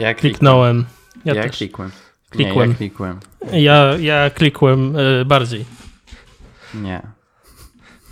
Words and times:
Ja 0.00 0.14
kliknąłem. 0.14 0.84
Ja, 1.24 1.34
ja 1.34 1.42
też. 1.42 1.56
klikłem. 1.56 1.90
Klikłem. 2.30 2.68
Nie, 2.68 2.72
ja 2.72 2.78
klikłem. 2.78 3.20
Ja, 3.52 3.96
ja 3.98 4.30
klikłem 4.30 4.96
y, 4.96 5.24
bardziej. 5.24 5.64
Nie. 6.74 7.02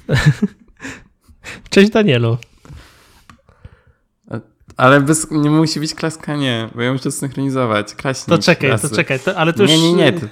Cześć 1.71 1.91
Danielu. 1.91 2.39
Ale 4.77 5.01
bez, 5.01 5.31
nie 5.31 5.51
musi 5.51 5.81
być 5.81 5.95
klaskanie, 5.95 6.69
bo 6.75 6.83
ja 6.83 6.93
muszę 6.93 7.11
synchronizować. 7.11 7.95
Klaśnik, 7.95 8.37
to 8.37 8.43
czekaj, 8.43 8.71
klasy. 8.71 8.89
to 8.89 8.97
czekaj, 8.97 9.21
to, 9.21 9.37
ale 9.37 9.53
to 9.53 9.63
już... 9.63 9.71
Nie, 9.71 9.79
nie, 9.79 9.93
nie, 9.93 10.13
to, 10.13 10.27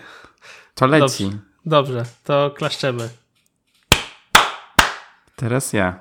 to 0.75 0.87
leci. 0.87 1.25
Dobrze, 1.25 1.39
dobrze, 1.67 2.05
to 2.25 2.51
klaszczemy. 2.57 3.09
Teraz 5.37 5.73
ja. 5.73 5.99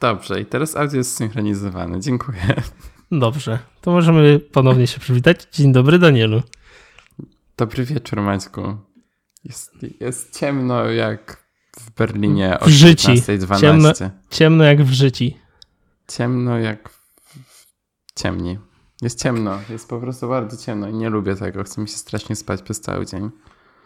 Dobrze, 0.00 0.40
i 0.40 0.46
teraz 0.46 0.76
audio 0.76 0.96
jest 0.96 1.16
synchronizowane. 1.16 2.00
Dziękuję. 2.00 2.54
Dobrze, 3.12 3.58
to 3.80 3.90
możemy 3.90 4.38
ponownie 4.38 4.86
się 4.86 5.00
przywitać. 5.00 5.46
Dzień 5.52 5.72
dobry, 5.72 5.98
Danielu. 5.98 6.42
Dobry 7.56 7.84
wieczór, 7.84 8.20
Maćku. 8.20 8.76
Jest, 9.44 9.72
jest 10.00 10.38
ciemno 10.38 10.84
jak 10.84 11.46
w 11.80 11.90
Berlinie 11.90 12.60
o 12.60 12.64
w 12.64 12.68
życi. 12.68 13.08
15.12. 13.08 13.60
Ciemno, 13.60 13.92
ciemno 14.30 14.64
jak 14.64 14.82
w 14.82 14.92
życiu. 14.92 15.24
Ciemno 16.08 16.58
jak 16.58 16.88
w... 16.88 17.66
ciemni. 18.14 18.58
Jest 19.02 19.22
ciemno, 19.22 19.58
jest 19.70 19.88
po 19.88 20.00
prostu 20.00 20.28
bardzo 20.28 20.56
ciemno 20.56 20.88
i 20.88 20.94
nie 20.94 21.10
lubię 21.10 21.36
tego. 21.36 21.64
Chcę 21.64 21.80
mi 21.80 21.88
się 21.88 21.96
strasznie 21.96 22.36
spać 22.36 22.62
przez 22.62 22.80
cały 22.80 23.06
dzień. 23.06 23.30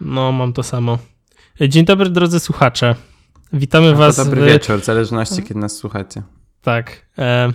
No, 0.00 0.32
mam 0.32 0.52
to 0.52 0.62
samo. 0.62 0.98
Dzień 1.68 1.84
dobry, 1.84 2.10
drodzy 2.10 2.40
słuchacze. 2.40 2.94
Witamy 3.52 3.94
Was. 3.94 4.16
Dobry 4.16 4.42
w... 4.42 4.44
wieczór, 4.44 4.80
w 4.80 4.84
zależności 4.84 5.42
kiedy 5.42 5.60
nas 5.60 5.76
słuchacie. 5.76 6.22
Tak. 6.62 7.06
E, 7.18 7.52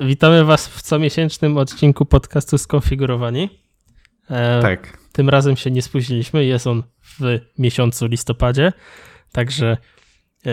witamy 0.00 0.44
Was 0.44 0.68
w 0.68 0.82
comiesięcznym 0.82 1.56
odcinku 1.56 2.06
podcastu 2.06 2.58
Skonfigurowani. 2.58 3.50
E, 4.30 4.62
tak. 4.62 4.98
Tym 5.12 5.28
razem 5.28 5.56
się 5.56 5.70
nie 5.70 5.82
spóźniliśmy. 5.82 6.44
Jest 6.44 6.66
on 6.66 6.82
w 7.02 7.40
miesiącu 7.58 8.06
listopadzie. 8.06 8.72
Także 9.32 9.76
e, 10.46 10.50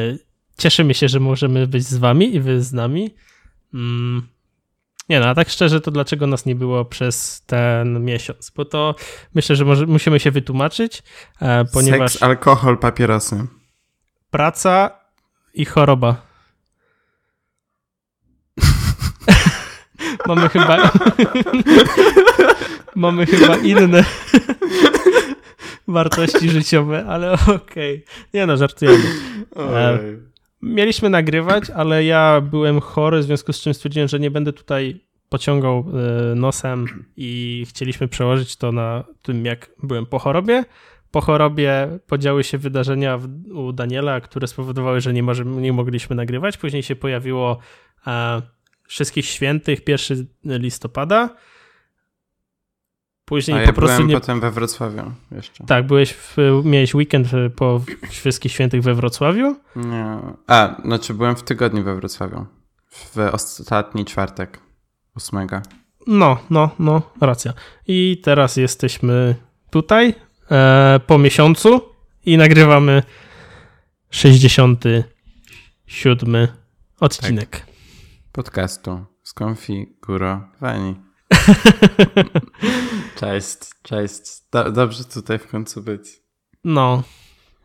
cieszymy 0.57 0.93
się, 0.93 1.07
że 1.07 1.19
możemy 1.19 1.67
być 1.67 1.83
z 1.83 1.97
Wami 1.97 2.35
i 2.35 2.39
Wy 2.39 2.61
z 2.61 2.73
nami. 2.73 3.15
Mm. 3.73 4.27
Nie 5.09 5.19
no, 5.19 5.25
a 5.25 5.35
tak 5.35 5.49
szczerze, 5.49 5.81
to 5.81 5.91
dlaczego 5.91 6.27
nas 6.27 6.45
nie 6.45 6.55
było 6.55 6.85
przez 6.85 7.41
ten 7.45 8.05
miesiąc? 8.05 8.51
Bo 8.55 8.65
to 8.65 8.95
myślę, 9.35 9.55
że 9.55 9.65
może, 9.65 9.85
musimy 9.85 10.19
się 10.19 10.31
wytłumaczyć, 10.31 11.03
e, 11.41 11.65
ponieważ... 11.65 12.11
Seks, 12.11 12.23
alkohol, 12.23 12.77
papierosy. 12.77 13.47
Praca 14.31 14.99
i 15.53 15.65
choroba. 15.65 16.26
Mamy 20.27 20.49
chyba... 20.49 20.77
Mamy 22.95 23.25
chyba 23.25 23.57
inne 23.57 24.03
wartości 25.87 26.49
życiowe, 26.49 27.05
ale 27.07 27.31
okej. 27.33 27.55
Okay. 27.55 28.01
Nie 28.33 28.45
no, 28.45 28.57
żartujemy. 28.57 29.03
E, 29.55 29.99
mieliśmy 30.61 31.09
nagrywać, 31.09 31.69
ale 31.69 32.03
ja 32.03 32.41
byłem 32.41 32.79
chory, 32.79 33.19
w 33.19 33.23
związku 33.23 33.53
z 33.53 33.61
czym 33.61 33.73
stwierdziłem, 33.73 34.07
że 34.07 34.19
nie 34.19 34.31
będę 34.31 34.53
tutaj 34.53 34.99
pociągał 35.29 35.85
e, 36.31 36.35
nosem 36.35 37.05
i 37.17 37.65
chcieliśmy 37.69 38.07
przełożyć 38.07 38.55
to 38.55 38.71
na 38.71 39.03
tym, 39.21 39.45
jak 39.45 39.69
byłem 39.83 40.05
po 40.05 40.19
chorobie. 40.19 40.65
Po 41.11 41.21
chorobie 41.21 41.99
podziały 42.07 42.43
się 42.43 42.57
wydarzenia 42.57 43.19
u 43.53 43.71
Daniela, 43.71 44.21
które 44.21 44.47
spowodowały, 44.47 45.01
że 45.01 45.13
nie, 45.13 45.23
może, 45.23 45.45
nie 45.45 45.73
mogliśmy 45.73 46.15
nagrywać. 46.15 46.57
Później 46.57 46.83
się 46.83 46.95
pojawiło 46.95 47.57
e, 48.07 48.41
Wszystkich 48.87 49.25
Świętych, 49.25 49.79
1 49.87 50.27
listopada. 50.45 51.29
Później 53.25 53.57
A 53.57 53.61
ja 53.61 53.67
po 53.67 53.73
prostu 53.73 53.95
byłem 53.95 54.07
nie... 54.07 54.19
potem 54.19 54.39
we 54.39 54.51
Wrocławiu 54.51 55.11
jeszcze. 55.31 55.63
Tak, 55.63 55.87
byłeś 55.87 56.13
w, 56.13 56.35
miałeś 56.63 56.95
weekend 56.95 57.27
po 57.55 57.81
Wszystkich 58.09 58.51
Świętych 58.51 58.81
we 58.81 58.93
Wrocławiu? 58.93 59.55
Nie. 59.75 60.17
A, 60.47 60.81
znaczy 60.85 61.13
byłem 61.13 61.35
w 61.35 61.43
tygodniu 61.43 61.83
we 61.83 61.95
Wrocławiu. 61.95 62.45
W 62.89 63.17
ostatni 63.31 64.05
czwartek, 64.05 64.59
ósmego. 65.15 65.61
No, 66.07 66.37
no, 66.49 66.69
no, 66.79 67.01
racja. 67.21 67.53
I 67.87 68.21
teraz 68.23 68.57
jesteśmy 68.57 69.35
tutaj 69.69 70.13
e, 70.51 70.99
po 71.07 71.17
miesiącu 71.17 71.81
i 72.25 72.37
nagrywamy 72.37 73.03
67 74.09 76.47
odcinek. 76.99 77.49
Tak. 77.49 77.66
Podcastu 78.37 79.05
skonfigurowani. 79.23 80.95
cześć, 83.19 83.57
cześć. 83.83 84.21
Do, 84.51 84.71
dobrze 84.71 85.03
tutaj 85.03 85.39
w 85.39 85.47
końcu 85.47 85.83
być. 85.83 86.21
No. 86.63 87.03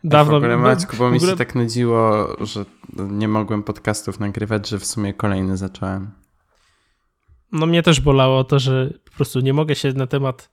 Dawno. 0.04 0.32
w 0.32 0.36
ogóle 0.36 0.56
Maćku, 0.56 0.96
bo 0.96 1.10
mi 1.10 1.16
ogóle... 1.16 1.32
się 1.32 1.36
tak 1.36 1.54
nudziło, 1.54 2.36
że 2.40 2.64
nie 2.92 3.28
mogłem 3.28 3.62
podcastów 3.62 4.20
nagrywać, 4.20 4.68
że 4.68 4.78
w 4.78 4.86
sumie 4.86 5.14
kolejny 5.14 5.56
zacząłem. 5.56 6.10
No 7.52 7.66
mnie 7.66 7.82
też 7.82 8.00
bolało 8.00 8.44
to, 8.44 8.58
że 8.58 8.90
po 9.04 9.10
prostu 9.10 9.40
nie 9.40 9.52
mogę 9.52 9.74
się 9.74 9.92
na 9.92 10.06
temat 10.06 10.50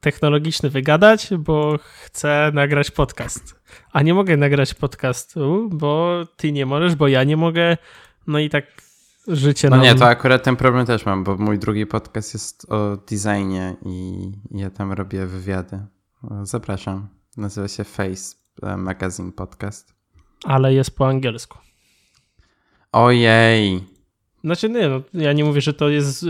technologiczny 0.00 0.70
wygadać, 0.70 1.30
bo 1.38 1.78
chcę 1.78 2.50
nagrać 2.54 2.90
podcast. 2.90 3.60
A 3.92 4.02
nie 4.02 4.14
mogę 4.14 4.36
nagrać 4.36 4.74
podcastu, 4.74 5.68
bo 5.72 6.22
ty 6.36 6.52
nie 6.52 6.66
możesz, 6.66 6.94
bo 6.94 7.08
ja 7.08 7.24
nie 7.24 7.36
mogę. 7.36 7.76
No 8.26 8.38
i 8.38 8.50
tak 8.50 8.87
życie 9.28 9.70
No 9.70 9.76
nam... 9.76 9.84
nie, 9.84 9.94
to 9.94 10.06
akurat 10.06 10.42
ten 10.42 10.56
problem 10.56 10.86
też 10.86 11.06
mam, 11.06 11.24
bo 11.24 11.36
mój 11.36 11.58
drugi 11.58 11.86
podcast 11.86 12.34
jest 12.34 12.66
o 12.72 12.96
designie 12.96 13.76
i 13.84 14.32
ja 14.50 14.70
tam 14.70 14.92
robię 14.92 15.26
wywiady. 15.26 15.78
Zapraszam. 16.42 17.08
Nazywa 17.36 17.68
się 17.68 17.84
Face 17.84 18.36
e, 18.62 18.76
Magazine 18.76 19.32
Podcast. 19.32 19.94
Ale 20.44 20.74
jest 20.74 20.96
po 20.96 21.08
angielsku. 21.08 21.58
Ojej. 22.92 23.84
Znaczy 24.44 24.68
nie, 24.68 24.88
no, 24.88 25.00
ja 25.14 25.32
nie 25.32 25.44
mówię, 25.44 25.60
że 25.60 25.74
to 25.74 25.88
jest 25.88 26.22
e, 26.22 26.26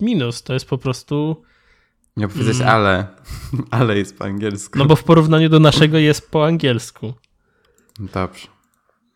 minus, 0.00 0.42
to 0.42 0.54
jest 0.54 0.66
po 0.66 0.78
prostu... 0.78 1.42
Nie 2.16 2.28
powiedzieć 2.28 2.56
mm. 2.56 2.68
ale. 2.68 3.06
ale 3.70 3.98
jest 3.98 4.18
po 4.18 4.24
angielsku. 4.24 4.78
No 4.78 4.84
bo 4.84 4.96
w 4.96 5.04
porównaniu 5.04 5.48
do 5.48 5.60
naszego 5.60 5.98
jest 5.98 6.30
po 6.30 6.46
angielsku. 6.46 7.14
Dobrze. 7.98 8.48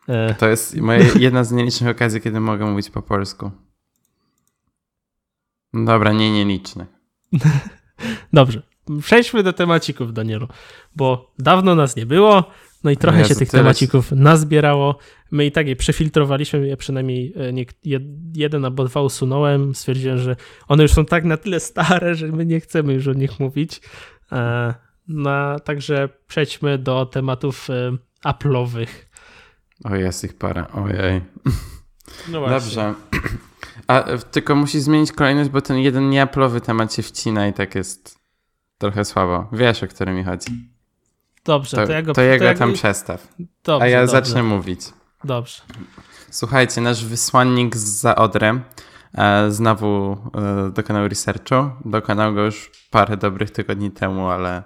E. 0.09 0.35
To 0.35 0.49
jest 0.49 0.77
moja 0.77 1.01
jedna 1.19 1.45
z 1.45 1.53
nielicznych 1.53 1.91
okazji, 1.91 2.21
kiedy 2.21 2.41
mogę 2.41 2.67
mówić 2.67 2.91
po 2.91 3.03
polsku. 3.03 3.51
Dobra, 5.75 6.13
nie 6.13 6.33
nielicznych. 6.33 6.89
Dobrze. 8.33 8.63
Przejdźmy 9.03 9.43
do 9.43 9.53
temacików, 9.53 10.13
Danielu, 10.13 10.49
bo 10.97 11.33
dawno 11.39 11.75
nas 11.75 11.97
nie 11.97 12.07
było, 12.07 12.45
no 12.85 12.91
i 12.91 12.97
trochę 12.97 13.19
Jezu, 13.19 13.29
się 13.29 13.35
tych 13.35 13.51
temacików 13.51 14.13
nazbierało. 14.13 14.99
My 15.31 15.47
i 15.47 15.53
tak 15.53 15.69
je 15.69 15.77
przefiltrowaliśmy, 15.77 16.69
ja 16.69 16.77
przynajmniej 16.77 17.33
e, 17.37 17.53
nie, 17.53 17.65
jeden 18.35 18.65
albo 18.65 18.85
dwa 18.85 19.01
usunąłem. 19.01 19.75
Stwierdziłem, 19.75 20.19
że 20.19 20.37
one 20.69 20.83
już 20.83 20.93
są 20.93 21.05
tak 21.05 21.25
na 21.25 21.37
tyle 21.37 21.61
stare, 21.61 22.15
że 22.15 22.27
my 22.27 22.47
nie 22.47 22.61
chcemy 22.61 22.93
już 22.93 23.09
o 23.09 23.13
nich 23.13 23.41
mówić. 23.41 23.81
No, 25.09 25.61
także 25.61 26.09
przejdźmy 26.27 26.79
do 26.79 27.07
tematów 27.07 27.69
Apple'owych. 28.25 28.89
O, 29.85 29.95
jest 29.95 30.25
ich 30.25 30.39
parę, 30.39 30.65
ojej. 30.73 31.21
No 32.29 32.41
właśnie. 32.41 32.55
Dobrze. 32.55 32.95
A 33.87 34.03
tylko 34.31 34.55
musisz 34.55 34.83
zmienić 34.83 35.13
kolejność, 35.13 35.51
bo 35.51 35.61
ten 35.61 35.79
jeden 35.79 36.11
nieaplowy 36.11 36.61
temat 36.61 36.95
się 36.95 37.03
wcina 37.03 37.49
i 37.49 37.53
tak 37.53 37.75
jest 37.75 38.19
trochę 38.79 39.05
słabo. 39.05 39.49
Wiesz, 39.53 39.83
o 39.83 39.87
którym 39.87 40.17
mi 40.17 40.25
chodzi. 40.25 40.71
Dobrze, 41.45 41.77
to, 41.77 41.87
to 41.87 41.93
ja 41.93 42.03
go... 42.03 42.13
To 42.13 42.23
jego 42.23 42.45
ja 42.45 42.55
tam 42.55 42.73
przestaw. 42.73 43.29
Dobrze, 43.65 43.85
A 43.85 43.89
ja 43.89 44.01
dobrze. 44.01 44.13
zacznę 44.13 44.43
mówić. 44.43 44.81
Dobrze. 45.25 45.63
Słuchajcie, 46.31 46.81
nasz 46.81 47.05
wysłannik 47.05 47.77
za 47.77 48.17
Odrę 48.17 48.61
e, 49.15 49.51
znowu 49.51 50.17
e, 50.35 50.71
dokonał 50.71 51.09
researchu. 51.09 51.71
Dokonał 51.85 52.35
go 52.35 52.45
już 52.45 52.71
parę 52.91 53.17
dobrych 53.17 53.51
tygodni 53.51 53.91
temu, 53.91 54.29
ale 54.29 54.63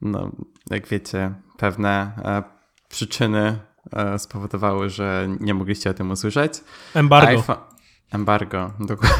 no, 0.00 0.30
jak 0.70 0.88
wiecie, 0.88 1.34
pewne 1.56 2.12
e, 2.24 2.42
przyczyny 2.88 3.58
spowodowały, 4.18 4.90
że 4.90 5.28
nie 5.40 5.54
mogliście 5.54 5.90
o 5.90 5.94
tym 5.94 6.10
usłyszeć. 6.10 6.52
Embargo. 6.94 7.40
IPhone... 7.40 7.56
Embargo, 8.12 8.72
dokładnie. 8.80 9.18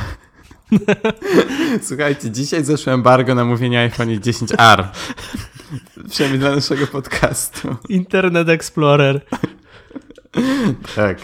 Słuchajcie, 1.89 2.31
dzisiaj 2.31 2.65
zeszło 2.65 2.93
embargo 2.93 3.35
na 3.35 3.45
mówienie 3.45 3.81
iPhone 3.81 4.09
10R. 4.09 4.85
Przynajmniej 6.11 6.41
dla 6.41 6.55
naszego 6.55 6.87
podcastu. 6.87 7.77
Internet 7.89 8.49
Explorer. 8.49 9.27
tak. 10.97 11.19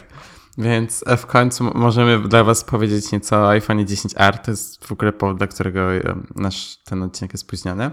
Więc 0.59 1.05
w 1.17 1.27
końcu 1.27 1.65
możemy 1.75 2.29
dla 2.29 2.45
Was 2.45 2.65
powiedzieć 2.65 3.13
nieco 3.13 3.37
o 3.37 3.49
iPhone 3.49 3.85
10R. 3.85 4.39
To 4.39 4.51
jest 4.51 4.85
w 4.85 4.93
ogóle 4.93 5.13
powód, 5.13 5.39
dla 5.39 5.47
którego 5.47 5.95
e, 5.95 6.01
nasz 6.35 6.77
ten 6.85 7.03
odcinek 7.03 7.33
jest 7.33 7.45
spóźniony. 7.45 7.91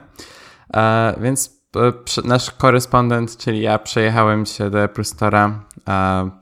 E, 0.73 1.15
więc 1.21 1.52
nasz 2.23 2.51
korespondent, 2.51 3.37
czyli 3.37 3.61
ja, 3.61 3.79
przejechałem 3.79 4.45
się 4.45 4.69
do 4.69 4.83
Apple 4.83 5.01
Store'a, 5.01 5.51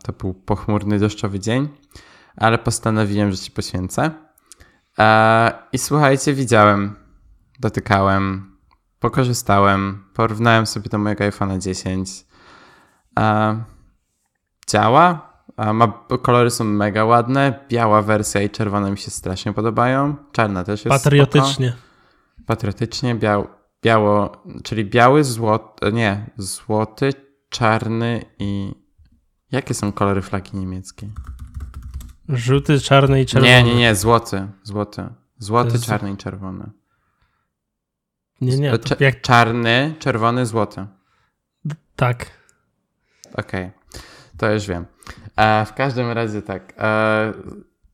to 0.04 0.14
był 0.14 0.34
pochmurny, 0.34 1.00
deszczowy 1.00 1.40
dzień, 1.40 1.70
ale 2.38 2.58
postanowiłem, 2.58 3.32
że 3.32 3.38
się 3.38 3.52
poświęcę. 3.52 4.12
I 5.74 5.78
słuchajcie, 5.78 6.34
widziałem, 6.34 6.96
dotykałem, 7.60 8.56
pokorzystałem, 9.00 10.04
porównałem 10.14 10.66
sobie 10.66 10.90
do 10.90 10.98
mojego 10.98 11.24
iPhone'a 11.24 11.58
10. 11.60 12.26
E, 13.20 13.64
działa. 14.68 15.32
Ma, 15.74 15.88
kolory 16.22 16.50
są 16.50 16.64
mega 16.64 17.06
ładne. 17.06 17.66
Biała 17.70 18.02
wersja 18.02 18.42
i 18.42 18.50
czerwona 18.50 18.92
mi 18.92 18.98
się 18.98 19.12
strasznie 19.12 19.54
podobają. 19.54 20.16
Czarna 20.32 20.64
też 20.64 20.86
jest 20.86 21.04
Patriotycznie. 21.04 21.70
Spoko. 21.70 22.46
Patriotycznie, 22.46 23.16
biał, 23.16 23.48
biało, 23.82 24.44
czyli 24.64 24.86
biały, 24.86 25.24
złoty, 25.24 25.92
nie, 25.94 26.30
złoty, 26.38 27.14
czarny 27.50 28.26
i... 28.40 28.76
Jakie 29.52 29.74
są 29.74 29.92
kolory 29.92 30.22
flagi 30.22 30.58
niemieckiej? 30.58 31.12
Żółty, 32.30 32.80
czarny 32.80 33.22
i 33.22 33.26
czerwony. 33.26 33.54
Nie, 33.54 33.64
nie, 33.64 33.76
nie, 33.76 33.96
złoty. 33.96 34.48
Złoty. 34.64 35.10
Złoty, 35.38 35.72
jest... 35.72 35.86
czarny 35.86 36.12
i 36.12 36.18
czerwony. 36.18 36.72
Nie, 38.42 38.58
nie. 38.58 38.74
jak... 39.00 39.22
Czarny, 39.22 39.96
czerwony, 40.00 40.46
złoty. 40.46 40.86
Tak. 41.96 42.26
Okej, 43.34 43.66
okay. 43.66 44.02
to 44.38 44.52
już 44.52 44.68
wiem. 44.68 44.86
E, 45.36 45.66
w 45.66 45.74
każdym 45.74 46.12
razie 46.12 46.42
tak. 46.42 46.74
E, 46.78 47.34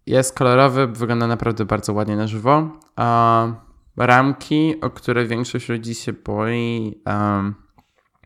jest 0.05 0.37
kolorowy, 0.37 0.87
wygląda 0.87 1.27
naprawdę 1.27 1.65
bardzo 1.65 1.93
ładnie 1.93 2.15
na 2.15 2.27
żywo. 2.27 2.79
E, 2.99 3.66
ramki, 4.05 4.81
o 4.81 4.89
które 4.89 5.25
większość 5.25 5.69
ludzi 5.69 5.95
się 5.95 6.13
boi, 6.13 7.01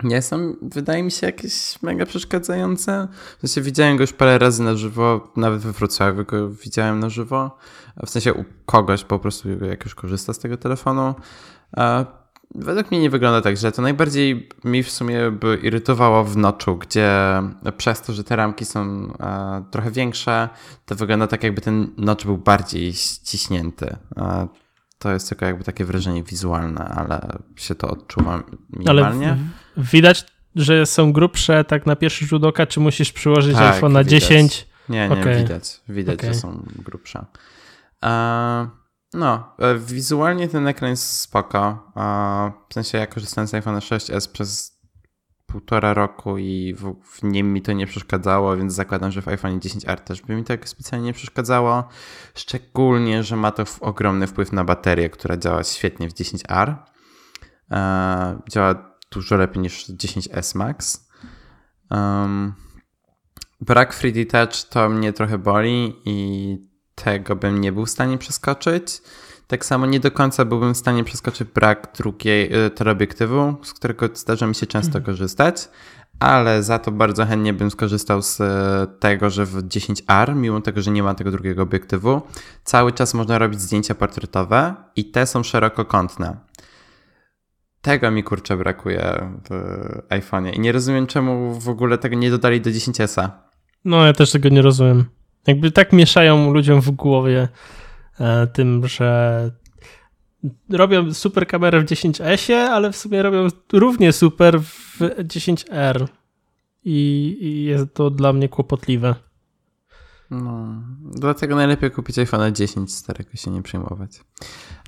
nie 0.03 0.21
są, 0.21 0.55
wydaje 0.61 1.03
mi 1.03 1.11
się, 1.11 1.27
jakieś 1.27 1.81
mega 1.81 2.05
przeszkadzające. 2.05 3.07
W 3.37 3.41
sensie 3.41 3.61
widziałem 3.61 3.97
go 3.97 4.03
już 4.03 4.13
parę 4.13 4.37
razy 4.37 4.63
na 4.63 4.75
żywo, 4.75 5.33
nawet 5.35 5.61
we 5.61 5.71
Wrocławiu 5.71 6.25
go 6.25 6.49
widziałem 6.49 6.99
na 6.99 7.09
żywo. 7.09 7.57
W 8.05 8.09
sensie 8.09 8.33
u 8.33 8.45
kogoś 8.65 9.03
po 9.03 9.19
prostu, 9.19 9.49
jak 9.65 9.83
już 9.83 9.95
korzysta 9.95 10.33
z 10.33 10.39
tego 10.39 10.57
telefonu. 10.57 11.15
Według 12.55 12.91
mnie 12.91 12.99
nie 12.99 13.09
wygląda 13.09 13.41
tak 13.41 13.55
źle. 13.55 13.71
To 13.71 13.81
najbardziej 13.81 14.49
mi 14.63 14.83
w 14.83 14.91
sumie 14.91 15.31
by 15.31 15.59
irytowało 15.63 16.23
w 16.23 16.37
noczu, 16.37 16.77
gdzie 16.77 17.09
przez 17.77 18.01
to, 18.01 18.13
że 18.13 18.23
te 18.23 18.35
ramki 18.35 18.65
są 18.65 19.13
trochę 19.71 19.91
większe, 19.91 20.49
to 20.85 20.95
wygląda 20.95 21.27
tak, 21.27 21.43
jakby 21.43 21.61
ten 21.61 21.93
nocz 21.97 22.25
był 22.25 22.37
bardziej 22.37 22.93
ściśnięty. 22.93 23.97
To 25.01 25.11
jest 25.11 25.29
tylko 25.29 25.45
jakby 25.45 25.63
takie 25.63 25.85
wrażenie 25.85 26.23
wizualne, 26.23 26.85
ale 26.85 27.37
się 27.55 27.75
to 27.75 27.87
odczuwa 27.89 28.43
minimalnie. 28.69 29.27
Ale 29.27 29.37
widać, 29.77 30.25
że 30.55 30.85
są 30.85 31.13
grubsze 31.13 31.63
tak 31.63 31.85
na 31.85 31.95
pierwszy 31.95 32.25
rzut 32.25 32.43
oka, 32.43 32.67
czy 32.67 32.79
musisz 32.79 33.11
przyłożyć 33.11 33.55
tak, 33.55 33.75
iPhone 33.75 33.93
na 33.93 34.03
10? 34.03 34.67
Nie, 34.89 35.09
nie, 35.09 35.19
okay. 35.21 35.37
widać. 35.37 35.81
Widać, 35.89 36.19
okay. 36.19 36.33
że 36.33 36.39
są 36.39 36.65
grubsze. 36.75 37.25
E, 38.05 38.69
no, 39.13 39.55
e, 39.59 39.75
wizualnie 39.79 40.47
ten 40.47 40.67
ekran 40.67 40.89
jest 40.89 41.19
spoko. 41.19 41.91
E, 41.97 42.51
w 42.69 42.73
sensie 42.73 42.97
ja 42.97 43.07
korzystałem 43.07 43.47
z 43.47 43.53
iPhone 43.53 43.79
6s 43.79 44.31
przez 44.31 44.70
półtora 45.51 45.93
roku 45.93 46.37
i 46.37 46.75
w, 46.77 46.95
w, 47.03 47.23
nim 47.23 47.53
mi 47.53 47.61
to 47.61 47.73
nie 47.73 47.87
przeszkadzało, 47.87 48.57
więc 48.57 48.73
zakładam, 48.73 49.11
że 49.11 49.21
w 49.21 49.27
iPhone 49.27 49.59
10R 49.59 49.97
też 49.97 50.21
by 50.21 50.35
mi 50.35 50.43
to 50.43 50.53
specjalnie 50.63 51.05
nie 51.05 51.13
przeszkadzało. 51.13 51.83
Szczególnie, 52.35 53.23
że 53.23 53.35
ma 53.35 53.51
to 53.51 53.63
ogromny 53.79 54.27
wpływ 54.27 54.51
na 54.51 54.63
baterię, 54.63 55.09
która 55.09 55.37
działa 55.37 55.63
świetnie 55.63 56.09
w 56.09 56.13
10R. 56.13 56.75
E, 57.71 58.39
działa 58.49 58.97
dużo 59.11 59.37
lepiej 59.37 59.61
niż 59.61 59.89
10S 59.89 60.57
Max. 60.57 61.07
Um, 61.89 62.53
brak 63.61 63.95
3D 63.95 64.25
Touch 64.25 64.69
to 64.69 64.89
mnie 64.89 65.13
trochę 65.13 65.37
boli 65.37 65.95
i 66.05 66.57
tego 66.95 67.35
bym 67.35 67.61
nie 67.61 67.71
był 67.71 67.85
w 67.85 67.89
stanie 67.89 68.17
przeskoczyć. 68.17 69.01
Tak 69.51 69.65
samo 69.65 69.85
nie 69.85 69.99
do 69.99 70.11
końca 70.11 70.45
byłbym 70.45 70.73
w 70.73 70.77
stanie 70.77 71.03
przeskoczyć 71.03 71.47
brak 71.53 71.93
drugiej 71.97 72.65
y, 72.65 72.69
teleobiektywu, 72.69 73.55
z 73.63 73.73
którego 73.73 74.09
zdarza 74.13 74.47
mi 74.47 74.55
się 74.55 74.65
często 74.65 74.97
mhm. 74.97 75.05
korzystać, 75.05 75.69
ale 76.19 76.63
za 76.63 76.79
to 76.79 76.91
bardzo 76.91 77.25
chętnie 77.25 77.53
bym 77.53 77.71
skorzystał 77.71 78.21
z 78.21 78.39
y, 78.39 78.43
tego, 78.99 79.29
że 79.29 79.45
w 79.45 79.67
10R, 79.67 80.35
mimo 80.35 80.61
tego, 80.61 80.81
że 80.81 80.91
nie 80.91 81.03
ma 81.03 81.15
tego 81.15 81.31
drugiego 81.31 81.63
obiektywu, 81.63 82.21
cały 82.63 82.91
czas 82.91 83.13
można 83.13 83.37
robić 83.37 83.61
zdjęcia 83.61 83.95
portretowe 83.95 84.75
i 84.95 85.05
te 85.05 85.27
są 85.27 85.43
szerokokątne. 85.43 86.37
Tego 87.81 88.11
mi 88.11 88.23
kurczę 88.23 88.57
brakuje 88.57 89.31
w 89.49 89.53
iPhone'ie 90.09 90.55
i 90.55 90.59
nie 90.59 90.71
rozumiem 90.71 91.07
czemu 91.07 91.59
w 91.59 91.69
ogóle 91.69 91.97
tego 91.97 92.15
nie 92.15 92.29
dodali 92.29 92.61
do 92.61 92.69
10S. 92.69 93.29
No 93.85 94.05
ja 94.05 94.13
też 94.13 94.31
tego 94.31 94.49
nie 94.49 94.61
rozumiem. 94.61 95.05
Jakby 95.47 95.71
tak 95.71 95.93
mieszają 95.93 96.53
ludziom 96.53 96.81
w 96.81 96.91
głowie 96.91 97.47
tym, 98.53 98.87
że 98.87 99.51
robią 100.69 101.13
super 101.13 101.47
kamerę 101.47 101.81
w 101.81 101.85
10S, 101.85 102.53
ale 102.53 102.91
w 102.91 102.97
sumie 102.97 103.23
robią 103.23 103.47
równie 103.73 104.13
super 104.13 104.61
w 104.61 104.99
10R. 105.23 106.07
I, 106.85 107.37
I, 107.41 107.63
jest 107.63 107.93
to 107.93 108.09
dla 108.09 108.33
mnie 108.33 108.49
kłopotliwe. 108.49 109.15
No, 110.31 110.67
dlatego 111.01 111.55
najlepiej 111.55 111.91
kupić 111.91 112.19
iPhone 112.19 112.55
10, 112.55 112.93
starego 112.93 113.29
się 113.33 113.51
nie 113.51 113.61
przejmować. 113.61 114.11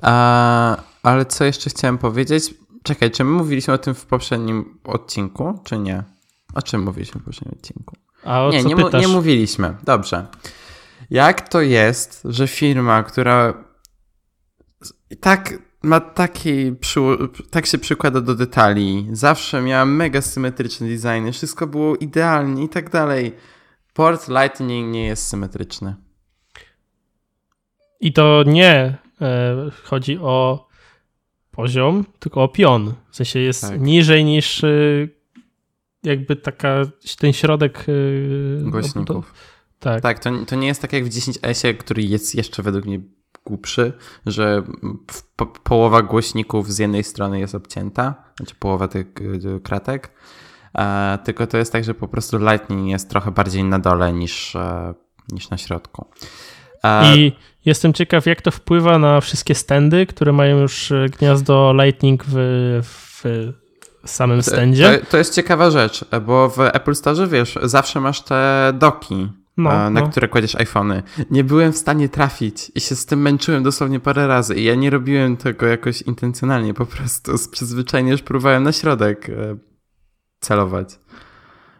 A, 0.02 0.78
ale 1.04 1.25
co 1.25 1.46
jeszcze 1.46 1.70
chciałem 1.70 1.98
powiedzieć? 1.98 2.54
Czekaj, 2.84 3.12
czy 3.12 3.24
my 3.24 3.31
mówiliśmy 3.31 3.74
o 3.74 3.78
tym 3.78 3.94
w 3.94 4.06
poprzednim 4.06 4.80
odcinku, 4.84 5.60
czy 5.64 5.78
nie? 5.78 6.04
O 6.54 6.62
czym 6.62 6.84
mówiliśmy 6.84 7.22
w 7.22 7.24
poprzednim 7.24 7.56
odcinku? 7.60 7.96
A 8.24 8.46
o 8.46 8.52
nie, 8.52 8.64
co 8.64 8.70
nie, 8.70 8.75
pytasz? 8.75 9.02
nie 9.02 9.08
mówiliśmy. 9.08 9.75
Dobrze. 9.84 10.28
Jak 11.13 11.50
to 11.50 11.62
jest, 11.62 12.21
że 12.25 12.48
firma, 12.48 13.04
która 13.04 13.63
tak 15.19 15.54
ma 15.83 16.00
taki, 16.00 16.75
tak 17.50 17.65
się 17.65 17.77
przykłada 17.77 18.21
do 18.21 18.36
detali, 18.36 19.07
zawsze 19.12 19.62
miała 19.62 19.86
mega 19.86 20.21
symetryczne 20.21 20.88
designy, 20.88 21.31
wszystko 21.31 21.68
było 21.68 21.95
idealnie 21.95 22.63
i 22.63 22.69
tak 22.69 22.89
dalej. 22.89 23.33
Port 23.94 24.27
Lightning 24.27 24.94
nie 24.94 25.06
jest 25.06 25.27
symetryczny. 25.27 25.95
I 28.00 28.13
to 28.13 28.44
nie 28.45 28.98
e, 29.21 29.56
chodzi 29.83 30.18
o 30.18 30.68
poziom, 31.51 32.06
tylko 32.19 32.44
o 32.44 32.48
pion. 32.48 32.94
W 33.12 33.15
sensie 33.15 33.39
jest 33.39 33.62
tak. 33.62 33.81
niżej 33.81 34.25
niż 34.25 34.63
e, 34.63 34.68
jakby 36.04 36.36
taka, 36.36 36.81
ten 37.19 37.33
środek 37.33 37.86
e, 37.88 38.69
głośników. 38.69 39.52
Tak, 39.84 40.02
tak 40.02 40.20
to, 40.20 40.30
to 40.48 40.56
nie 40.56 40.68
jest 40.68 40.82
tak 40.82 40.94
jak 40.94 41.06
w 41.06 41.10
10S, 41.10 41.78
który 41.78 42.04
jest 42.04 42.36
jeszcze 42.36 42.63
według 42.63 42.86
mnie 42.86 43.00
głupszy, 43.46 43.94
że 44.25 44.63
po, 45.36 45.46
połowa 45.46 46.02
głośników 46.02 46.74
z 46.74 46.80
jednej 46.80 47.04
strony 47.04 47.40
jest 47.40 47.56
obcięta, 47.56 48.16
znaczy 48.38 48.56
połowa 48.60 48.88
tych 48.88 49.08
y, 49.56 49.60
kratek, 49.63 50.12
e, 50.78 51.20
tylko 51.24 51.48
to 51.48 51.58
jest 51.58 51.72
tak, 51.72 51.84
że 51.84 51.94
po 51.94 52.08
prostu 52.08 52.38
Lightning 52.38 52.90
jest 52.90 53.10
trochę 53.10 53.32
bardziej 53.32 53.63
na 53.63 53.80
dole 53.80 54.13
niż, 54.13 54.56
e, 54.56 54.94
niż 55.32 55.50
na 55.50 55.58
środku. 55.58 56.06
E, 56.84 57.18
I 57.18 57.36
jestem 57.66 57.94
ciekaw, 57.94 58.25
jak 58.25 58.42
to 58.42 58.52
wpływa 58.52 59.00
na 59.00 59.22
wszystkie 59.22 59.56
stędy, 59.56 60.06
które 60.06 60.34
mają 60.34 60.60
już 60.60 60.92
e, 60.92 61.06
gniazdo 61.20 61.74
Lightning 61.84 62.24
w, 62.28 62.36
w 62.84 63.24
samym 64.06 64.44
stędzie. 64.44 65.00
To, 65.00 65.06
to, 65.06 65.18
jest 65.18 65.36
ciekawa 65.36 65.72
rzecz, 65.72 66.06
bo 66.25 66.50
w 66.50 66.60
Apple 66.60 66.96
Store, 66.96 67.28
wiesz, 67.28 67.60
zawsze 67.63 68.00
masz 68.00 68.22
te 68.22 68.74
doki 68.75 69.42
no, 69.57 69.69
na 69.69 69.89
no. 69.89 70.10
które 70.10 70.27
kładziesz 70.27 70.55
iPhony. 70.55 71.03
Nie 71.31 71.43
byłem 71.43 71.74
w 71.74 71.77
stanie 71.77 72.10
trafić 72.10 72.72
i 72.75 72.81
się 72.81 72.95
z 72.95 73.05
tym 73.05 73.22
męczyłem 73.22 73.63
dosłownie 73.63 74.00
parę 74.00 74.27
razy. 74.27 74.55
I 74.55 74.63
ja 74.63 74.75
nie 74.75 74.89
robiłem 74.89 75.38
tego 75.38 75.65
jakoś 75.65 76.01
intencjonalnie, 76.01 76.74
po 76.74 76.86
prostu 76.86 77.38
z 77.38 77.48
przyzwyczajenia 77.48 78.12
już 78.12 78.22
próbowałem 78.22 78.63
na 78.63 78.72
środek 78.72 79.29
e, 79.29 79.57
celować. 80.39 80.89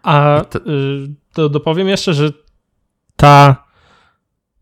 A 0.03 0.46
to... 0.50 0.60
Y, 0.60 1.15
to 1.34 1.50
dopowiem 1.50 1.88
jeszcze, 1.88 2.13
że 2.13 2.32
ta 3.15 3.65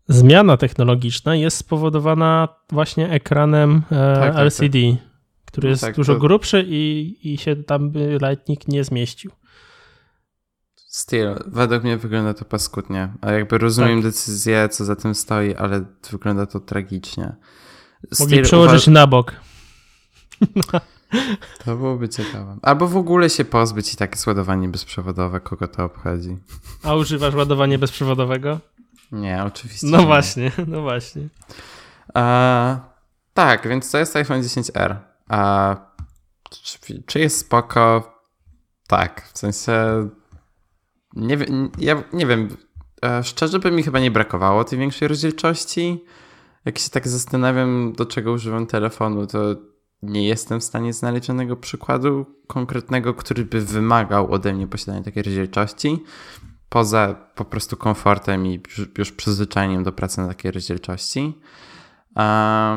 zmiana 0.08 0.56
technologiczna 0.56 1.36
jest 1.36 1.56
spowodowana 1.56 2.48
właśnie 2.70 3.10
ekranem 3.10 3.82
e, 3.90 4.14
tak, 4.20 4.34
tak, 4.34 4.46
LCD, 4.46 4.78
tak. 4.92 5.00
który 5.44 5.66
no 5.66 5.70
jest 5.70 5.82
tak, 5.82 5.96
dużo 5.96 6.16
grubszy 6.16 6.64
i, 6.68 7.16
i 7.22 7.38
się 7.38 7.56
tam 7.56 7.92
Lightning 8.28 8.68
nie 8.68 8.84
zmieścił. 8.84 9.30
Still, 10.92 11.34
według 11.46 11.82
mnie 11.82 11.96
wygląda 11.96 12.34
to 12.34 12.44
paskudnie. 12.44 13.12
A 13.20 13.32
jakby 13.32 13.58
rozumiem 13.58 14.02
tak. 14.02 14.12
decyzję, 14.12 14.68
co 14.68 14.84
za 14.84 14.96
tym 14.96 15.14
stoi, 15.14 15.54
ale 15.54 15.84
wygląda 16.10 16.46
to 16.46 16.60
tragicznie. 16.60 17.36
Still, 18.12 18.26
Mogli 18.26 18.42
przełożyć 18.42 18.86
na 18.86 19.06
bok. 19.06 19.32
To 21.64 21.76
byłoby 21.76 22.08
ciekawe. 22.08 22.56
Albo 22.62 22.88
w 22.88 22.96
ogóle 22.96 23.30
się 23.30 23.44
pozbyć 23.44 23.94
i 23.94 23.96
takie 23.96 24.18
ładowanie 24.26 24.68
bezprzewodowe, 24.68 25.40
kogo 25.40 25.68
to 25.68 25.84
obchodzi. 25.84 26.36
A 26.82 26.94
używasz 26.94 27.34
ładowania 27.34 27.78
bezprzewodowego? 27.78 28.60
Nie, 29.12 29.44
oczywiście. 29.44 29.86
No 29.86 29.98
nie. 29.98 30.06
właśnie, 30.06 30.52
no 30.66 30.82
właśnie. 30.82 31.28
A, 32.14 32.76
tak, 33.34 33.68
więc 33.68 33.90
to 33.90 33.98
jest 33.98 34.16
iPhone 34.16 34.42
10R. 34.42 34.96
A, 35.28 35.76
czy, 36.50 37.02
czy 37.06 37.20
jest 37.20 37.38
spoko? 37.38 38.12
Tak, 38.86 39.30
w 39.34 39.38
sensie 39.38 40.08
nie, 41.16 41.38
ja 41.78 42.02
nie 42.12 42.26
wiem, 42.26 42.48
e, 43.04 43.24
szczerze 43.24 43.58
by 43.58 43.70
mi 43.70 43.82
chyba 43.82 44.00
nie 44.00 44.10
brakowało 44.10 44.64
tej 44.64 44.78
większej 44.78 45.08
rozdzielczości. 45.08 46.04
jak 46.64 46.78
się 46.78 46.90
tak 46.90 47.08
zastanawiam, 47.08 47.92
do 47.92 48.06
czego 48.06 48.32
używam 48.32 48.66
telefonu, 48.66 49.26
to 49.26 49.38
nie 50.02 50.28
jestem 50.28 50.60
w 50.60 50.64
stanie 50.64 50.92
znaleźć 50.92 51.26
żadnego 51.26 51.56
przykładu 51.56 52.26
konkretnego, 52.46 53.14
który 53.14 53.44
by 53.44 53.60
wymagał 53.60 54.32
ode 54.32 54.52
mnie 54.52 54.66
posiadania 54.66 55.04
takiej 55.04 55.22
rozdzielczości, 55.22 56.04
poza 56.68 57.14
po 57.34 57.44
prostu 57.44 57.76
komfortem 57.76 58.46
i 58.46 58.60
już 58.98 59.12
przyzwyczajeniem 59.12 59.84
do 59.84 59.92
pracy 59.92 60.20
na 60.20 60.28
takiej 60.28 60.50
rozdzielczości. 60.50 61.38
A 62.14 62.76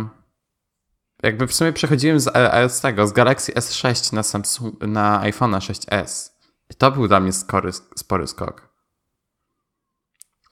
jakby 1.24 1.48
w 1.48 1.54
sumie 1.54 1.74
przechodziłem 1.74 2.20
z, 2.20 2.30
e, 2.34 2.70
z 2.70 2.82
tego, 2.82 3.08
z 3.08 3.12
Galaxy 3.12 3.52
S6 3.54 4.14
na, 4.14 4.88
na 4.88 5.22
iPhone'a 5.32 5.58
6s. 5.58 6.35
I 6.70 6.76
to 6.76 6.92
był 6.92 7.08
dla 7.08 7.20
mnie 7.20 7.34
spory, 7.34 7.72
spory 7.96 8.28
skok. 8.28 8.70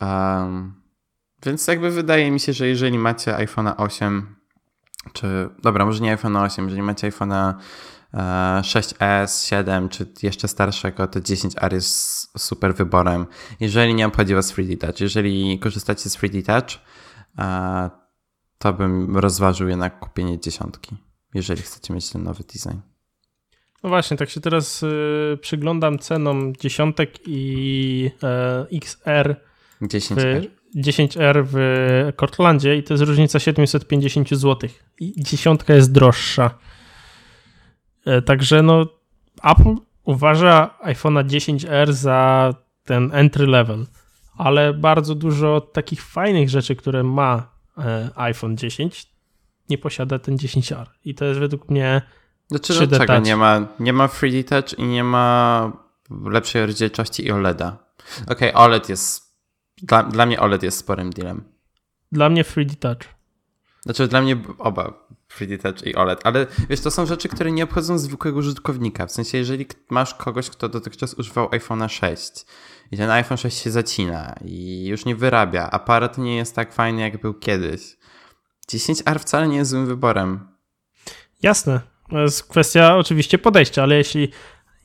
Um, 0.02 0.84
więc 1.46 1.68
jakby 1.68 1.92
wydaje 1.92 2.32
mi 2.32 2.40
się, 2.40 2.54
że 2.54 2.68
jeżeli 2.68 2.98
macie 2.98 3.32
iPhone'a 3.32 3.74
8, 3.78 4.36
czy 5.14 5.50
dobra, 5.62 5.86
może 5.86 6.04
nie 6.04 6.12
iPhone 6.12 6.38
8, 6.38 6.66
jeżeli 6.66 6.82
macie 6.82 7.10
iPhone'a 7.10 7.54
6s, 8.62 9.48
7 9.48 9.90
czy 9.90 10.14
jeszcze 10.24 10.48
starszego, 10.48 11.08
to 11.08 11.20
10R 11.20 11.74
jest 11.74 12.30
super 12.40 12.76
wyborem. 12.76 13.26
Jeżeli 13.60 13.96
nie 13.96 14.08
obchodzi 14.08 14.36
Was 14.36 14.54
3D 14.54 14.78
Touch, 14.78 15.00
jeżeli 15.00 15.60
korzystacie 15.60 16.10
z 16.10 16.18
3D 16.18 16.46
Touch, 16.46 16.82
e, 17.38 17.90
to 18.58 18.74
bym 18.74 19.18
rozważył 19.18 19.68
jednak 19.68 20.00
kupienie 20.00 20.40
dziesiątki, 20.40 20.98
jeżeli 21.34 21.62
chcecie 21.62 21.94
mieć 21.94 22.10
ten 22.10 22.24
nowy 22.24 22.44
design. 22.44 22.93
No 23.84 23.90
właśnie, 23.90 24.18
tak 24.18 24.30
się 24.30 24.42
teraz 24.42 24.84
y, 24.84 25.38
przyglądam 25.42 26.00
cenom 26.00 26.56
dziesiątek 26.56 27.14
i 27.28 28.12
y, 28.72 28.78
XR 28.78 29.36
10R. 29.82 30.48
10R 30.76 31.46
w 31.52 31.58
Cortlandzie 32.20 32.78
i 32.78 32.84
to 32.84 32.94
jest 32.94 33.04
różnica 33.04 33.40
750 33.40 34.30
zł. 34.30 34.70
I 35.00 35.24
dziesiątka 35.24 35.74
jest 35.74 35.92
droższa. 35.92 36.58
E, 38.06 38.22
także 38.22 38.62
no 38.62 38.88
Apple 39.44 39.76
uważa 40.04 40.78
iPhone'a 40.84 41.26
10R 41.28 41.92
za 41.92 42.54
ten 42.84 43.10
entry 43.14 43.48
level, 43.48 43.86
ale 44.38 44.74
bardzo 44.74 45.16
dużo 45.16 45.62
takich 45.62 46.04
fajnych 46.04 46.50
rzeczy, 46.50 46.76
które 46.76 47.04
ma 47.04 47.52
e, 47.78 48.10
iPhone 48.16 48.58
10 48.58 49.14
nie 49.70 49.78
posiada 49.78 50.20
ten 50.20 50.38
10R 50.38 50.86
i 51.06 51.16
to 51.16 51.26
jest 51.26 51.40
według 51.40 51.70
mnie 51.70 52.02
znaczy, 52.50 52.74
3D 52.74 52.88
dlaczego 52.88 53.14
Touch. 53.14 53.26
nie 53.26 53.36
ma, 53.36 53.68
nie 53.80 53.94
ma 53.94 54.08
3D 54.08 54.44
Touch 54.44 54.80
i 54.80 54.84
nie 54.84 55.04
ma 55.04 55.72
lepszej 56.10 56.66
rozdzielczości 56.66 57.26
i 57.26 57.32
OLEDa? 57.32 57.78
Okej, 58.24 58.50
okay, 58.50 58.54
OLED 58.54 58.90
jest 58.90 59.34
dla, 59.82 60.04
dla 60.04 60.26
mnie 60.26 60.40
OLED 60.40 60.64
jest 60.64 60.78
sporym 60.78 61.10
dealem. 61.10 61.44
Dla 62.12 62.30
mnie 62.30 62.44
3D 62.44 62.76
Touch. 62.76 63.14
Znaczy 63.82 64.08
dla 64.08 64.22
mnie 64.22 64.38
oba 64.58 65.08
3D 65.40 65.62
Touch 65.62 65.88
i 65.88 65.96
OLED, 65.96 66.20
ale 66.24 66.48
wiesz, 66.70 66.80
to 66.80 66.92
są 66.92 67.06
rzeczy, 67.06 67.30
które 67.30 67.52
nie 67.52 67.64
obchodzą 67.64 67.98
zwykłego 67.98 68.40
użytkownika. 68.40 69.08
W 69.08 69.12
sensie, 69.12 69.38
jeżeli 69.38 69.66
masz 69.90 70.14
kogoś, 70.14 70.50
kto 70.50 70.70
dotychczas 70.70 71.14
używał 71.14 71.48
iPhone'a 71.48 71.90
6 71.90 72.46
i 72.92 72.98
ten 72.98 73.10
iPhone 73.10 73.38
6 73.38 73.58
się 73.58 73.72
zacina 73.72 74.36
i 74.46 74.86
już 74.86 75.06
nie 75.06 75.16
wyrabia, 75.16 75.70
aparat 75.72 76.18
nie 76.18 76.36
jest 76.36 76.56
tak 76.56 76.74
fajny, 76.74 77.02
jak 77.02 77.22
był 77.22 77.34
kiedyś. 77.34 77.98
10R 78.72 79.20
wcale 79.20 79.48
nie 79.48 79.58
jest 79.58 79.72
złym 79.72 79.86
wyborem. 79.86 80.48
Jasne. 81.42 81.93
To 82.10 82.20
jest 82.20 82.44
kwestia 82.44 82.98
oczywiście 82.98 83.38
podejścia, 83.38 83.84
ale 83.84 83.96
jeśli 83.96 84.30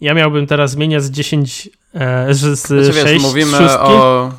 ja 0.00 0.14
miałbym 0.14 0.46
teraz 0.46 0.70
zmieniać 0.70 1.02
z 1.02 1.10
10, 1.10 1.68
e, 1.94 2.34
z, 2.34 2.38
z 2.38 2.66
znaczy, 2.66 2.92
6, 2.92 3.04
wiesz, 3.04 3.22
mówimy 3.22 3.56
z 3.56 3.76
o 3.80 4.32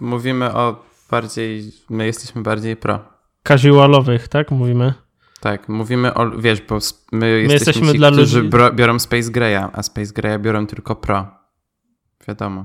Mówimy 0.00 0.54
o 0.54 0.84
bardziej, 1.10 1.72
my 1.90 2.06
jesteśmy 2.06 2.42
bardziej 2.42 2.76
pro. 2.76 2.98
Casualowych, 3.48 4.28
tak? 4.28 4.50
Mówimy. 4.50 4.94
Tak, 5.40 5.68
mówimy 5.68 6.14
o, 6.14 6.30
wiesz, 6.30 6.60
bo 6.60 6.74
my, 6.74 7.18
my 7.18 7.28
jesteśmy, 7.28 7.52
jesteśmy 7.52 7.92
ci, 7.92 7.98
dla 7.98 8.10
którzy 8.10 8.40
ludzi... 8.40 8.56
biorą 8.74 8.98
Space 8.98 9.30
Greya, 9.30 9.68
a 9.72 9.82
Space 9.82 10.12
Greya 10.12 10.38
biorą 10.38 10.66
tylko 10.66 10.96
pro. 10.96 11.26
Wiadomo. 12.28 12.64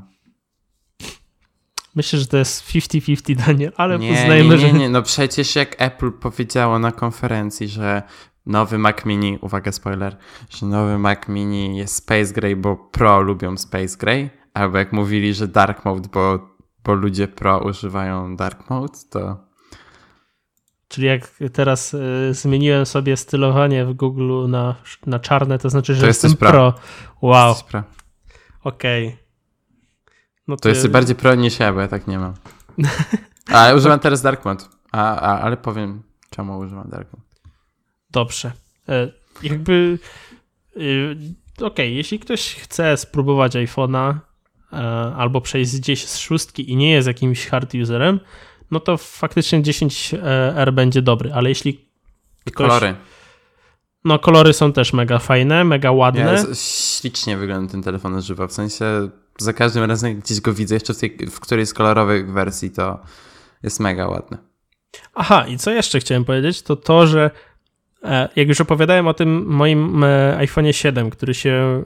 Myślę, 1.95 2.19
że 2.19 2.27
to 2.27 2.37
jest 2.37 2.67
50-50, 2.67 3.35
Daniel, 3.35 3.71
ale 3.77 3.99
nie, 3.99 4.11
uznajmy, 4.11 4.57
nie, 4.57 4.63
nie, 4.63 4.73
nie, 4.73 4.79
nie, 4.79 4.89
no 4.89 5.01
przecież 5.01 5.55
jak 5.55 5.75
Apple 5.81 6.11
powiedziało 6.11 6.79
na 6.79 6.91
konferencji, 6.91 7.67
że 7.67 8.03
nowy 8.45 8.77
Mac 8.77 9.05
Mini, 9.05 9.37
uwaga 9.41 9.71
spoiler, 9.71 10.17
że 10.49 10.65
nowy 10.65 10.97
Mac 10.97 11.27
Mini 11.27 11.77
jest 11.77 11.95
Space 11.95 12.33
Gray, 12.33 12.55
bo 12.55 12.75
Pro 12.75 13.21
lubią 13.21 13.57
Space 13.57 13.97
Gray, 13.97 14.29
albo 14.53 14.77
jak 14.77 14.93
mówili, 14.93 15.33
że 15.33 15.47
Dark 15.47 15.85
Mode, 15.85 16.09
bo 16.13 16.55
bo 16.85 16.93
ludzie 16.93 17.27
pro 17.27 17.59
używają 17.59 18.35
dark 18.35 18.69
mode, 18.69 18.97
to... 19.09 19.45
Czyli 20.87 21.07
jak 21.07 21.31
teraz 21.53 21.93
y, 21.93 22.33
zmieniłem 22.33 22.85
sobie 22.85 23.17
stylowanie 23.17 23.85
w 23.85 23.93
Google 23.93 24.49
na, 24.49 24.75
na 25.05 25.19
czarne, 25.19 25.59
to 25.59 25.69
znaczy, 25.69 25.95
że 25.95 26.01
to 26.01 26.07
jestem 26.07 26.35
pro. 26.35 26.51
pro. 26.51 26.73
Wow. 27.21 27.55
Okej. 28.63 29.07
Okay. 29.07 29.17
No 30.47 30.55
to, 30.55 30.61
to 30.61 30.69
jesteś 30.69 30.91
bardziej 30.91 31.15
pro 31.15 31.35
niż 31.35 31.59
ja, 31.59 31.73
bo 31.73 31.81
ja 31.81 31.87
tak 31.87 32.07
nie 32.07 32.19
mam. 32.19 32.33
Ale 33.53 33.75
używam 33.75 33.99
teraz 33.99 34.21
dark 34.21 34.45
mode. 34.45 34.63
A, 34.91 35.19
a, 35.19 35.39
ale 35.41 35.57
powiem, 35.57 36.03
czemu 36.29 36.57
używam 36.57 36.89
dark 36.89 37.13
mode. 37.13 37.24
Dobrze. 38.11 38.51
E, 38.89 39.11
jakby... 39.43 39.99
E, 40.75 40.79
Okej, 41.55 41.67
okay, 41.67 41.89
jeśli 41.89 42.19
ktoś 42.19 42.55
chce 42.55 42.97
spróbować 42.97 43.53
iPhone'a, 43.53 44.19
E, 44.75 45.15
albo 45.15 45.41
przejść 45.41 45.77
gdzieś 45.77 46.05
z 46.05 46.17
szóstki 46.17 46.71
i 46.71 46.75
nie 46.75 46.91
jest 46.91 47.07
jakimś 47.07 47.47
hard 47.47 47.75
userem, 47.75 48.19
no 48.71 48.79
to 48.79 48.97
faktycznie 48.97 49.61
10R 49.61 50.71
będzie 50.73 51.01
dobry, 51.01 51.33
ale 51.33 51.49
jeśli 51.49 51.89
ktoś... 52.45 52.67
Kolory. 52.67 52.95
No 54.03 54.19
kolory 54.19 54.53
są 54.53 54.73
też 54.73 54.93
mega 54.93 55.19
fajne, 55.19 55.63
mega 55.63 55.91
ładne. 55.91 56.21
Ja, 56.21 56.55
ślicznie 56.55 57.37
wygląda 57.37 57.71
ten 57.71 57.83
telefon 57.83 58.21
żywo, 58.21 58.47
w 58.47 58.53
sensie 58.53 59.09
za 59.37 59.53
każdym 59.53 59.83
razem 59.83 60.09
jak 60.09 60.19
gdzieś 60.19 60.41
go 60.41 60.53
widzę, 60.53 60.75
jeszcze 60.75 60.93
w, 60.93 60.97
tej, 60.97 61.17
w 61.31 61.39
którejś 61.39 61.69
z 61.69 61.73
kolorowych 61.73 62.33
wersji, 62.33 62.71
to 62.71 62.99
jest 63.63 63.79
mega 63.79 64.07
ładny. 64.07 64.37
Aha, 65.13 65.47
i 65.47 65.57
co 65.57 65.71
jeszcze 65.71 65.99
chciałem 65.99 66.25
powiedzieć, 66.25 66.61
to 66.61 66.75
to, 66.75 67.07
że 67.07 67.23
e, 67.23 67.31
jak 68.35 68.47
już 68.47 68.61
opowiadałem 68.61 69.07
o 69.07 69.13
tym 69.13 69.45
moim 69.45 70.03
e, 70.03 70.37
iPhone 70.37 70.73
7, 70.73 71.09
który 71.09 71.33
się, 71.33 71.83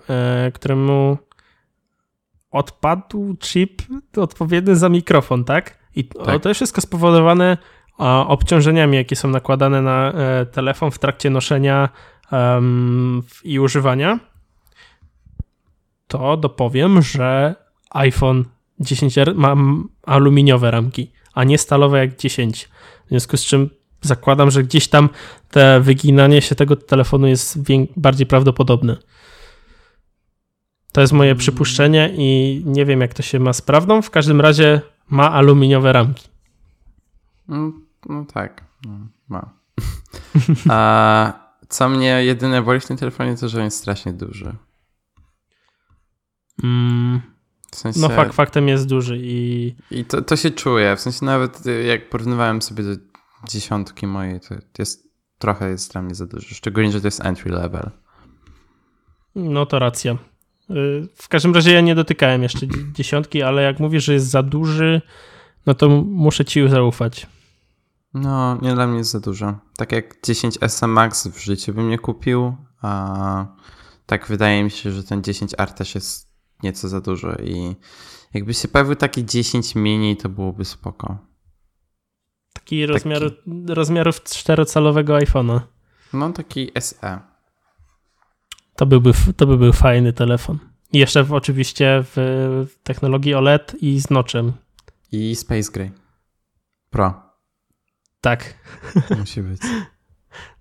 któremu 0.54 1.18
odpadł 2.52 3.38
chip 3.40 3.82
odpowiedni 4.18 4.76
za 4.76 4.90
mikrofon, 4.90 5.44
tak? 5.44 5.80
I 5.96 6.04
tak. 6.04 6.42
to 6.42 6.50
jest 6.50 6.58
wszystko 6.58 6.82
spowodowane 6.82 7.58
obciążeniami, 8.28 8.98
jakie 8.98 9.16
są 9.16 9.30
nakładane 9.30 9.82
na 9.82 10.12
e, 10.12 10.46
telefon 10.46 10.92
w 10.92 11.00
trakcie 11.00 11.30
noszenia 11.30 11.90
i 13.44 13.60
używania. 13.60 14.20
To 16.08 16.38
dopowiem, 16.38 17.02
że 17.02 17.56
iPhone 17.90 18.46
10R 18.82 19.36
ma 19.36 19.56
aluminiowe 20.04 20.72
ramki, 20.72 21.12
a 21.34 21.44
nie 21.44 21.58
stalowe 21.58 22.00
jak 22.00 22.18
10. 22.18 22.70
W 23.06 23.10
związku 23.10 23.38
z 23.38 23.46
czym 23.46 23.70
zakładam, 24.02 24.52
że 24.52 24.64
gdzieś 24.64 24.88
tam 24.88 25.10
te 25.52 25.80
wyginanie 25.80 26.42
się 26.42 26.56
tego 26.56 26.76
telefonu 26.76 27.28
jest 27.28 27.60
bardziej 27.98 28.28
prawdopodobne. 28.28 28.98
To 30.92 31.02
jest 31.02 31.14
moje 31.14 31.36
przypuszczenie 31.36 32.14
i 32.18 32.62
nie 32.66 32.86
wiem, 32.86 33.02
jak 33.02 33.14
to 33.14 33.22
się 33.22 33.40
ma 33.40 33.54
z 33.54 33.62
prawdą. 33.62 34.02
W 34.02 34.10
każdym 34.10 34.42
razie 34.42 34.82
ma 35.10 35.32
aluminiowe 35.32 35.94
ramki. 35.94 36.28
No, 37.48 37.72
no 38.10 38.26
tak, 38.34 38.64
no, 38.86 38.92
ma. 39.30 39.50
A 40.70 41.34
co 41.70 41.90
mnie 41.90 42.26
jedyne 42.26 42.62
boli 42.62 42.80
w 42.80 42.86
tym 42.86 42.98
telefonie, 42.98 43.36
to 43.36 43.50
że 43.50 43.58
on 43.58 43.64
jest 43.64 43.78
strasznie 43.78 44.14
duży. 44.14 44.56
Mm. 46.64 47.22
W 47.72 47.76
sensie... 47.76 48.00
No 48.00 48.10
fakt, 48.10 48.34
faktem 48.34 48.68
jest 48.68 48.88
duży 48.88 49.18
i... 49.22 49.76
I 49.92 50.06
to, 50.06 50.22
to 50.22 50.36
się 50.36 50.52
czuje, 50.52 50.96
w 50.96 51.02
sensie 51.02 51.26
nawet 51.26 51.64
jak 51.88 52.10
porównywałem 52.10 52.62
sobie 52.62 52.84
do 52.84 53.09
dziesiątki 53.48 54.08
mojej, 54.08 54.40
to 54.40 54.56
jest 54.80 55.10
trochę 55.38 55.70
jest 55.70 55.92
dla 55.92 56.02
mnie 56.02 56.16
za 56.16 56.26
duży, 56.26 56.56
szczególnie, 56.56 56.92
że 56.92 57.02
to 57.02 57.08
jest 57.08 57.26
entry 57.26 57.52
level. 57.52 57.92
No 59.36 59.66
to 59.66 59.80
racja. 59.80 60.18
W 61.16 61.28
każdym 61.30 61.56
razie 61.56 61.74
ja 61.74 61.82
nie 61.82 61.96
dotykałem 61.96 62.44
jeszcze 62.44 62.68
dziesiątki, 62.94 63.44
ale 63.44 63.62
jak 63.62 63.80
mówisz, 63.80 64.04
że 64.04 64.14
jest 64.14 64.28
za 64.28 64.44
duży, 64.44 65.02
no 65.66 65.74
to 65.74 65.90
muszę 65.90 66.46
ci 66.46 66.70
zaufać. 66.70 67.28
No, 68.14 68.58
nie 68.62 68.74
dla 68.74 68.88
mnie 68.88 68.98
jest 68.98 69.12
za 69.12 69.20
dużo. 69.20 69.60
Tak 69.78 69.92
jak 69.92 70.16
10 70.26 70.58
S 70.62 70.82
Max 70.82 71.28
w 71.28 71.40
życiu 71.40 71.74
bym 71.74 71.90
nie 71.90 72.00
kupił, 72.00 72.56
a 72.82 73.46
tak 74.06 74.28
wydaje 74.28 74.64
mi 74.64 74.72
się, 74.72 74.92
że 74.92 75.04
ten 75.04 75.22
10R 75.22 75.74
też 75.74 75.96
jest 75.96 76.30
nieco 76.64 76.88
za 76.88 77.02
dużo 77.02 77.36
i 77.36 77.76
jakby 78.34 78.54
się 78.54 78.68
pojawił 78.68 78.96
taki 78.96 79.26
10 79.26 79.76
mini, 79.76 80.18
to 80.18 80.30
byłoby 80.30 80.66
spoko. 80.66 81.29
Taki, 82.60 82.82
taki... 82.82 82.86
Rozmiar, 82.86 83.22
rozmiarów 83.68 84.24
czterocalowego 84.24 85.16
iPhone'a. 85.16 85.60
No, 86.14 86.32
taki 86.34 86.72
SE. 86.80 87.20
To 88.76 88.86
byłby, 88.86 89.12
to 89.38 89.48
by 89.48 89.58
był 89.58 89.74
fajny 89.74 90.14
telefon. 90.14 90.60
I 90.94 90.98
jeszcze 90.98 91.24
w, 91.24 91.34
oczywiście 91.34 92.04
w 92.04 92.68
technologii 92.84 93.34
OLED 93.34 93.76
i 93.82 94.00
z 94.00 94.10
noczem. 94.10 94.54
I 95.12 95.36
Space 95.36 95.72
Gray 95.72 95.92
Pro. 96.90 97.22
Tak. 98.22 98.54
Musi 99.20 99.42
być. 99.42 99.62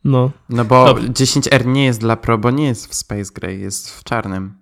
No. 0.04 0.30
No 0.48 0.64
bo 0.64 0.84
Dobrze. 0.84 1.08
10R 1.08 1.66
nie 1.66 1.84
jest 1.84 2.00
dla 2.00 2.16
Pro, 2.16 2.38
bo 2.38 2.50
nie 2.50 2.66
jest 2.66 2.86
w 2.86 2.94
Space 2.94 3.32
Gray, 3.34 3.60
jest 3.60 3.90
w 3.90 4.04
czarnym. 4.04 4.58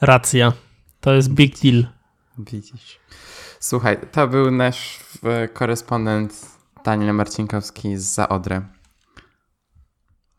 Racja. 0.00 0.52
To 1.00 1.14
jest 1.14 1.28
big 1.28 1.58
deal. 1.58 1.86
Widzisz. 2.38 2.98
Słuchaj, 3.60 3.98
to 4.12 4.28
był 4.28 4.50
nasz 4.50 5.00
korespondent 5.52 6.46
Daniel 6.84 7.14
Marcinkowski 7.14 7.96
z 7.96 8.02
Zaodry. 8.02 8.62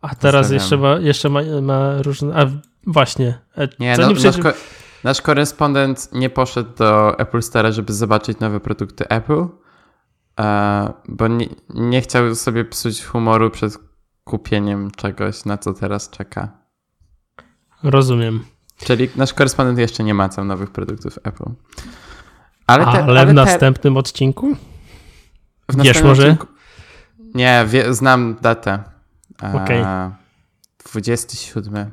A 0.01 0.15
teraz 0.15 0.51
jeszcze 0.51 0.77
ma, 0.77 0.97
jeszcze 0.97 1.29
ma, 1.29 1.41
ma 1.61 2.01
różne... 2.01 2.35
A 2.35 2.45
właśnie. 2.87 3.39
E, 3.57 3.67
nie, 3.79 3.97
no, 3.97 4.11
nie 4.11 4.23
nasz, 4.23 4.37
ko 4.37 4.53
nasz 5.03 5.21
korespondent 5.21 6.09
nie 6.13 6.29
poszedł 6.29 6.69
do 6.77 7.19
Apple 7.19 7.41
Store, 7.41 7.73
żeby 7.73 7.93
zobaczyć 7.93 8.39
nowe 8.39 8.59
produkty 8.59 9.07
Apple, 9.07 9.45
e, 10.39 10.93
bo 11.07 11.27
nie, 11.27 11.47
nie 11.69 12.01
chciał 12.01 12.35
sobie 12.35 12.65
psuć 12.65 13.03
humoru 13.03 13.49
przed 13.49 13.77
kupieniem 14.23 14.91
czegoś, 14.91 15.45
na 15.45 15.57
co 15.57 15.73
teraz 15.73 16.09
czeka. 16.09 16.57
Rozumiem. 17.83 18.45
Czyli 18.77 19.09
nasz 19.15 19.33
korespondent 19.33 19.79
jeszcze 19.79 20.03
nie 20.03 20.13
ma 20.13 20.29
tam 20.29 20.47
nowych 20.47 20.71
produktów 20.71 21.19
Apple. 21.23 21.51
Ale, 22.69 22.85
te, 22.85 22.91
ale, 22.91 23.03
ale 23.03 23.25
w 23.25 23.27
te... 23.27 23.33
następnym 23.33 23.97
odcinku? 23.97 24.55
W 25.69 25.83
Wiesz 25.83 26.03
może? 26.03 26.23
Odcinku... 26.23 26.47
Nie, 27.35 27.65
wie, 27.67 27.93
znam 27.93 28.37
datę. 28.41 28.83
Okej. 29.37 29.81
Okay. 29.81 30.11
27. 30.85 31.91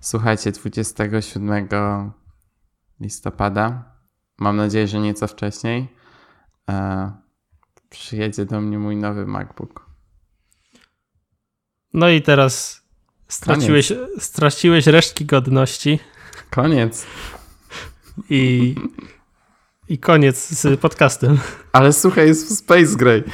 Słuchajcie, 0.00 0.52
27 0.52 1.68
listopada. 3.00 3.84
Mam 4.38 4.56
nadzieję, 4.56 4.88
że 4.88 4.98
nieco 4.98 5.26
wcześniej. 5.26 5.88
E, 6.70 7.10
przyjedzie 7.90 8.46
do 8.46 8.60
mnie 8.60 8.78
mój 8.78 8.96
nowy 8.96 9.26
MacBook. 9.26 9.86
No 11.94 12.08
i 12.08 12.22
teraz 12.22 12.82
straciłeś, 13.28 13.92
straciłeś 14.18 14.86
resztki 14.86 15.24
godności. 15.24 15.98
Koniec. 16.50 17.06
I, 18.30 18.74
I 19.88 19.98
koniec 19.98 20.48
z 20.48 20.80
podcastem. 20.80 21.38
Ale 21.72 21.92
słuchaj, 21.92 22.26
jest 22.26 22.48
w 22.48 22.58
Space 22.58 22.96
Gray. 22.96 23.24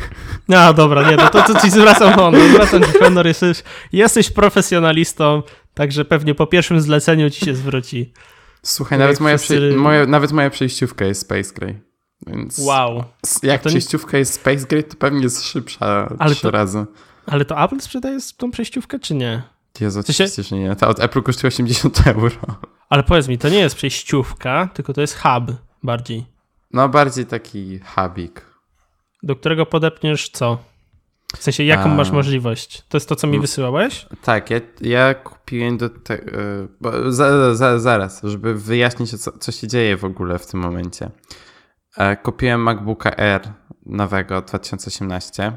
No 0.48 0.74
dobra, 0.74 1.10
nie, 1.10 1.16
no 1.16 1.28
to, 1.28 1.42
to 1.42 1.60
ci 1.60 1.70
zwracam 1.70 2.12
honor. 2.12 2.48
Zwracam 2.50 2.82
ci 2.82 2.98
honor, 2.98 3.26
jesteś, 3.26 3.62
jesteś 3.92 4.30
profesjonalistą, 4.30 5.42
także 5.74 6.04
pewnie 6.04 6.34
po 6.34 6.46
pierwszym 6.46 6.80
zleceniu 6.80 7.30
ci 7.30 7.44
się 7.44 7.54
zwróci. 7.54 8.12
Słuchaj, 8.62 8.98
nawet 8.98 9.20
moja, 9.20 9.38
wszyscy... 9.38 9.76
moja, 9.76 10.06
nawet 10.06 10.32
moja 10.32 10.50
przejściówka 10.50 11.04
jest 11.04 11.20
Space 11.20 11.54
Gray. 11.54 11.80
Więc 12.26 12.58
wow. 12.58 13.04
Jak 13.42 13.62
to 13.62 13.68
przejściówka 13.68 14.12
nie... 14.12 14.18
jest 14.18 14.34
Space 14.34 14.66
Gray, 14.66 14.84
to 14.84 14.96
pewnie 14.96 15.22
jest 15.22 15.44
szybsza 15.44 16.14
ale 16.18 16.34
trzy 16.34 16.42
to, 16.42 16.50
razy. 16.50 16.86
Ale 17.26 17.44
to 17.44 17.64
Apple 17.64 17.80
sprzedaje 17.80 18.18
tą 18.36 18.50
przejściówkę, 18.50 18.98
czy 18.98 19.14
nie? 19.14 19.42
Jezu, 19.80 20.00
oczywiście, 20.00 20.42
że 20.42 20.56
nie. 20.56 20.76
Ta 20.76 20.88
od 20.88 21.00
Apple 21.00 21.22
kosztuje 21.22 21.48
80 21.48 22.06
euro. 22.06 22.36
Ale 22.88 23.02
powiedz 23.02 23.28
mi, 23.28 23.38
to 23.38 23.48
nie 23.48 23.58
jest 23.58 23.76
przejściówka, 23.76 24.68
tylko 24.74 24.92
to 24.92 25.00
jest 25.00 25.18
hub 25.18 25.56
bardziej. 25.82 26.33
No, 26.74 26.88
bardziej 26.88 27.26
taki 27.26 27.78
hubik. 27.78 28.46
Do 29.22 29.36
którego 29.36 29.66
podepniesz 29.66 30.28
co? 30.28 30.58
W 31.36 31.42
sensie, 31.42 31.64
jaką 31.64 31.90
A... 31.90 31.94
masz 31.94 32.10
możliwość? 32.10 32.82
To 32.88 32.96
jest 32.96 33.08
to, 33.08 33.16
co 33.16 33.26
mi 33.26 33.40
wysyłałeś? 33.40 34.06
Tak, 34.22 34.50
ja, 34.50 34.60
ja 34.80 35.14
kupiłem 35.14 35.76
do 35.76 35.90
tego. 35.90 36.30
Za, 37.08 37.54
za, 37.54 37.78
zaraz, 37.78 38.22
żeby 38.22 38.54
wyjaśnić, 38.54 39.20
co, 39.20 39.38
co 39.38 39.52
się 39.52 39.68
dzieje 39.68 39.96
w 39.96 40.04
ogóle 40.04 40.38
w 40.38 40.46
tym 40.46 40.60
momencie. 40.60 41.10
E, 41.96 42.16
kupiłem 42.16 42.62
MacBooka 42.62 43.16
Air 43.16 43.40
nowego 43.86 44.42
2018. 44.42 45.52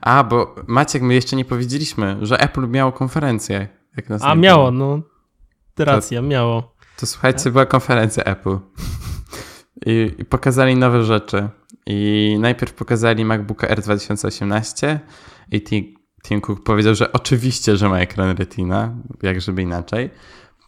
A, 0.00 0.24
bo 0.24 0.54
Maciek, 0.66 1.02
my 1.02 1.14
jeszcze 1.14 1.36
nie 1.36 1.44
powiedzieliśmy, 1.44 2.18
że 2.22 2.40
Apple 2.40 2.68
miało 2.68 2.92
konferencję. 2.92 3.68
Jak 3.96 4.08
nas 4.08 4.22
A, 4.22 4.34
miało, 4.34 4.70
no. 4.70 5.00
Racja, 5.78 6.20
to, 6.20 6.26
miało. 6.26 6.74
To 6.96 7.06
słuchajcie, 7.06 7.50
była 7.50 7.66
konferencja 7.66 8.24
Apple. 8.24 8.58
I, 9.86 10.14
I, 10.18 10.24
pokazali 10.24 10.76
nowe 10.76 11.04
rzeczy. 11.04 11.48
I 11.86 12.36
najpierw 12.40 12.74
pokazali 12.74 13.24
MacBooka 13.24 13.68
R 13.68 13.80
2018 13.80 15.00
i 15.52 15.62
Tim 16.24 16.40
Cook 16.40 16.62
powiedział, 16.62 16.94
że 16.94 17.12
oczywiście, 17.12 17.76
że 17.76 17.88
ma 17.88 18.00
ekran 18.00 18.36
Retina, 18.36 18.94
jak 19.22 19.40
żeby 19.40 19.62
inaczej. 19.62 20.10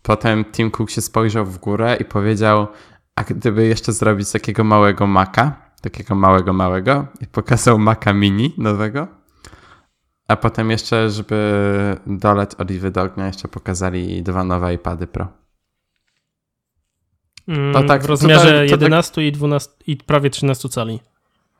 Potem 0.02 0.44
Tim 0.44 0.70
Cook 0.70 0.90
się 0.90 1.00
spojrzał 1.00 1.46
w 1.46 1.58
górę 1.58 1.96
i 2.00 2.04
powiedział, 2.04 2.66
a 3.16 3.24
gdyby 3.24 3.66
jeszcze 3.66 3.92
zrobić 3.92 4.32
takiego 4.32 4.64
małego 4.64 5.06
Maca, 5.06 5.56
takiego 5.80 6.14
małego, 6.14 6.52
małego 6.52 7.06
i 7.20 7.26
pokazał 7.26 7.78
Maca 7.78 8.12
Mini 8.12 8.54
nowego. 8.58 9.08
A 10.28 10.36
potem 10.36 10.70
jeszcze, 10.70 11.10
żeby 11.10 11.96
dolać 12.06 12.50
oliwy 12.58 12.90
do 12.90 13.02
ognia, 13.02 13.26
jeszcze 13.26 13.48
pokazali 13.48 14.22
dwa 14.22 14.44
nowe 14.44 14.74
iPady 14.74 15.06
Pro. 15.06 15.43
Mm, 17.48 17.88
tak, 17.88 18.02
w 18.02 18.06
rozmiarze 18.06 18.44
to, 18.44 18.70
to, 18.70 18.78
to 18.78 18.84
11 18.84 19.14
tak... 19.14 19.24
i 19.24 19.32
12 19.32 19.70
i 19.86 19.96
prawie 19.96 20.30
13 20.30 20.68
cali. 20.68 21.00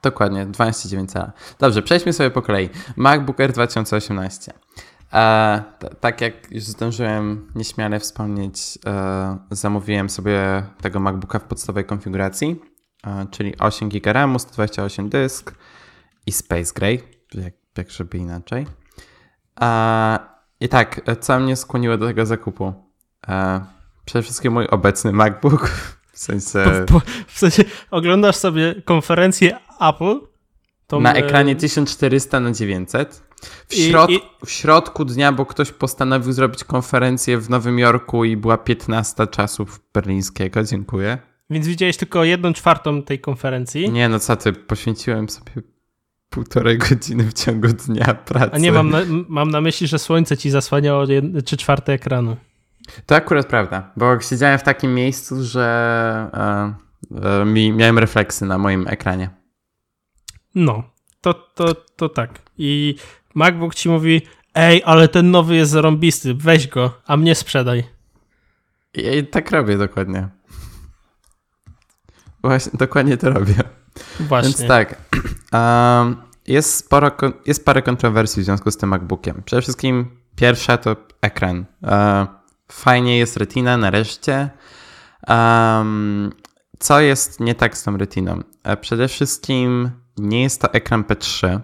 Dokładnie, 0.02 0.46
12,9 0.46 1.06
cala. 1.06 1.32
Dobrze, 1.58 1.82
przejdźmy 1.82 2.12
sobie 2.12 2.30
po 2.30 2.42
kolei. 2.42 2.68
MacBook 2.96 3.40
Air 3.40 3.52
2018. 3.52 4.52
E, 5.12 5.62
tak 6.00 6.20
jak 6.20 6.34
już 6.50 6.64
zdążyłem 6.64 7.50
nieśmiale 7.54 8.00
wspomnieć, 8.00 8.78
e, 8.86 9.38
zamówiłem 9.50 10.10
sobie 10.10 10.62
tego 10.80 11.00
MacBooka 11.00 11.38
w 11.38 11.44
podstawowej 11.44 11.84
konfiguracji, 11.84 12.60
e, 13.06 13.26
czyli 13.30 13.58
8 13.58 13.88
GB 13.88 14.12
RAM, 14.12 14.38
128 14.38 15.08
dysk 15.08 15.54
i 16.26 16.32
Space 16.32 16.72
Gray, 16.74 17.02
jak, 17.34 17.54
jak 17.78 17.90
żeby 17.90 18.18
inaczej. 18.18 18.66
E, 19.60 20.18
I 20.60 20.68
tak, 20.68 21.00
co 21.20 21.40
mnie 21.40 21.56
skłoniło 21.56 21.96
do 21.96 22.06
tego 22.06 22.26
zakupu? 22.26 22.72
Przede 24.04 24.22
wszystkim 24.22 24.52
mój 24.52 24.66
obecny 24.66 25.12
MacBook, 25.12 25.70
w 26.12 26.18
sensie... 26.18 26.64
Po, 26.86 26.92
po, 26.92 27.06
w 27.26 27.38
sensie 27.38 27.64
oglądasz 27.90 28.36
sobie 28.36 28.74
konferencję 28.84 29.58
Apple. 29.80 30.20
na 31.00 31.14
ekranie 31.14 31.56
1400 31.56 32.40
na 32.40 32.52
900. 32.52 33.22
W, 33.68 33.74
środ... 33.74 34.10
I, 34.10 34.14
i... 34.14 34.20
w 34.46 34.50
środku 34.50 35.04
dnia, 35.04 35.32
bo 35.32 35.46
ktoś 35.46 35.72
postanowił 35.72 36.32
zrobić 36.32 36.64
konferencję 36.64 37.38
w 37.38 37.50
Nowym 37.50 37.78
Jorku 37.78 38.24
i 38.24 38.36
była 38.36 38.58
15 38.58 39.26
czasów 39.26 39.80
berlińskiego. 39.94 40.64
Dziękuję. 40.64 41.18
Więc 41.50 41.66
widziałeś 41.66 41.96
tylko 41.96 42.24
jedną 42.24 42.52
czwartą 42.52 43.02
tej 43.02 43.18
konferencji? 43.18 43.90
Nie, 43.90 44.08
no 44.08 44.18
co 44.18 44.36
ty, 44.36 44.52
poświęciłem 44.52 45.28
sobie 45.28 45.52
półtorej 46.28 46.78
godziny 46.78 47.24
w 47.24 47.32
ciągu 47.32 47.68
dnia 47.68 48.14
pracy. 48.14 48.50
A 48.52 48.58
nie, 48.58 48.72
mam 48.72 48.90
na, 48.90 48.98
mam 49.28 49.50
na 49.50 49.60
myśli, 49.60 49.86
że 49.86 49.98
słońce 49.98 50.36
ci 50.36 50.50
zasłaniało 50.50 51.04
trzy 51.44 51.56
czwarte 51.56 51.92
ekranu. 51.92 52.36
To 53.06 53.14
akurat 53.14 53.46
prawda, 53.46 53.90
bo 53.96 54.20
siedziałem 54.20 54.58
w 54.58 54.62
takim 54.62 54.94
miejscu, 54.94 55.44
że 55.44 56.30
e, 56.34 57.40
e, 57.40 57.44
mi, 57.44 57.72
miałem 57.72 57.98
refleksy 57.98 58.46
na 58.46 58.58
moim 58.58 58.88
ekranie. 58.88 59.30
No, 60.54 60.82
to, 61.20 61.34
to, 61.34 61.74
to 61.74 62.08
tak. 62.08 62.42
I 62.58 62.96
MacBook 63.34 63.74
ci 63.74 63.88
mówi, 63.88 64.22
ej, 64.54 64.82
ale 64.84 65.08
ten 65.08 65.30
nowy 65.30 65.56
jest 65.56 65.72
zarąbisty, 65.72 66.34
weź 66.34 66.68
go, 66.68 67.00
a 67.06 67.16
mnie 67.16 67.34
sprzedaj. 67.34 67.84
I 68.94 69.26
tak 69.26 69.50
robię 69.50 69.78
dokładnie. 69.78 70.28
Właśnie, 72.42 72.72
dokładnie 72.74 73.16
to 73.16 73.30
robię. 73.30 73.54
Właśnie. 74.20 74.48
Więc 74.48 74.68
tak, 74.68 75.00
um, 75.52 76.16
jest, 76.46 76.74
sporo, 76.74 77.10
jest 77.46 77.64
parę 77.64 77.82
kontrowersji 77.82 78.42
w 78.42 78.44
związku 78.44 78.70
z 78.70 78.76
tym 78.76 78.88
MacBookiem. 78.88 79.42
Przede 79.44 79.62
wszystkim 79.62 80.06
pierwsza 80.36 80.76
to 80.76 80.96
ekran. 81.20 81.64
Uh, 81.82 81.90
fajnie 82.72 83.18
jest 83.18 83.36
retina 83.36 83.76
nareszcie. 83.76 84.50
Um, 85.28 86.32
co 86.78 87.00
jest 87.00 87.40
nie 87.40 87.54
tak 87.54 87.76
z 87.78 87.82
tą 87.82 87.96
retiną? 87.96 88.42
E, 88.62 88.76
przede 88.76 89.08
wszystkim 89.08 89.90
nie 90.18 90.42
jest 90.42 90.60
to 90.60 90.72
ekran 90.72 91.02
P3, 91.02 91.60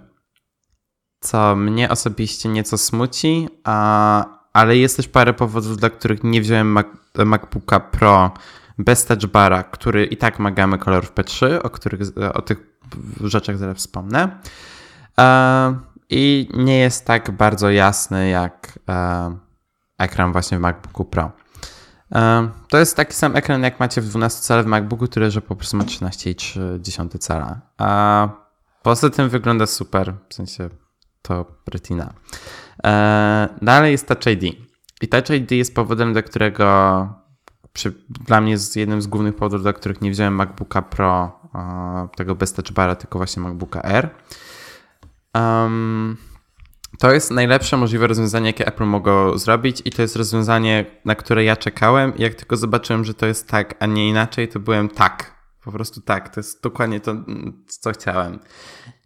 co 1.21 1.57
mnie 1.57 1.89
osobiście 1.89 2.49
nieco 2.49 2.79
smuci, 2.79 3.49
a, 3.65 4.25
ale 4.53 4.77
jest 4.77 4.97
też 4.97 5.09
parę 5.09 5.35
powodów, 5.35 5.77
dla 5.77 5.91
których 5.91 6.25
nie 6.25 6.41
wziąłem 6.41 6.73
Mac, 6.73 6.87
MacBooka 7.25 7.81
Pro 7.81 8.31
bez 8.79 9.07
touch 9.07 9.27
bara, 9.27 9.63
który 9.63 10.05
i 10.05 10.17
tak 10.17 10.39
ma 10.39 10.51
gamę 10.51 10.79
kolorów 10.79 11.13
P3, 11.13 11.59
o, 11.63 11.71
których, 11.71 12.01
o 12.35 12.43
tych 12.43 12.59
rzeczach 13.21 13.59
zaraz 13.59 13.77
wspomnę. 13.77 14.39
E, 15.19 15.75
I 16.11 16.49
nie 16.55 16.79
jest 16.79 17.07
tak 17.07 17.31
bardzo 17.31 17.71
jasny 17.71 18.29
jak 18.29 18.79
e, 18.89 19.37
ekran 20.01 20.33
właśnie 20.33 20.59
w 20.59 20.61
MacBooku 20.61 21.05
Pro. 21.05 21.33
E, 22.15 22.49
to 22.69 22.79
jest 22.79 22.97
taki 22.97 23.13
sam 23.13 23.37
ekran, 23.37 23.63
jak 23.63 23.81
macie 23.81 24.01
w 24.01 24.09
12 24.09 24.41
cala 24.41 24.63
w 24.63 24.67
MacBooku, 24.67 25.09
tyle 25.09 25.31
że 25.31 25.41
po 25.41 25.57
prostu 25.57 25.77
ma 25.77 25.85
13,3 25.85 27.19
cala. 27.19 27.61
A 27.79 28.29
poza 28.83 29.11
tym 29.11 29.29
wygląda 29.29 29.67
super, 29.67 30.15
w 30.29 30.35
sensie 30.35 30.69
to 31.23 31.47
retina. 31.73 32.13
E, 32.85 33.49
dalej 33.63 33.93
jest 33.93 34.09
Touch 34.09 34.27
ID. 34.27 34.55
I 35.03 35.09
Touch 35.09 35.31
ID 35.31 35.51
jest 35.51 35.75
powodem, 35.75 36.13
dla 36.13 36.23
którego 36.23 37.09
przy, 37.73 37.93
dla 38.09 38.41
mnie 38.41 38.51
jest 38.51 38.77
jednym 38.77 39.03
z 39.03 39.07
głównych 39.07 39.37
powodów, 39.37 39.63
dla 39.63 39.73
których 39.73 40.01
nie 40.01 40.11
wziąłem 40.11 40.35
MacBooka 40.35 40.83
Pro, 40.83 41.41
tego 42.17 42.35
bez 42.35 42.53
Touch 42.53 42.73
Bara, 42.73 42.97
tylko 42.97 43.19
właśnie 43.19 43.43
MacBooka 43.43 43.83
R. 43.83 44.11
Um, 45.35 46.17
to 46.99 47.13
jest 47.13 47.31
najlepsze 47.31 47.77
możliwe 47.77 48.07
rozwiązanie, 48.07 48.47
jakie 48.47 48.67
Apple 48.67 48.85
mogło 48.85 49.39
zrobić 49.39 49.83
i 49.85 49.91
to 49.91 50.03
jest 50.03 50.17
rozwiązanie, 50.17 50.87
na 51.05 51.15
które 51.15 51.45
ja 51.45 51.57
czekałem 51.57 52.17
i 52.17 52.23
jak 52.23 52.35
tylko 52.35 52.57
zobaczyłem, 52.57 53.05
że 53.05 53.15
to 53.15 53.27
jest 53.27 53.49
tak, 53.49 53.75
a 53.81 53.87
nie 53.87 54.09
inaczej, 54.09 54.49
to 54.49 54.61
byłem 54.61 54.89
tak. 54.89 55.41
Po 55.65 55.73
prostu 55.73 56.01
tak. 56.01 56.35
To 56.35 56.41
jest 56.41 56.63
dokładnie 56.63 57.01
to, 57.01 57.15
co 57.67 57.93
chciałem. 57.93 58.39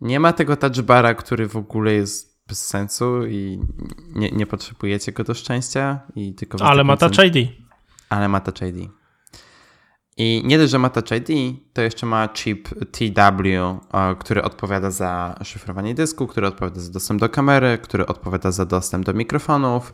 Nie 0.00 0.20
ma 0.20 0.32
tego 0.32 0.56
touchbara, 0.56 1.14
który 1.14 1.48
w 1.48 1.56
ogóle 1.56 1.92
jest 1.92 2.46
bez 2.48 2.66
sensu 2.66 3.26
i 3.26 3.60
nie, 4.14 4.30
nie 4.30 4.46
potrzebujecie 4.46 5.12
go 5.12 5.24
do 5.24 5.34
szczęścia. 5.34 6.00
I 6.16 6.34
tylko 6.34 6.64
Ale 6.64 6.84
ma 6.84 6.96
Touch 6.96 7.18
ID. 7.24 7.48
Ale 8.08 8.28
ma 8.28 8.40
Touch 8.40 8.62
ID. 8.62 8.90
I 10.16 10.42
nie 10.44 10.58
dość, 10.58 10.70
że 10.70 10.78
ma 10.78 10.90
Touch 10.90 11.10
ID, 11.10 11.56
to 11.72 11.82
jeszcze 11.82 12.06
ma 12.06 12.28
chip 12.28 12.68
TW, 12.68 13.80
który 14.18 14.42
odpowiada 14.42 14.90
za 14.90 15.34
szyfrowanie 15.44 15.94
dysku, 15.94 16.26
który 16.26 16.46
odpowiada 16.46 16.80
za 16.80 16.92
dostęp 16.92 17.20
do 17.20 17.28
kamery, 17.28 17.78
który 17.82 18.06
odpowiada 18.06 18.50
za 18.50 18.64
dostęp 18.64 19.06
do 19.06 19.12
mikrofonów, 19.12 19.92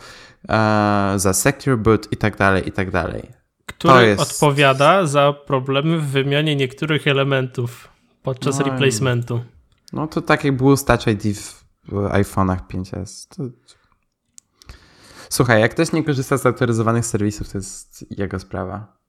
e, 0.48 1.12
za 1.16 1.33
secure 1.33 1.76
boot 1.76 2.12
i 2.12 2.16
tak 2.16 2.37
dalej, 2.37 2.68
i 2.68 2.72
tak 2.72 2.90
dalej. 2.90 3.22
Który 3.66 4.06
jest... 4.06 4.22
odpowiada 4.22 5.06
za 5.06 5.33
problemy 5.33 5.98
w 5.98 6.06
wymianie 6.06 6.56
niektórych 6.56 7.06
elementów 7.06 7.88
podczas 8.22 8.59
no 8.59 8.64
replacementu. 8.64 9.40
No 9.92 10.06
to 10.06 10.22
tak 10.22 10.44
jak 10.44 10.56
było 10.56 10.76
z 10.76 10.85
Touch 10.85 11.06
ID 11.06 11.38
w 11.88 11.92
iPhone'ach 11.92 12.59
5S. 12.72 13.37
To... 13.37 13.42
Słuchaj, 15.28 15.61
jak 15.61 15.70
ktoś 15.70 15.92
nie 15.92 16.04
korzysta 16.04 16.37
z 16.38 16.46
autoryzowanych 16.46 17.06
serwisów, 17.06 17.48
to 17.48 17.59
jest 17.59 18.04
jego 18.18 18.38
sprawa. 18.38 19.00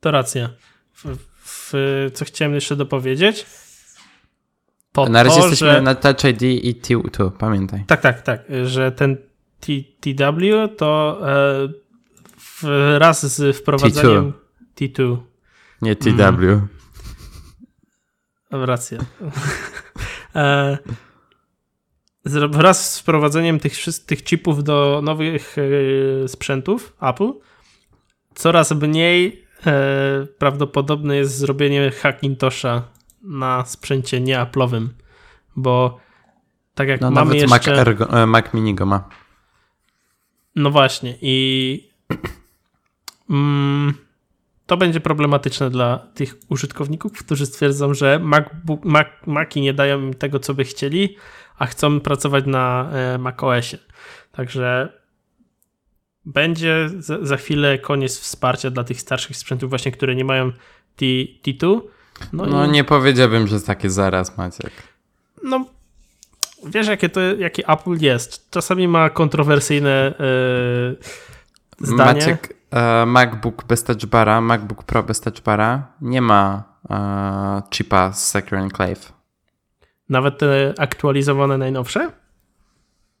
To 0.00 0.10
racja. 0.10 0.50
W, 0.92 1.16
w, 1.44 1.72
co 2.14 2.24
chciałem 2.24 2.54
jeszcze 2.54 2.76
dopowiedzieć? 2.76 3.46
To 4.92 5.08
na 5.08 5.22
razie 5.22 5.40
to, 5.40 5.48
jesteśmy 5.48 5.72
że... 5.72 5.82
na 5.82 5.94
Touch 5.94 6.24
ID 6.24 6.42
i 6.42 6.80
T2, 6.82 7.30
pamiętaj. 7.30 7.84
Tak, 7.86 8.00
tak, 8.00 8.22
tak, 8.22 8.40
że 8.64 8.92
ten 8.92 9.16
T, 9.60 9.72
TW 10.00 10.68
to 10.76 11.20
e, 11.22 11.68
wraz 12.94 13.36
z 13.36 13.56
wprowadzeniem 13.56 14.32
T2. 14.76 14.88
T2. 14.94 15.16
Nie 15.82 15.96
TW. 15.96 16.12
Mm. 16.12 16.68
Racja. 18.50 18.98
e, 20.34 20.78
wraz 22.50 22.94
z 22.94 23.00
wprowadzeniem 23.00 23.60
tych, 23.60 23.74
tych 24.06 24.24
chipów 24.24 24.64
do 24.64 25.00
nowych 25.04 25.56
e, 26.24 26.28
sprzętów 26.28 26.96
Apple 27.00 27.32
coraz 28.34 28.72
mniej 28.72 29.45
prawdopodobne 30.38 31.16
jest 31.16 31.38
zrobienie 31.38 31.90
Hackintosha 31.90 32.82
na 33.22 33.64
sprzęcie 33.64 34.20
nieaplowym, 34.20 34.94
bo 35.56 36.00
tak 36.74 36.88
jak 36.88 37.00
no, 37.00 37.10
mamy 37.10 37.26
nawet 37.34 37.50
jeszcze... 37.50 37.70
Mac, 37.70 37.78
Ergo, 37.78 38.22
e, 38.22 38.26
Mac 38.26 38.54
Mini 38.54 38.74
go 38.74 38.86
ma. 38.86 39.08
No 40.56 40.70
właśnie 40.70 41.14
i 41.20 41.88
mm, 43.30 43.94
to 44.66 44.76
będzie 44.76 45.00
problematyczne 45.00 45.70
dla 45.70 45.98
tych 45.98 46.34
użytkowników, 46.48 47.12
którzy 47.12 47.46
stwierdzą, 47.46 47.94
że 47.94 48.18
MacBook, 48.18 48.84
Mac, 48.84 49.06
Maci 49.26 49.60
nie 49.60 49.74
dają 49.74 50.00
im 50.00 50.14
tego, 50.14 50.38
co 50.38 50.54
by 50.54 50.64
chcieli, 50.64 51.16
a 51.58 51.66
chcą 51.66 52.00
pracować 52.00 52.46
na 52.46 52.90
e, 52.92 53.18
macOSie. 53.18 53.78
Także 54.32 54.92
będzie 56.26 56.90
za, 56.98 57.24
za, 57.26 57.36
chwilę 57.36 57.78
koniec 57.78 58.18
wsparcia 58.18 58.70
dla 58.70 58.84
tych 58.84 59.00
starszych 59.00 59.36
sprzętów 59.36 59.70
właśnie, 59.70 59.92
które 59.92 60.14
nie 60.14 60.24
mają 60.24 60.52
T, 60.96 61.06
T2. 61.44 61.80
No, 62.32 62.46
no 62.46 62.66
i... 62.66 62.68
nie 62.68 62.84
powiedziałbym, 62.84 63.46
że 63.46 63.60
takie 63.60 63.90
zaraz, 63.90 64.38
Maciek. 64.38 64.72
No, 65.42 65.64
wiesz, 66.64 66.86
jakie 66.86 67.08
to, 67.08 67.20
jaki 67.20 67.62
Apple 67.72 67.96
jest. 68.00 68.50
Czasami 68.50 68.88
ma 68.88 69.10
kontrowersyjne 69.10 70.14
yy, 71.80 71.86
zdanie. 71.86 72.20
Maciek, 72.20 72.56
e, 72.70 73.06
MacBook 73.06 73.64
bez 73.64 73.84
touchbara, 73.84 74.40
MacBook 74.40 74.84
Pro 74.84 75.02
bez 75.02 75.20
touchbara 75.20 75.92
nie 76.00 76.22
ma 76.22 76.64
e, 76.90 77.62
chipa 77.74 78.12
z 78.12 78.30
Secure 78.30 78.60
Enclave. 78.60 79.12
Nawet 80.08 80.38
te 80.38 80.74
aktualizowane 80.78 81.58
najnowsze? 81.58 82.10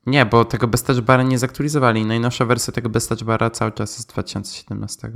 Nie, 0.06 0.26
bo 0.26 0.44
tego 0.44 0.68
bez 0.68 0.82
touchbara 0.82 1.22
nie 1.22 1.38
zaktualizowali. 1.38 2.04
Najnowsza 2.04 2.44
wersja 2.44 2.72
tego 2.72 2.88
bez 2.88 3.08
touchbara 3.08 3.50
cały 3.50 3.72
czas 3.72 3.90
jest 3.90 4.02
z 4.02 4.06
2017. 4.06 5.12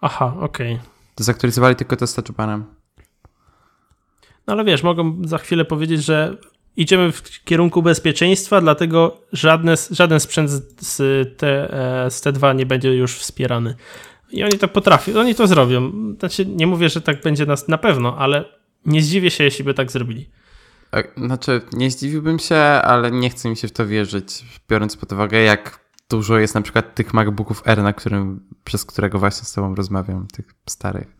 Aha, 0.00 0.34
okej. 0.40 0.74
Okay. 0.74 0.86
Zaktualizowali 1.16 1.76
tylko 1.76 1.96
to 1.96 2.06
z 2.06 2.14
touchbarem. 2.14 2.64
No 4.46 4.52
ale 4.52 4.64
wiesz, 4.64 4.82
mogą 4.82 5.22
za 5.24 5.38
chwilę 5.38 5.64
powiedzieć, 5.64 6.04
że 6.04 6.36
idziemy 6.76 7.12
w 7.12 7.44
kierunku 7.44 7.82
bezpieczeństwa, 7.82 8.60
dlatego 8.60 9.20
żadne, 9.32 9.74
żaden 9.90 10.20
sprzęt 10.20 10.50
z, 10.80 10.96
te, 11.38 11.74
e, 12.04 12.10
z 12.10 12.22
T2 12.22 12.56
nie 12.56 12.66
będzie 12.66 12.94
już 12.94 13.14
wspierany. 13.14 13.74
I 14.30 14.44
oni 14.44 14.58
to 14.58 14.68
potrafią, 14.68 15.20
oni 15.20 15.34
to 15.34 15.46
zrobią. 15.46 15.92
Znaczy, 16.18 16.46
nie 16.46 16.66
mówię, 16.66 16.88
że 16.88 17.00
tak 17.00 17.22
będzie 17.22 17.46
nas 17.46 17.68
na 17.68 17.78
pewno, 17.78 18.16
ale 18.18 18.44
nie 18.86 19.02
zdziwię 19.02 19.30
się, 19.30 19.44
jeśli 19.44 19.64
by 19.64 19.74
tak 19.74 19.90
zrobili. 19.90 20.30
Znaczy, 21.16 21.60
nie 21.72 21.90
zdziwiłbym 21.90 22.38
się, 22.38 22.56
ale 22.56 23.10
nie 23.10 23.30
chcę 23.30 23.48
mi 23.48 23.56
się 23.56 23.68
w 23.68 23.72
to 23.72 23.86
wierzyć, 23.86 24.44
biorąc 24.68 24.96
pod 24.96 25.12
uwagę, 25.12 25.38
jak 25.38 25.80
dużo 26.10 26.38
jest 26.38 26.54
na 26.54 26.62
przykład 26.62 26.94
tych 26.94 27.14
MacBooków 27.14 27.62
R, 27.66 27.82
na 27.82 27.92
którym, 27.92 28.48
przez 28.64 28.84
którego 28.84 29.18
właśnie 29.18 29.44
z 29.44 29.52
tobą 29.52 29.74
rozmawiam, 29.74 30.26
tych 30.26 30.54
starych. 30.66 31.16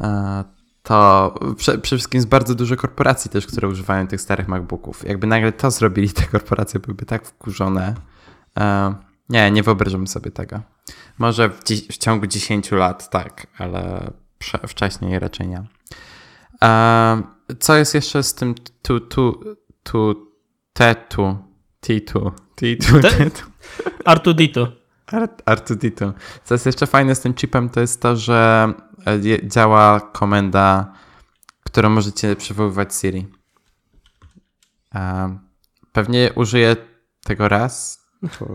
E, 0.00 0.44
to 0.82 1.34
przede 1.56 1.80
wszystkim 1.82 2.18
jest 2.18 2.28
bardzo 2.28 2.54
dużo 2.54 2.76
korporacji 2.76 3.30
też, 3.30 3.46
które 3.46 3.68
używają 3.68 4.06
tych 4.06 4.20
starych 4.20 4.48
MacBooków. 4.48 5.08
Jakby 5.08 5.26
nagle 5.26 5.52
to 5.52 5.70
zrobili, 5.70 6.10
te 6.10 6.22
korporacje 6.22 6.80
byłyby 6.80 7.06
tak 7.06 7.26
wkurzone. 7.26 7.94
E, 8.58 8.94
nie, 9.28 9.50
nie 9.50 9.62
wyobrażam 9.62 10.06
sobie 10.06 10.30
tego. 10.30 10.60
Może 11.18 11.48
w, 11.48 11.60
w 11.90 11.98
ciągu 11.98 12.26
10 12.26 12.70
lat 12.70 13.10
tak, 13.10 13.46
ale 13.58 14.10
wcześniej 14.68 15.18
raczej 15.18 15.48
nie. 15.48 15.75
Co 17.60 17.76
jest 17.76 17.94
jeszcze 17.94 18.22
z 18.22 18.34
tym 18.34 18.54
tu, 18.82 19.00
tu, 19.00 19.40
tu, 19.82 20.32
tetu, 20.72 21.38
titu, 21.80 22.32
titu, 22.56 23.00
tetu? 23.00 23.42
Artudito. 24.04 24.68
Artudito. 25.44 26.12
Co 26.44 26.54
jest 26.54 26.66
jeszcze 26.66 26.86
fajne 26.86 27.14
z 27.14 27.20
tym 27.20 27.34
chipem, 27.34 27.68
to 27.68 27.80
jest 27.80 28.02
to, 28.02 28.16
że 28.16 28.72
e, 29.06 29.48
działa 29.48 30.00
komenda, 30.00 30.92
którą 31.64 31.90
możecie 31.90 32.36
przywoływać 32.36 32.94
Siri. 32.94 33.26
Pewnie 35.92 36.32
użyję 36.34 36.76
tego 37.24 37.48
raz. 37.48 38.06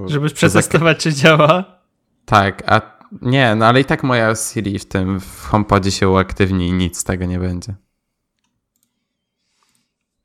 Żeby 0.06 0.30
przetestować, 0.30 0.98
czy 0.98 1.14
działa? 1.14 1.80
Tak, 2.26 2.72
a 2.72 2.82
nie, 3.22 3.56
no 3.56 3.66
ale 3.66 3.82
i 3.82 3.86
tak 3.86 4.04
moja 4.04 4.36
Siri 4.36 4.80
w 4.80 4.86
tym 4.86 5.20
w 5.20 5.46
HomePodzie 5.46 5.92
się 5.92 6.10
uaktywni 6.10 6.68
i 6.68 6.74
nic 6.74 6.98
z 6.98 7.04
tego 7.04 7.26
nie 7.26 7.40
będzie. 7.40 7.76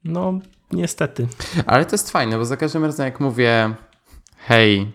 No, 0.07 0.39
niestety. 0.73 1.29
Ale 1.67 1.85
to 1.85 1.95
jest 1.95 2.11
fajne, 2.11 2.39
bo 2.39 2.45
za 2.45 2.57
każdym 2.57 2.85
razem 2.85 3.05
jak 3.05 3.21
mówię 3.21 3.75
hej, 4.37 4.93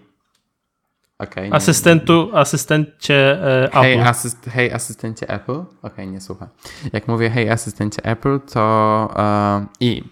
okay, 1.21 1.49
Asystentu, 1.51 2.29
asystencie 2.33 3.15
e, 3.15 3.65
Apple. 3.65 3.81
Hej, 3.81 4.01
asyst, 4.01 4.45
hej, 4.45 4.71
asystencie 4.71 5.29
Apple. 5.29 5.51
Okej, 5.51 5.67
okay, 5.81 6.07
nie 6.07 6.21
słucha. 6.21 6.49
Jak 6.93 7.07
mówię 7.07 7.29
hej, 7.29 7.49
asystencie 7.49 8.05
Apple, 8.05 8.39
to 8.39 9.09
uh, 9.13 9.67
i 9.79 10.03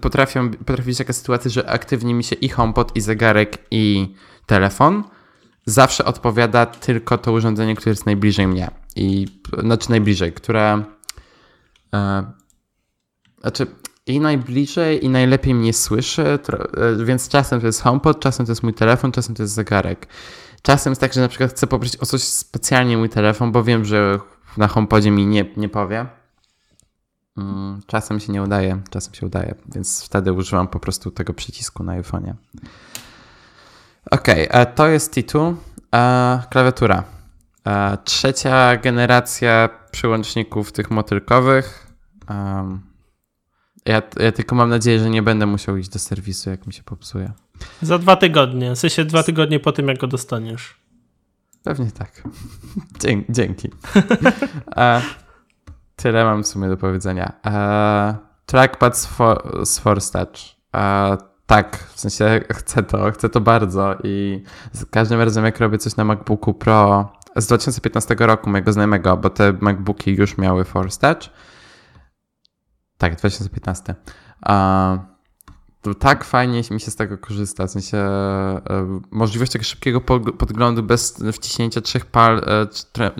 potrafią, 0.00 0.50
potrafi 0.50 0.82
być 0.82 0.98
taka 0.98 1.12
sytuacja, 1.12 1.50
że 1.50 1.70
aktywnie 1.70 2.14
mi 2.14 2.24
się 2.24 2.36
i 2.36 2.48
HomePod, 2.48 2.96
i 2.96 3.00
zegarek, 3.00 3.58
i 3.70 4.14
telefon. 4.46 5.04
Zawsze 5.66 6.04
odpowiada 6.04 6.66
tylko 6.66 7.18
to 7.18 7.32
urządzenie, 7.32 7.76
które 7.76 7.90
jest 7.90 8.06
najbliżej 8.06 8.46
mnie. 8.46 8.70
I, 8.96 9.26
znaczy 9.58 9.90
najbliżej, 9.90 10.32
które... 10.32 10.84
Uh, 11.92 12.24
znaczy, 13.40 13.66
i 14.06 14.20
najbliżej 14.20 15.04
i 15.04 15.08
najlepiej 15.08 15.54
mnie 15.54 15.72
słyszy, 15.72 16.22
e, 16.22 17.04
więc 17.04 17.28
czasem 17.28 17.60
to 17.60 17.66
jest 17.66 17.82
HomePod, 17.82 18.20
czasem 18.20 18.46
to 18.46 18.52
jest 18.52 18.62
mój 18.62 18.74
telefon, 18.74 19.12
czasem 19.12 19.34
to 19.34 19.42
jest 19.42 19.54
zegarek. 19.54 20.06
Czasem 20.62 20.90
jest 20.90 21.00
tak, 21.00 21.12
że 21.12 21.20
na 21.20 21.28
przykład 21.28 21.50
chcę 21.50 21.66
poprosić 21.66 21.96
o 22.00 22.06
coś 22.06 22.22
specjalnie 22.22 22.96
mój 22.96 23.08
telefon, 23.08 23.52
bo 23.52 23.64
wiem, 23.64 23.84
że 23.84 24.18
na 24.56 24.68
HomePodzie 24.68 25.10
mi 25.10 25.26
nie, 25.26 25.44
nie 25.56 25.68
powie. 25.68 26.06
Mm, 27.36 27.80
czasem 27.86 28.20
się 28.20 28.32
nie 28.32 28.42
udaje, 28.42 28.80
czasem 28.90 29.14
się 29.14 29.26
udaje, 29.26 29.54
więc 29.74 30.04
wtedy 30.04 30.32
używam 30.32 30.68
po 30.68 30.80
prostu 30.80 31.10
tego 31.10 31.34
przycisku 31.34 31.84
na 31.84 32.02
iPhone'ie. 32.02 32.32
Ok, 34.10 34.28
e, 34.28 34.66
to 34.66 34.86
jest 34.86 35.14
T2. 35.14 35.54
E, 35.94 36.42
klawiatura. 36.50 37.04
Trzecia 38.04 38.76
generacja 38.76 39.68
przyłączników 39.90 40.72
tych 40.72 40.90
motylkowych. 40.90 41.86
Ja, 43.86 44.02
ja 44.20 44.32
tylko 44.32 44.54
mam 44.54 44.70
nadzieję, 44.70 44.98
że 44.98 45.10
nie 45.10 45.22
będę 45.22 45.46
musiał 45.46 45.76
iść 45.76 45.88
do 45.88 45.98
serwisu, 45.98 46.50
jak 46.50 46.66
mi 46.66 46.72
się 46.72 46.82
popsuje. 46.82 47.32
Za 47.82 47.98
dwa 47.98 48.16
tygodnie. 48.16 48.74
W 48.74 48.78
sensie 48.78 49.04
dwa 49.04 49.22
tygodnie 49.22 49.60
po 49.60 49.72
tym, 49.72 49.88
jak 49.88 49.98
go 49.98 50.06
dostaniesz. 50.06 50.74
Pewnie 51.62 51.90
tak. 51.90 52.22
Dzięki. 53.02 53.32
dzięki. 53.32 53.70
e, 54.76 55.02
tyle 55.96 56.24
mam 56.24 56.42
w 56.42 56.48
sumie 56.48 56.68
do 56.68 56.76
powiedzenia. 56.76 57.32
E, 57.46 58.14
trackpad 58.46 58.98
z, 58.98 59.06
for, 59.06 59.66
z 59.66 59.78
Force 59.78 60.12
Touch. 60.12 60.40
E, 60.76 61.16
tak, 61.46 61.76
w 61.94 62.00
sensie 62.00 62.40
chcę 62.52 62.82
to, 62.82 63.12
chcę 63.12 63.28
to 63.28 63.40
bardzo 63.40 63.96
i 64.04 64.42
z 64.72 64.84
każdym 64.84 65.20
razem 65.20 65.44
jak 65.44 65.60
robię 65.60 65.78
coś 65.78 65.96
na 65.96 66.04
MacBooku 66.04 66.54
Pro 66.54 67.12
z 67.36 67.46
2015 67.46 68.16
roku 68.18 68.50
mojego 68.50 68.72
znajomego, 68.72 69.16
bo 69.16 69.30
te 69.30 69.52
MacBooki 69.60 70.14
już 70.14 70.38
miały 70.38 70.64
Force 70.64 71.00
Touch. 71.00 71.30
Tak, 72.98 73.16
2015. 73.16 73.94
Uh, 74.46 75.14
to 75.84 75.94
tak 75.94 76.24
fajnie 76.24 76.62
mi 76.70 76.80
się 76.80 76.90
z 76.90 76.96
tego 76.96 77.18
korzysta, 77.18 77.66
w 77.66 77.70
sensie 77.70 77.98
e, 77.98 79.00
możliwość 79.10 79.52
takiego 79.52 79.68
szybkiego 79.68 80.00
podglądu 80.38 80.82
bez 80.82 81.22
wciśnięcia 81.32 81.80
trzech 81.80 82.06
pal, 82.06 82.42
e, 82.46 82.66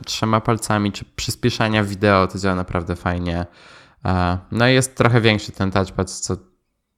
trzema 0.05 0.41
palcami, 0.41 0.93
czy 0.93 1.05
przyspieszania 1.05 1.85
wideo, 1.85 2.27
to 2.27 2.39
działa 2.39 2.55
naprawdę 2.55 2.97
fajnie. 2.97 3.47
E, 4.05 4.39
no 4.53 4.69
i 4.69 4.75
jest 4.75 4.97
trochę 4.97 5.21
większy 5.21 5.53
ten 5.53 5.71
touchpad, 5.71 6.11
co 6.11 6.37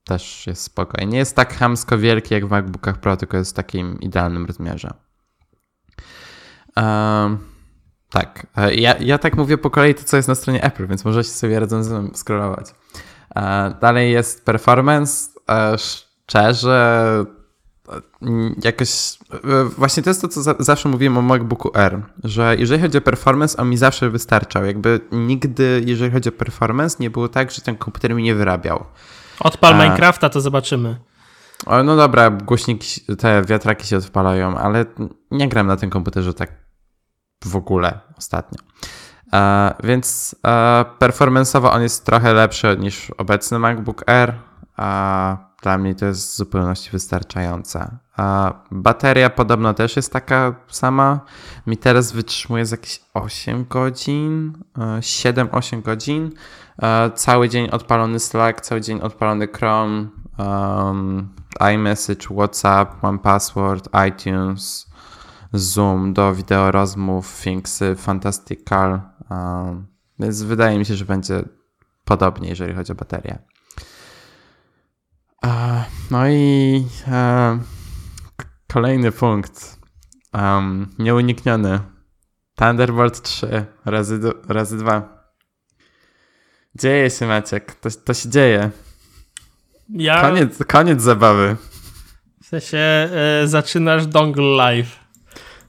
też 0.05 0.47
jest 0.47 0.63
spokojnie. 0.63 1.13
Nie 1.13 1.19
jest 1.19 1.37
tak 1.37 1.55
hamsko 1.55 1.99
wielki 1.99 2.35
jak 2.35 2.47
w 2.47 2.51
MacBookach 2.51 2.99
Pro, 2.99 3.17
tylko 3.17 3.37
jest 3.37 3.51
w 3.51 3.55
takim 3.55 4.01
idealnym 4.01 4.47
rozmiarze. 4.47 4.95
Um, 6.77 7.39
tak, 8.19 8.47
ja, 8.73 8.95
ja 9.01 9.19
tak 9.19 9.37
mówię 9.37 9.59
po 9.59 9.71
kolei 9.71 9.95
to, 9.95 10.05
co 10.05 10.17
jest 10.17 10.29
na 10.29 10.35
stronie 10.35 10.63
Apple, 10.63 10.87
więc 10.87 11.05
możecie 11.05 11.31
sobie 11.31 11.61
razem 11.61 11.85
ze 11.85 12.03
mną 12.03 12.11
scrollować. 12.15 12.75
Dalej 13.81 14.13
jest 14.13 14.45
performance. 14.45 15.31
Szczerze, 15.77 17.25
jakoś. 18.65 19.19
Właśnie 19.79 20.03
to 20.03 20.11
jest 20.11 20.21
to, 20.21 20.29
co 20.29 20.43
zawsze 20.59 20.89
mówiłem 20.89 21.19
o 21.19 21.23
MacBooku 21.23 21.71
R, 21.75 22.03
że 22.25 22.57
jeżeli 22.59 22.83
chodzi 22.83 22.99
o 22.99 23.01
performance, 23.01 23.57
on 23.57 23.71
mi 23.71 23.77
zawsze 23.77 24.11
wystarczał. 24.11 24.65
Jakby 24.65 25.01
nigdy, 25.13 25.83
jeżeli 25.87 26.13
chodzi 26.13 26.29
o 26.29 26.33
performance, 26.33 26.97
nie 27.01 27.11
było 27.11 27.29
tak, 27.29 27.51
że 27.51 27.63
ten 27.63 27.77
komputer 27.77 28.15
mi 28.15 28.23
nie 28.23 28.35
wyrabiał. 28.35 28.85
Odpal 29.41 29.75
A... 29.75 29.83
Minecrafta, 29.83 30.29
to 30.29 30.41
zobaczymy. 30.41 30.97
no 31.85 31.97
dobra, 31.97 32.31
głośniki, 32.31 33.01
te 33.19 33.43
wiatraki 33.43 33.87
się 33.87 33.97
odpalają, 33.97 34.59
ale 34.59 34.85
nie 35.31 35.49
gram 35.49 35.67
na 35.67 35.77
tym 35.77 35.91
komputerze 35.91 36.35
tak 36.35 36.66
w 37.45 37.57
ogóle 37.57 38.01
ostatnio. 38.19 38.59
E, 39.33 39.75
więc 39.85 40.37
e, 40.47 40.85
performanceowo 40.99 41.73
on 41.73 41.83
jest 41.83 42.07
trochę 42.07 42.33
lepszy 42.33 42.77
niż 42.79 43.11
obecny 43.11 43.59
MacBook 43.59 44.09
Air, 44.09 44.35
a 44.77 45.37
dla 45.63 45.79
mnie 45.79 45.95
to 45.95 46.07
jest 46.07 46.33
w 46.33 46.37
zupełności 46.37 46.91
wystarczające. 46.91 47.99
Bateria 48.71 49.31
podobno 49.31 49.75
też 49.75 49.97
jest 49.97 50.13
taka 50.13 50.55
sama. 50.69 51.21
Mi 51.67 51.77
teraz 51.77 52.13
wytrzymuje 52.13 52.67
z 52.67 52.71
jakieś 52.71 53.01
8 53.15 53.67
godzin, 53.71 54.53
7-8 55.01 55.79
e, 55.79 55.83
godzin. 55.83 56.31
Cały 57.15 57.49
dzień 57.49 57.69
odpalony 57.71 58.21
Slack, 58.21 58.61
cały 58.61 58.81
dzień 58.81 59.01
odpalony 59.01 59.49
Chrome, 59.49 60.07
um, 60.39 61.29
iMessage, 61.75 62.29
WhatsApp, 62.37 63.05
One 63.05 63.19
Password, 63.19 63.89
iTunes, 64.09 64.87
Zoom 65.59 66.13
do 66.13 66.35
wideo 66.35 66.71
rozmów, 66.71 67.41
Thingsy, 67.43 67.97
Fantastical. 67.97 69.01
Um, 69.31 69.87
więc 70.19 70.43
wydaje 70.43 70.79
mi 70.79 70.85
się, 70.85 70.95
że 70.95 71.05
będzie 71.05 71.43
podobnie, 72.05 72.49
jeżeli 72.49 72.75
chodzi 72.75 72.93
o 72.93 72.95
baterię. 72.95 73.39
No 76.11 76.29
i 76.29 76.87
e, 77.09 77.59
kolejny 78.73 79.13
punkt. 79.13 79.77
Um, 80.33 80.95
nieunikniony. 80.99 81.81
Thunderbolt 82.55 83.23
3 83.23 83.67
razy, 83.85 84.21
razy 84.49 84.79
2. 84.79 85.27
Dzieje 86.75 87.11
się, 87.11 87.27
Maciek. 87.27 87.75
To, 87.75 87.91
to 88.05 88.15
się 88.15 88.29
dzieje. 88.29 88.71
Ja... 89.89 90.21
Koniec, 90.21 90.65
koniec 90.67 91.03
zabawy. 91.03 91.57
W 92.43 92.47
sensie 92.47 92.79
e, 92.79 93.43
zaczynasz 93.49 94.07
Dongle 94.07 94.45
Live. 94.45 95.06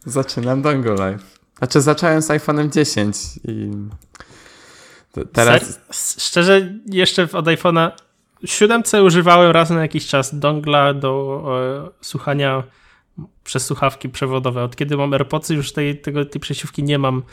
Zaczynam 0.07 0.61
Dongle 0.61 0.95
Live. 0.95 1.39
Znaczy 1.57 1.81
zacząłem 1.81 2.21
z 2.21 2.27
iPhone'em 2.27 2.69
10 2.69 3.17
i 3.47 3.71
teraz... 5.33 5.79
Ser? 5.91 6.21
Szczerze, 6.23 6.73
jeszcze 6.85 7.23
od 7.33 7.45
iPhone'a 7.45 7.91
7 8.45 8.83
używałem 9.05 9.51
raz 9.51 9.69
na 9.69 9.81
jakiś 9.81 10.07
czas 10.07 10.39
dongla 10.39 10.93
do 10.93 11.43
e, 11.85 12.05
słuchania 12.05 12.63
przez 13.43 13.65
słuchawki 13.65 14.09
przewodowe. 14.09 14.63
Od 14.63 14.75
kiedy 14.75 14.97
mam 14.97 15.13
AirPodsy, 15.13 15.55
już 15.55 15.73
tej, 15.73 16.01
tego, 16.01 16.25
tej 16.25 16.41
przesiówki 16.41 16.83
nie 16.83 16.99
mam 16.99 17.23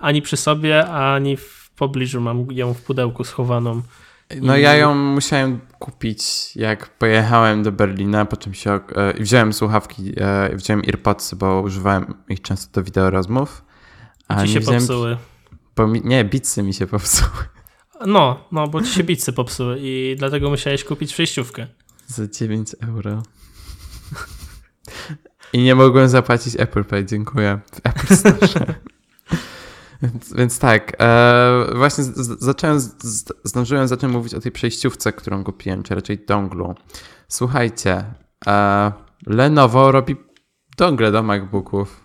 ani 0.00 0.22
przy 0.22 0.36
sobie, 0.36 0.86
ani 0.86 1.36
w 1.36 1.70
pobliżu. 1.76 2.20
Mam 2.20 2.52
ją 2.52 2.74
w 2.74 2.82
pudełku 2.82 3.24
schowaną. 3.24 3.82
No 4.42 4.56
ja 4.56 4.74
ją 4.74 4.94
musiałem 4.94 5.60
kupić, 5.78 6.56
jak 6.56 6.98
pojechałem 6.98 7.62
do 7.62 7.72
Berlina, 7.72 8.24
po 8.24 8.36
czym 8.36 8.54
się 8.54 8.70
e, 8.72 9.22
wziąłem 9.22 9.52
słuchawki, 9.52 10.12
e, 10.16 10.56
wziąłem 10.56 10.82
AirPodsy, 10.86 11.36
bo 11.36 11.60
używałem 11.60 12.14
ich 12.28 12.42
często 12.42 12.80
do 12.80 12.84
wideo 12.84 13.10
rozmów. 13.10 13.64
I 14.30 14.46
ci 14.46 14.52
się 14.52 14.60
wziąłem, 14.60 14.80
popsuły. 14.80 15.16
Bo 15.76 15.86
mi, 15.86 16.00
nie, 16.04 16.24
bitsy 16.24 16.62
mi 16.62 16.74
się 16.74 16.86
popsuły. 16.86 17.30
No, 18.06 18.48
no, 18.52 18.68
bo 18.68 18.82
ci 18.82 18.92
się 18.92 19.04
bitsy 19.04 19.32
popsuły 19.32 19.78
i 19.80 20.16
dlatego 20.18 20.50
musiałeś 20.50 20.84
kupić 20.84 21.12
przejściówkę. 21.12 21.66
Za 22.06 22.28
9 22.28 22.76
euro. 22.80 23.22
I 25.52 25.58
nie 25.58 25.74
mogłem 25.74 26.08
zapłacić 26.08 26.54
Apple 26.58 26.84
Pay, 26.84 27.04
dziękuję. 27.04 27.60
Apple 27.84 28.16
Store. 28.16 28.74
więc, 30.02 30.34
więc 30.34 30.58
tak, 30.58 30.92
e, 31.00 31.66
właśnie 31.74 32.04
z, 32.04 32.16
z, 32.16 32.44
zacząłem, 32.44 32.80
z, 32.80 33.24
zdążyłem 33.44 33.88
zacząć 33.88 34.12
mówić 34.12 34.34
o 34.34 34.40
tej 34.40 34.52
przejściówce, 34.52 35.12
którą 35.12 35.44
kupiłem, 35.44 35.82
czy 35.82 35.94
raczej 35.94 36.18
donglu. 36.18 36.74
Słuchajcie, 37.28 38.04
e, 38.46 38.92
Lenovo 39.26 39.92
robi 39.92 40.16
dongle 40.76 41.12
do 41.12 41.22
MacBooków. 41.22 42.04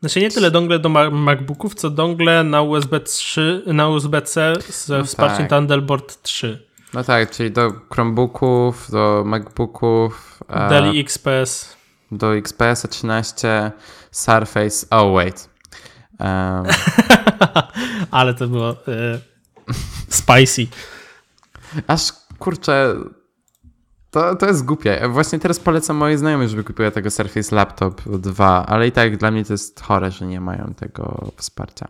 Znaczy 0.00 0.20
nie 0.20 0.30
tyle 0.30 0.50
dongle 0.50 0.78
do 0.78 0.88
MacBooków, 0.88 1.74
co 1.74 1.90
dongle 1.90 2.44
na 2.44 2.62
USB 2.62 3.00
3, 3.00 3.62
na 3.66 3.88
USB-C 3.88 4.54
z 4.68 4.88
no 4.88 5.04
wsparciem 5.04 5.46
tak. 5.46 5.48
Thunderbolt 5.48 6.22
3. 6.22 6.66
No 6.94 7.04
tak, 7.04 7.30
czyli 7.30 7.50
do 7.50 7.72
Chromebooków, 7.92 8.90
do 8.90 9.22
MacBooków. 9.26 10.42
Dell 10.68 10.98
XPS. 10.98 11.76
Do 12.12 12.36
XPS 12.36 12.86
13, 12.90 13.72
Surface. 14.10 14.86
Oh 14.90 15.12
wait. 15.12 15.51
Um. 16.22 16.66
Ale 18.10 18.34
to 18.34 18.48
było 18.48 18.70
y, 18.72 19.20
spicy. 20.08 20.66
Aż 21.86 22.12
kurczę, 22.38 22.96
to, 24.10 24.36
to 24.36 24.46
jest 24.46 24.64
głupie. 24.64 25.08
Właśnie 25.08 25.38
teraz 25.38 25.60
polecam 25.60 25.96
mojej 25.96 26.18
znajomej, 26.18 26.48
żeby 26.48 26.64
kupiła 26.64 26.90
tego 26.90 27.10
Surface 27.10 27.56
Laptop 27.56 28.02
2, 28.08 28.66
ale 28.66 28.88
i 28.88 28.92
tak 28.92 29.16
dla 29.16 29.30
mnie 29.30 29.44
to 29.44 29.52
jest 29.52 29.80
chore, 29.80 30.10
że 30.10 30.26
nie 30.26 30.40
mają 30.40 30.74
tego 30.76 31.32
wsparcia. 31.36 31.88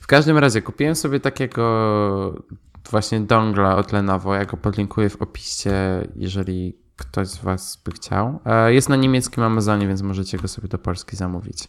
W 0.00 0.06
każdym 0.06 0.38
razie 0.38 0.62
kupiłem 0.62 0.94
sobie 0.94 1.20
takiego 1.20 2.44
właśnie 2.90 3.20
dongla 3.20 3.76
od 3.76 3.92
Lenovo. 3.92 4.34
Ja 4.34 4.44
go 4.44 4.56
podlinkuję 4.56 5.10
w 5.10 5.22
opisie, 5.22 5.72
jeżeli 6.16 6.76
ktoś 6.96 7.28
z 7.28 7.36
Was 7.36 7.82
by 7.84 7.92
chciał. 7.92 8.40
E, 8.44 8.74
jest 8.74 8.88
na 8.88 8.96
niemieckim 8.96 9.42
Amazonie, 9.42 9.86
więc 9.86 10.02
możecie 10.02 10.38
go 10.38 10.48
sobie 10.48 10.68
do 10.68 10.78
Polski 10.78 11.16
zamówić. 11.16 11.68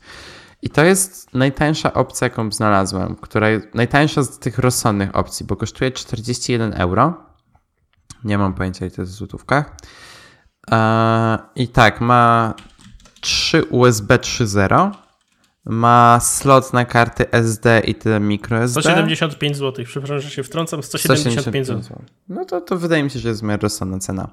I 0.61 0.69
to 0.69 0.83
jest 0.83 1.33
najtańsza 1.33 1.93
opcja, 1.93 2.25
jaką 2.25 2.51
znalazłem, 2.51 3.15
która 3.15 3.47
najtańsza 3.73 4.23
z 4.23 4.39
tych 4.39 4.59
rozsądnych 4.59 5.15
opcji, 5.15 5.45
bo 5.45 5.55
kosztuje 5.55 5.91
41 5.91 6.73
euro 6.73 7.27
nie 8.23 8.37
mam 8.37 8.53
pojęcia, 8.53 8.85
ile 8.85 8.95
to 8.95 9.01
jest 9.01 9.13
w 9.13 9.15
złotówkach. 9.15 9.75
E, 10.71 11.37
I 11.55 11.67
tak, 11.67 12.01
ma 12.01 12.53
3 13.21 13.63
USB 13.63 14.17
3.0. 14.17 14.91
Ma 15.69 16.19
slot 16.21 16.73
na 16.73 16.85
karty 16.85 17.31
SD 17.31 17.81
i 17.85 17.95
te 17.95 18.19
microSD. 18.19 18.81
175 18.81 19.57
zł. 19.57 19.85
Przepraszam, 19.85 20.19
że 20.19 20.29
się 20.29 20.43
wtrącam. 20.43 20.83
175, 20.83 21.67
175 21.67 21.85
zł. 21.85 22.01
No 22.29 22.45
to, 22.45 22.61
to 22.61 22.77
wydaje 22.77 23.03
mi 23.03 23.09
się, 23.09 23.19
że 23.19 23.29
jest 23.29 23.41
w 23.41 23.43
miarę 23.43 23.61
rozsądna 23.61 23.99
cena. 23.99 24.29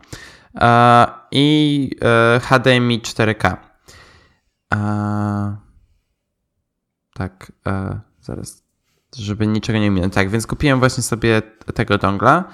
E, 0.55 1.07
I 1.31 1.91
e, 2.03 2.41
HDMI 2.41 3.01
4K. 3.01 3.57
Tak, 7.15 7.53
zaraz 8.21 8.65
żeby 9.17 9.47
niczego 9.47 9.79
nie 9.79 9.91
minąć. 9.91 10.15
Tak, 10.15 10.31
więc 10.31 10.47
kupiłem 10.47 10.79
właśnie 10.79 11.03
sobie 11.03 11.43
tego 11.75 11.99
dongla. 11.99 12.45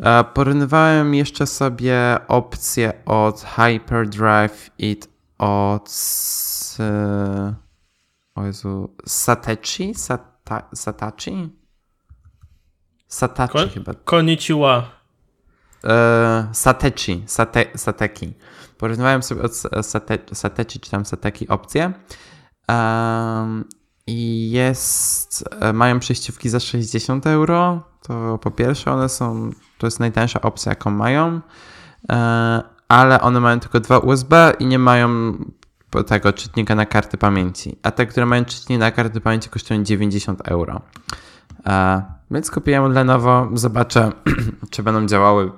E, 0.00 0.24
porównywałem 0.24 1.14
jeszcze 1.14 1.46
sobie 1.46 2.18
opcje 2.28 3.04
od 3.04 3.40
Hyperdrive 3.40 4.70
i 4.78 4.96
od 5.38 5.90
o 8.34 8.44
Jezu, 8.44 8.96
Satechi? 9.06 9.94
Sata, 9.94 10.68
Satachi? 10.74 11.48
Satachi 13.08 13.52
Ko 13.52 13.68
chyba. 13.74 13.94
Konnichiwa. 13.94 14.90
E, 15.84 16.48
Satechi, 16.52 17.22
Sate, 17.26 17.64
Sateki. 17.76 18.34
Porównywałem 18.78 19.22
sobie 19.22 19.42
od 19.42 19.56
Sate, 19.82 20.18
Satechi 20.32 20.80
czy 20.80 20.90
tam 20.90 21.04
Sateki 21.04 21.48
opcje. 21.48 21.92
Um, 22.68 23.64
i 24.10 24.50
jest, 24.50 25.44
e, 25.60 25.72
mają 25.72 25.98
przejściówki 25.98 26.48
za 26.48 26.60
60 26.60 27.26
euro. 27.26 27.82
To 28.02 28.38
po 28.38 28.50
pierwsze, 28.50 28.92
one 28.92 29.08
są, 29.08 29.50
to 29.78 29.86
jest 29.86 30.00
najtańsza 30.00 30.40
opcja, 30.40 30.72
jaką 30.72 30.90
mają. 30.90 31.40
e, 32.10 32.62
ale 32.88 33.20
one 33.20 33.40
mają 33.40 33.60
tylko 33.60 33.80
dwa 33.80 33.98
USB 33.98 34.52
i 34.58 34.66
nie 34.66 34.78
mają 34.78 35.34
tego 36.06 36.32
czytnika 36.32 36.74
na 36.74 36.86
karty 36.86 37.18
pamięci. 37.18 37.76
A 37.82 37.90
te, 37.90 38.06
które 38.06 38.26
mają 38.26 38.44
czytnik 38.44 38.80
na 38.80 38.90
karty 38.90 39.20
pamięci 39.20 39.50
kosztują 39.50 39.82
90 39.82 40.48
euro. 40.48 40.80
E, 41.66 42.02
więc 42.30 42.50
kupiłem 42.50 42.92
Lenovo, 42.92 43.48
zobaczę, 43.54 44.12
czy 44.70 44.82
będą 44.82 45.06
działały. 45.06 45.52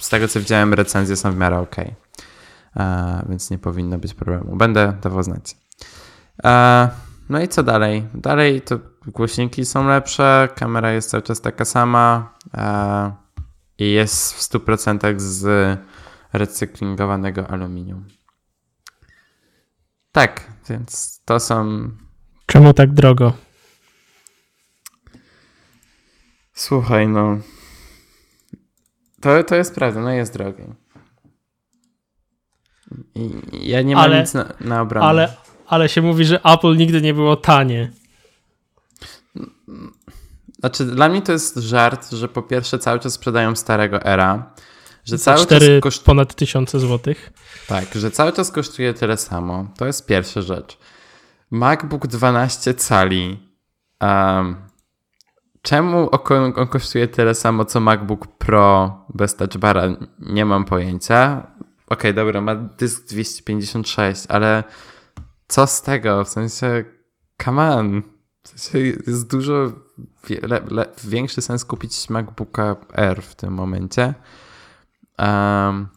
Z 0.00 0.08
tego 0.08 0.28
co 0.28 0.40
widziałem, 0.40 0.74
recenzje 0.74 1.16
są 1.16 1.32
w 1.32 1.36
miarę 1.36 1.58
ok. 1.58 1.76
Więc 3.28 3.50
nie 3.50 3.58
powinno 3.58 3.98
być 3.98 4.14
problemu. 4.14 4.56
Będę 4.56 4.92
dawał 5.02 5.22
znać. 5.22 5.56
No 7.28 7.40
i 7.40 7.48
co 7.48 7.62
dalej? 7.62 8.04
Dalej 8.14 8.62
to 8.62 8.78
głośniki 9.06 9.64
są 9.64 9.88
lepsze, 9.88 10.48
kamera 10.54 10.92
jest 10.92 11.10
cały 11.10 11.22
czas 11.22 11.40
taka 11.40 11.64
sama 11.64 12.34
e, 12.54 13.12
i 13.78 13.92
jest 13.92 14.34
w 14.34 14.40
100% 14.40 15.14
z 15.16 15.78
recyklingowanego 16.32 17.50
aluminium. 17.50 18.04
Tak, 20.12 20.52
więc 20.68 21.20
to 21.24 21.40
są. 21.40 21.90
Czemu 22.46 22.74
tak 22.74 22.92
drogo? 22.92 23.32
Słuchaj, 26.52 27.08
no. 27.08 27.38
To, 29.20 29.44
to 29.44 29.54
jest 29.54 29.74
prawda, 29.74 30.00
no 30.00 30.10
jest 30.10 30.32
drogie. 30.32 30.74
I 33.14 33.30
ja 33.68 33.82
nie 33.82 33.94
mam 33.94 34.04
ale, 34.04 34.20
nic 34.20 34.34
na, 34.34 34.52
na 34.60 34.82
obronę. 34.82 35.06
Ale, 35.06 35.36
ale 35.72 35.88
się 35.88 36.02
mówi, 36.02 36.24
że 36.24 36.40
Apple 36.42 36.76
nigdy 36.76 37.02
nie 37.02 37.14
było 37.14 37.36
tanie. 37.36 37.92
Znaczy, 40.58 40.84
dla 40.84 41.08
mnie 41.08 41.22
to 41.22 41.32
jest 41.32 41.56
żart, 41.56 42.10
że 42.10 42.28
po 42.28 42.42
pierwsze 42.42 42.78
cały 42.78 43.00
czas 43.00 43.12
sprzedają 43.12 43.56
starego 43.56 44.02
era. 44.02 44.54
Że 45.04 45.18
Za 45.18 45.24
cały 45.24 45.46
4 45.46 45.66
czas 45.66 45.82
koszt... 45.82 46.04
ponad 46.04 46.34
tysiące 46.34 46.80
złotych. 46.80 47.32
Tak, 47.66 47.94
że 47.94 48.10
cały 48.10 48.32
czas 48.32 48.50
kosztuje 48.50 48.94
tyle 48.94 49.16
samo. 49.16 49.66
To 49.78 49.86
jest 49.86 50.06
pierwsza 50.06 50.42
rzecz. 50.42 50.78
MacBook 51.50 52.06
12 52.06 52.74
cali. 52.74 53.38
Um, 54.00 54.56
czemu 55.62 56.08
on, 56.12 56.52
on 56.56 56.66
kosztuje 56.66 57.08
tyle 57.08 57.34
samo 57.34 57.64
co 57.64 57.80
MacBook 57.80 58.26
Pro 58.26 58.96
bez 59.14 59.36
touch 59.36 59.56
bara? 59.56 59.82
Nie 60.18 60.44
mam 60.44 60.64
pojęcia. 60.64 61.46
Okej, 61.86 62.10
okay, 62.10 62.14
dobra, 62.14 62.40
ma 62.40 62.54
dysk 62.54 63.08
256, 63.08 64.24
ale 64.28 64.64
co 65.52 65.66
z 65.66 65.82
tego? 65.82 66.24
W 66.24 66.28
sensie, 66.28 66.84
come 67.44 67.76
on. 67.76 68.02
W 68.42 68.48
sensie 68.48 68.78
jest 69.06 69.30
dużo 69.30 69.72
le, 70.42 70.60
le, 70.70 70.86
większy 71.04 71.42
sens 71.42 71.64
kupić 71.64 72.10
MacBooka 72.10 72.76
Air 72.92 73.22
w 73.22 73.34
tym 73.34 73.54
momencie. 73.54 74.14
Um, 75.18 75.88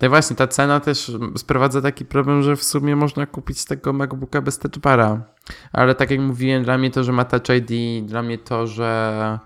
no 0.00 0.06
i 0.06 0.08
właśnie, 0.08 0.36
ta 0.36 0.46
cena 0.46 0.80
też 0.80 1.12
sprowadza 1.36 1.80
taki 1.80 2.04
problem, 2.04 2.42
że 2.42 2.56
w 2.56 2.64
sumie 2.64 2.96
można 2.96 3.26
kupić 3.26 3.64
tego 3.64 3.92
MacBooka 3.92 4.42
bez 4.42 4.58
touch 4.58 4.78
bara. 4.78 5.34
Ale 5.72 5.94
tak 5.94 6.10
jak 6.10 6.20
mówiłem, 6.20 6.64
dla 6.64 6.78
mnie 6.78 6.90
to, 6.90 7.04
że 7.04 7.12
ma 7.12 7.24
Touch 7.24 7.48
ID, 7.48 8.06
dla 8.06 8.22
mnie 8.22 8.38
to, 8.38 8.66
że 8.66 9.38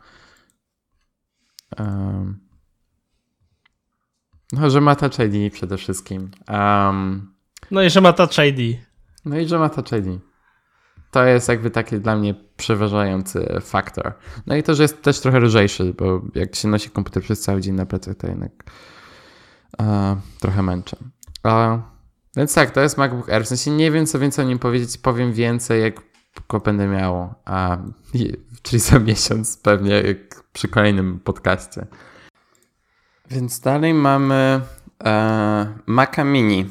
um, 1.78 2.40
no, 4.52 4.70
że 4.70 4.80
ma 4.80 4.96
Touch 4.96 5.18
ID 5.18 5.52
przede 5.52 5.76
wszystkim. 5.76 6.30
Um, 6.48 7.34
no 7.70 7.82
i 7.82 7.90
że 7.90 8.00
ma 8.00 8.12
Touch 8.12 8.38
ID. 8.38 8.86
No 9.26 9.38
i 9.38 9.48
że 9.48 9.58
ma 9.58 9.66
ID. 9.66 10.20
To 11.10 11.24
jest 11.24 11.48
jakby 11.48 11.70
taki 11.70 12.00
dla 12.00 12.16
mnie 12.16 12.34
przeważający 12.56 13.60
faktor. 13.60 14.12
No 14.46 14.56
i 14.56 14.62
to, 14.62 14.74
że 14.74 14.82
jest 14.82 15.02
też 15.02 15.20
trochę 15.20 15.40
lżejszy, 15.40 15.94
bo 15.98 16.22
jak 16.34 16.56
się 16.56 16.68
nosi 16.68 16.90
komputer 16.90 17.22
przez 17.22 17.40
cały 17.40 17.60
dzień 17.60 17.74
na 17.74 17.86
plecach, 17.86 18.16
to 18.16 18.26
jednak 18.26 18.52
e, 19.80 20.16
trochę 20.40 20.62
męczę. 20.62 20.96
Więc 22.36 22.54
tak, 22.54 22.70
to 22.70 22.80
jest 22.80 22.98
MacBook 22.98 23.28
Air. 23.28 23.44
W 23.44 23.48
sensie 23.48 23.70
nie 23.70 23.90
wiem, 23.90 24.06
co 24.06 24.18
więcej 24.18 24.44
o 24.44 24.48
nim 24.48 24.58
powiedzieć. 24.58 24.98
Powiem 24.98 25.32
więcej, 25.32 25.82
jak 25.82 26.02
go 26.48 26.60
będę 26.60 26.86
miał. 26.86 27.34
A, 27.44 27.78
czyli 28.62 28.80
za 28.80 28.98
miesiąc 28.98 29.56
pewnie, 29.56 29.90
jak 29.90 30.42
przy 30.52 30.68
kolejnym 30.68 31.20
podcaście. 31.20 31.86
Więc 33.30 33.60
dalej 33.60 33.94
mamy 33.94 34.60
e, 35.04 35.78
Maca 35.86 36.24
Mini. 36.24 36.66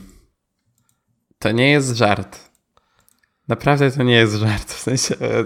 To 1.40 1.52
nie 1.52 1.72
jest 1.72 1.98
żart. 1.98 2.45
Naprawdę 3.48 3.92
to 3.92 4.04
nie 4.04 4.16
jest 4.16 4.36
żart. 4.36 4.74
W 4.74 4.80
sensie, 4.80 5.16
e, 5.16 5.46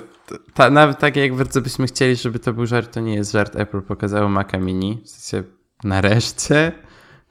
ta, 0.54 0.70
nawet 0.70 1.00
tak 1.00 1.16
jak 1.16 1.36
bardzo 1.36 1.62
byśmy 1.62 1.88
chcieli, 1.88 2.16
żeby 2.16 2.40
to 2.40 2.54
był 2.54 2.66
żart, 2.66 2.94
to 2.94 3.00
nie 3.00 3.16
jest 3.16 3.32
żart. 3.32 3.56
Apple 3.56 3.82
pokazało 3.82 4.30
Maca 4.30 4.58
Mini. 4.58 5.02
W 5.06 5.10
sensie, 5.10 5.50
nareszcie. 5.84 6.72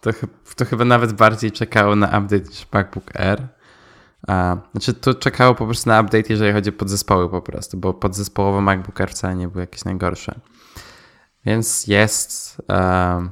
To, 0.00 0.11
to 0.57 0.64
chyba 0.64 0.85
nawet 0.85 1.12
bardziej 1.12 1.52
czekało 1.52 1.96
na 1.96 2.07
update 2.07 2.48
niż 2.48 2.66
MacBook 2.72 3.16
Air. 3.16 3.48
A, 4.28 4.57
znaczy, 4.72 4.94
to 4.94 5.14
czekało 5.14 5.54
po 5.54 5.66
prostu 5.66 5.90
na 5.90 6.00
update, 6.00 6.24
jeżeli 6.28 6.52
chodzi 6.52 6.70
o 6.70 6.72
podzespoły 6.72 7.31
po 7.31 7.42
prostu, 7.42 7.76
bo 7.76 7.94
podzespołowo 7.94 8.61
MacBook 8.61 9.00
Air 9.00 9.11
wcale 9.11 9.37
nie 9.37 9.48
był 9.48 9.61
jakiś 9.61 9.85
najgorszy. 9.85 10.40
Więc 11.46 11.87
jest, 11.87 12.62
um, 12.68 13.31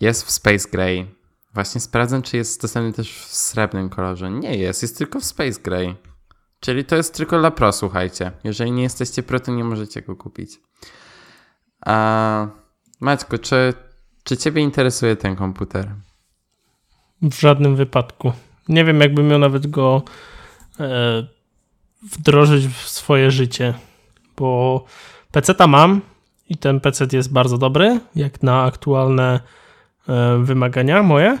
jest 0.00 0.26
w 0.26 0.30
Space 0.30 0.68
Gray. 0.72 1.14
Właśnie 1.54 1.80
sprawdzam, 1.80 2.22
czy 2.22 2.36
jest 2.36 2.62
dostępny 2.62 2.92
też 2.92 3.18
w 3.18 3.34
srebrnym 3.34 3.88
kolorze. 3.88 4.30
Nie 4.30 4.56
jest, 4.56 4.82
jest 4.82 4.98
tylko 4.98 5.20
w 5.20 5.24
Space 5.24 5.60
Gray. 5.62 5.96
Czyli 6.60 6.84
to 6.84 6.96
jest 6.96 7.14
tylko 7.14 7.38
dla 7.38 7.50
Pro, 7.50 7.72
słuchajcie. 7.72 8.32
Jeżeli 8.44 8.72
nie 8.72 8.82
jesteście 8.82 9.22
Pro, 9.22 9.40
to 9.40 9.52
nie 9.52 9.64
możecie 9.64 10.02
go 10.02 10.16
kupić. 10.16 10.50
A, 11.86 12.46
Maćku, 13.00 13.38
czy, 13.38 13.74
czy 14.24 14.36
Ciebie 14.36 14.62
interesuje 14.62 15.16
ten 15.16 15.36
komputer? 15.36 15.94
W 17.22 17.40
żadnym 17.40 17.76
wypadku. 17.76 18.32
Nie 18.68 18.84
wiem, 18.84 19.00
jakbym 19.00 19.28
miał 19.28 19.38
nawet 19.38 19.66
go 19.66 20.02
e, 20.80 21.26
wdrożyć 22.02 22.66
w 22.66 22.88
swoje 22.88 23.30
życie, 23.30 23.74
bo 24.36 24.84
PC-ta 25.32 25.66
mam 25.66 26.00
i 26.48 26.56
ten 26.56 26.80
PC 26.80 27.06
jest 27.12 27.32
bardzo 27.32 27.58
dobry, 27.58 28.00
jak 28.14 28.42
na 28.42 28.62
aktualne 28.62 29.40
e, 30.08 30.38
wymagania 30.38 31.02
moje. 31.02 31.38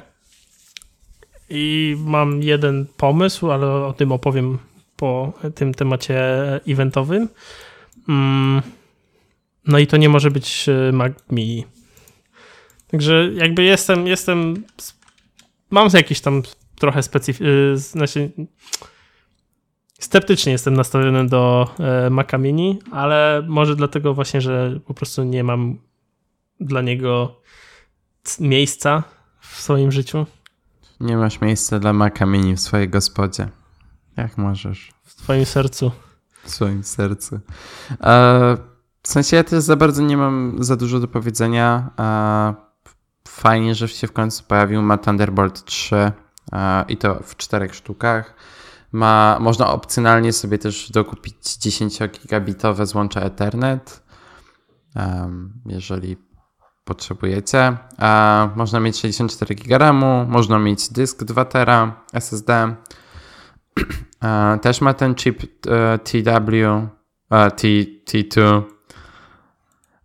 I 1.50 1.96
mam 2.04 2.42
jeden 2.42 2.86
pomysł, 2.96 3.50
ale 3.50 3.66
o 3.66 3.92
tym 3.92 4.12
opowiem 4.12 4.58
po 5.00 5.32
tym 5.54 5.74
temacie 5.74 6.20
eventowym. 6.68 7.28
Mm, 8.08 8.62
no 9.66 9.78
i 9.78 9.86
to 9.86 9.96
nie 9.96 10.08
może 10.08 10.30
być 10.30 10.68
e, 10.68 10.92
Mac 10.92 11.12
Mini. 11.30 11.64
Także 12.90 13.30
jakby 13.34 13.62
jestem, 13.62 14.06
jestem 14.06 14.64
mam 15.70 15.88
jakieś 15.94 16.20
tam 16.20 16.42
trochę 16.78 17.02
specyficzny, 17.02 17.76
znaczy 17.76 18.30
sceptycznie 19.98 20.52
jestem 20.52 20.74
nastawiony 20.74 21.26
do 21.26 21.70
e, 21.78 22.10
Maca 22.10 22.38
Mini, 22.38 22.78
ale 22.92 23.42
może 23.48 23.76
dlatego 23.76 24.14
właśnie, 24.14 24.40
że 24.40 24.80
po 24.86 24.94
prostu 24.94 25.24
nie 25.24 25.44
mam 25.44 25.78
dla 26.60 26.82
niego 26.82 27.40
miejsca 28.40 29.02
w 29.40 29.60
swoim 29.60 29.92
życiu. 29.92 30.26
Nie 31.00 31.16
masz 31.16 31.40
miejsca 31.40 31.78
dla 31.78 31.92
Maca 31.92 32.26
Mini 32.26 32.56
w 32.56 32.60
swojej 32.60 32.88
gospodzie. 32.88 33.59
Jak 34.16 34.38
możesz? 34.38 34.92
W 35.04 35.14
twoim 35.14 35.46
sercu. 35.46 35.92
W 36.42 36.50
swoim 36.50 36.84
sercu. 36.84 37.34
E, 37.34 37.40
w 39.02 39.08
sensie 39.08 39.36
ja 39.36 39.44
też 39.44 39.62
za 39.62 39.76
bardzo 39.76 40.02
nie 40.02 40.16
mam 40.16 40.56
za 40.60 40.76
dużo 40.76 41.00
do 41.00 41.08
powiedzenia. 41.08 41.90
E, 41.98 42.54
fajnie, 43.28 43.74
że 43.74 43.88
się 43.88 44.06
w 44.06 44.12
końcu 44.12 44.44
pojawił. 44.44 44.82
Ma 44.82 44.98
Thunderbolt 44.98 45.64
3 45.64 46.12
i 46.88 46.96
to 46.96 47.20
w 47.22 47.36
czterech 47.36 47.74
sztukach. 47.74 48.34
Ma, 48.92 49.38
można 49.40 49.70
opcjonalnie 49.70 50.32
sobie 50.32 50.58
też 50.58 50.90
dokupić 50.90 51.56
10 51.56 51.98
gigabitowe 52.08 52.86
złącze 52.86 53.22
Ethernet, 53.22 54.02
jeżeli 55.66 56.16
potrzebujecie. 56.84 57.76
Można 58.56 58.80
mieć 58.80 59.00
64 59.00 59.54
GB 59.54 59.92
można 60.28 60.58
mieć 60.58 60.88
dysk 60.88 61.24
2 61.24 61.44
tera 61.44 62.04
SSD. 62.12 62.76
Też 64.62 64.80
ma 64.80 64.94
ten 64.94 65.14
chip 65.14 65.42
e, 65.66 65.98
TW, 65.98 66.88
T, 67.28 67.68
T2. 68.08 68.62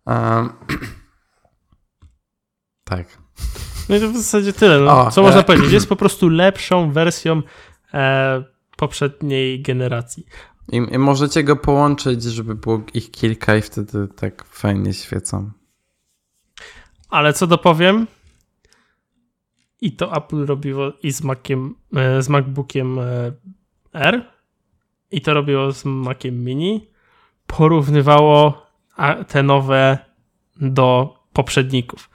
tak. 2.84 3.18
No 3.88 3.96
i 3.96 4.00
to 4.00 4.08
w 4.08 4.16
zasadzie 4.16 4.52
tyle. 4.52 4.80
No. 4.80 5.06
O, 5.06 5.10
Co 5.10 5.20
e... 5.20 5.24
można 5.24 5.42
powiedzieć? 5.52 5.72
Jest 5.72 5.88
po 5.88 5.96
prostu 5.96 6.28
lepszą 6.28 6.92
wersją 6.92 7.42
e, 7.94 8.44
poprzedniej 8.76 9.62
generacji. 9.62 10.26
I, 10.72 10.76
I, 10.76 10.98
możecie 10.98 11.44
go 11.44 11.56
połączyć, 11.56 12.22
żeby 12.22 12.54
było 12.54 12.82
ich 12.94 13.10
kilka 13.10 13.56
i 13.56 13.62
wtedy 13.62 14.08
tak 14.16 14.44
fajnie 14.44 14.94
świecą. 14.94 15.50
Ale 17.08 17.32
co 17.32 17.46
dopowiem? 17.46 18.06
I 19.80 19.92
to 19.92 20.16
Apple 20.16 20.46
robiło 20.46 20.92
i 21.02 21.12
z 21.12 21.22
Maciem, 21.22 21.74
e, 21.96 22.22
z 22.22 22.28
MacBookiem 22.28 22.98
e, 22.98 23.32
R 23.96 24.30
i 25.10 25.20
to 25.20 25.34
robiło 25.34 25.72
z 25.72 25.84
Maciem 25.84 26.44
Mini. 26.44 26.90
Porównywało 27.46 28.66
te 29.28 29.42
nowe 29.42 29.98
do 30.56 31.16
poprzedników 31.32 32.10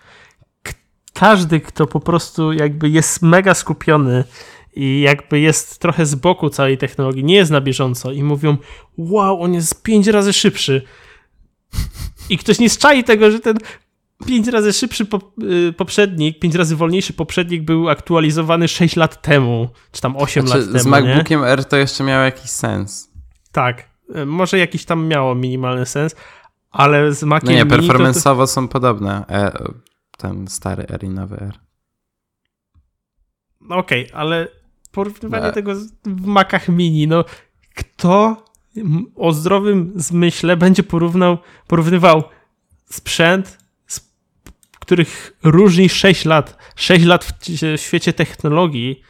każdy, 1.21 1.59
kto 1.59 1.88
po 1.88 1.99
prostu 1.99 2.53
jakby 2.53 2.89
jest 2.89 3.21
mega 3.21 3.53
skupiony 3.53 4.23
i 4.75 5.01
jakby 5.01 5.39
jest 5.39 5.79
trochę 5.79 6.05
z 6.05 6.15
boku 6.15 6.49
całej 6.49 6.77
technologii, 6.77 7.23
nie 7.23 7.36
jest 7.36 7.51
na 7.51 7.61
bieżąco 7.61 8.11
i 8.11 8.23
mówią, 8.23 8.57
wow, 8.97 9.41
on 9.41 9.53
jest 9.53 9.84
pięć 9.84 10.07
razy 10.07 10.34
szybszy. 10.34 10.82
I 12.29 12.38
ktoś 12.38 12.59
nie 12.59 12.69
czai 12.69 13.03
tego, 13.03 13.32
że 13.32 13.39
ten 13.39 13.57
pięć 14.26 14.47
razy 14.47 14.74
szybszy 14.74 15.07
y, 15.43 15.74
poprzednik, 15.74 16.39
pięć 16.39 16.55
razy 16.55 16.76
wolniejszy 16.76 17.13
poprzednik 17.13 17.63
był 17.63 17.89
aktualizowany 17.89 18.67
6 18.67 18.95
lat 18.95 19.22
temu, 19.22 19.69
czy 19.91 20.01
tam 20.01 20.17
8 20.17 20.47
znaczy, 20.47 20.59
lat 20.61 20.67
temu. 20.72 20.80
Z 20.80 20.86
MacBookiem 20.86 21.41
nie? 21.41 21.47
R 21.47 21.65
to 21.65 21.78
jeszcze 21.78 22.03
miało 22.03 22.24
jakiś 22.24 22.51
sens. 22.51 23.11
Tak, 23.51 23.89
y, 24.15 24.26
może 24.26 24.57
jakiś 24.57 24.86
tam 24.86 25.07
miało 25.07 25.36
minimalny 25.36 25.86
sens, 25.86 26.15
ale 26.72 27.13
z 27.13 27.24
Maciem 27.24 27.49
No 27.49 27.55
nie, 27.55 27.65
performance'owo 27.65 28.38
to... 28.38 28.47
są 28.47 28.67
podobne. 28.67 29.26
E, 29.30 29.51
ten 30.17 30.47
stary 30.47 30.86
R 30.89 31.03
i 31.03 31.09
nowy 31.09 31.36
R. 31.36 31.59
No 33.61 33.76
okej, 33.78 34.07
okay, 34.07 34.19
ale 34.19 34.47
porównywanie 34.91 35.47
no. 35.47 35.51
tego 35.51 35.74
w 36.05 36.26
Macach 36.26 36.69
mini, 36.69 37.07
no 37.07 37.26
kto 37.76 38.45
o 39.15 39.32
zdrowym 39.32 39.93
zmyśle 39.95 40.57
będzie 40.57 40.84
porównał, 40.84 41.38
porównywał 41.67 42.24
sprzęt, 42.86 43.57
których 44.82 45.38
różni 45.43 45.89
6 45.89 46.25
lat. 46.25 46.57
6 46.75 47.05
lat 47.05 47.25
w 47.77 47.82
świecie 47.82 48.13
technologii, 48.13 49.01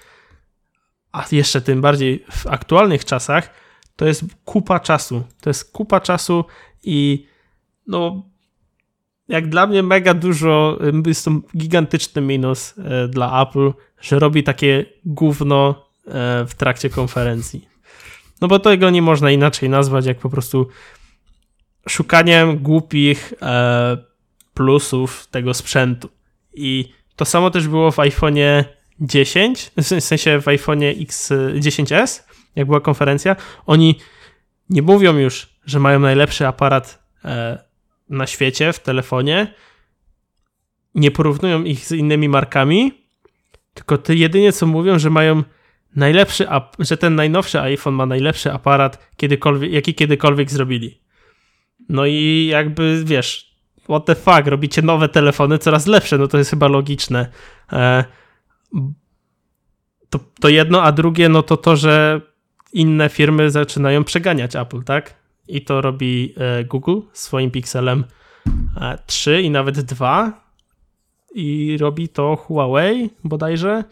a 1.11 1.25
jeszcze 1.31 1.61
tym 1.61 1.81
bardziej 1.81 2.25
w 2.31 2.47
aktualnych 2.47 3.05
czasach, 3.05 3.49
to 3.95 4.05
jest 4.05 4.23
kupa 4.45 4.79
czasu. 4.79 5.23
To 5.41 5.49
jest 5.49 5.71
kupa 5.71 5.99
czasu 5.99 6.45
i 6.83 7.27
no 7.87 8.31
jak 9.27 9.49
dla 9.49 9.67
mnie 9.67 9.83
mega 9.83 10.13
dużo, 10.13 10.79
jest 11.05 11.25
to 11.25 11.31
gigantyczny 11.57 12.21
minus 12.21 12.75
e, 12.77 13.07
dla 13.07 13.41
Apple, 13.41 13.73
że 14.01 14.19
robi 14.19 14.43
takie 14.43 14.85
gówno 15.05 15.85
e, 16.07 16.45
w 16.45 16.55
trakcie 16.55 16.89
konferencji. 16.89 17.67
No 18.41 18.47
bo 18.47 18.59
tego 18.59 18.89
nie 18.89 19.01
można 19.01 19.31
inaczej 19.31 19.69
nazwać, 19.69 20.05
jak 20.05 20.19
po 20.19 20.29
prostu 20.29 20.67
szukaniem 21.89 22.57
głupich 22.57 23.33
e, 23.41 24.10
plusów 24.53 25.27
tego 25.27 25.53
sprzętu. 25.53 26.09
I 26.53 26.93
to 27.15 27.25
samo 27.25 27.51
też 27.51 27.67
było 27.67 27.91
w 27.91 27.97
iPhone'ie 27.97 28.63
10, 28.99 29.71
w 29.77 29.83
sensie 29.83 30.41
w 30.41 30.45
iPhone'ie 30.45 31.05
X10s, 31.05 32.23
jak 32.55 32.67
była 32.67 32.81
konferencja. 32.81 33.35
Oni 33.65 33.99
nie 34.69 34.81
mówią 34.81 35.17
już, 35.17 35.49
że 35.65 35.79
mają 35.79 35.99
najlepszy 35.99 36.47
aparat 36.47 37.03
na 38.09 38.27
świecie 38.27 38.73
w 38.73 38.79
telefonie, 38.79 39.53
nie 40.95 41.11
porównują 41.11 41.63
ich 41.63 41.85
z 41.85 41.91
innymi 41.91 42.29
markami, 42.29 42.91
tylko 43.73 43.97
ty 43.97 44.15
jedynie 44.15 44.53
co 44.53 44.65
mówią, 44.67 44.99
że 44.99 45.09
mają 45.09 45.43
najlepszy, 45.95 46.47
że 46.79 46.97
ten 46.97 47.15
najnowszy 47.15 47.61
iPhone 47.61 47.93
ma 47.93 48.05
najlepszy 48.05 48.51
aparat, 48.51 49.11
kiedykolwiek, 49.17 49.71
jaki 49.71 49.93
kiedykolwiek 49.93 50.51
zrobili. 50.51 51.01
No 51.89 52.05
i 52.05 52.47
jakby 52.51 53.01
wiesz, 53.05 53.50
what 53.91 54.05
the 54.05 54.15
fuck, 54.15 54.47
robicie 54.47 54.81
nowe 54.81 55.09
telefony 55.09 55.57
coraz 55.57 55.87
lepsze, 55.87 56.17
no 56.17 56.27
to 56.27 56.37
jest 56.37 56.49
chyba 56.49 56.67
logiczne. 56.67 57.27
E, 57.73 58.03
to, 60.09 60.19
to 60.39 60.49
jedno, 60.49 60.83
a 60.83 60.91
drugie, 60.91 61.29
no 61.29 61.43
to 61.43 61.57
to, 61.57 61.75
że 61.75 62.21
inne 62.73 63.09
firmy 63.09 63.51
zaczynają 63.51 64.03
przeganiać 64.03 64.55
Apple, 64.55 64.83
tak? 64.83 65.21
I 65.47 65.61
to 65.61 65.81
robi 65.81 66.33
e, 66.37 66.63
Google 66.63 66.99
swoim 67.13 67.51
Pixelem 67.51 68.03
3 69.05 69.31
e, 69.31 69.41
i 69.41 69.49
nawet 69.49 69.81
2. 69.81 70.41
I 71.35 71.77
robi 71.79 72.09
to 72.09 72.35
Huawei 72.35 73.09
bodajże. 73.23 73.83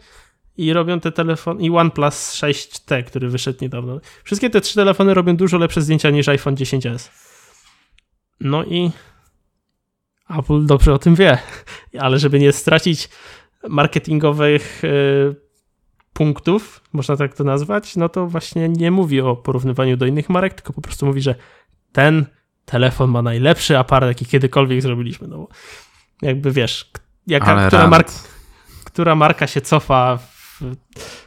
I 0.56 0.72
robią 0.72 1.00
te 1.00 1.12
telefony. 1.12 1.62
I 1.62 1.70
OnePlus 1.70 2.34
6T, 2.34 3.04
który 3.04 3.28
wyszedł 3.28 3.58
niedawno. 3.62 4.00
Wszystkie 4.24 4.50
te 4.50 4.60
trzy 4.60 4.74
telefony 4.74 5.14
robią 5.14 5.36
dużo 5.36 5.58
lepsze 5.58 5.82
zdjęcia 5.82 6.10
niż 6.10 6.28
iPhone 6.28 6.54
10s. 6.54 7.10
No 8.40 8.64
i 8.64 8.90
Apple 10.38 10.66
dobrze 10.66 10.94
o 10.94 10.98
tym 10.98 11.14
wie. 11.14 11.38
Ale 11.98 12.18
żeby 12.18 12.40
nie 12.40 12.52
stracić 12.52 13.08
marketingowych 13.68 14.80
yy, 14.82 15.36
punktów, 16.12 16.82
można 16.92 17.16
tak 17.16 17.34
to 17.34 17.44
nazwać, 17.44 17.96
no 17.96 18.08
to 18.08 18.26
właśnie 18.26 18.68
nie 18.68 18.90
mówi 18.90 19.20
o 19.20 19.36
porównywaniu 19.36 19.96
do 19.96 20.06
innych 20.06 20.28
marek, 20.28 20.54
tylko 20.54 20.72
po 20.72 20.80
prostu 20.80 21.06
mówi, 21.06 21.22
że 21.22 21.34
ten 21.92 22.26
telefon 22.64 23.10
ma 23.10 23.22
najlepszy 23.22 23.78
aparat, 23.78 24.08
jaki 24.08 24.26
kiedykolwiek 24.26 24.82
zrobiliśmy. 24.82 25.28
No, 25.28 25.48
jakby 26.22 26.52
wiesz, 26.52 26.90
jaka, 27.26 27.66
która, 27.66 27.86
marka, 27.86 28.12
która 28.84 29.14
marka 29.14 29.46
się 29.46 29.60
cofa 29.60 30.16
w, 30.16 30.62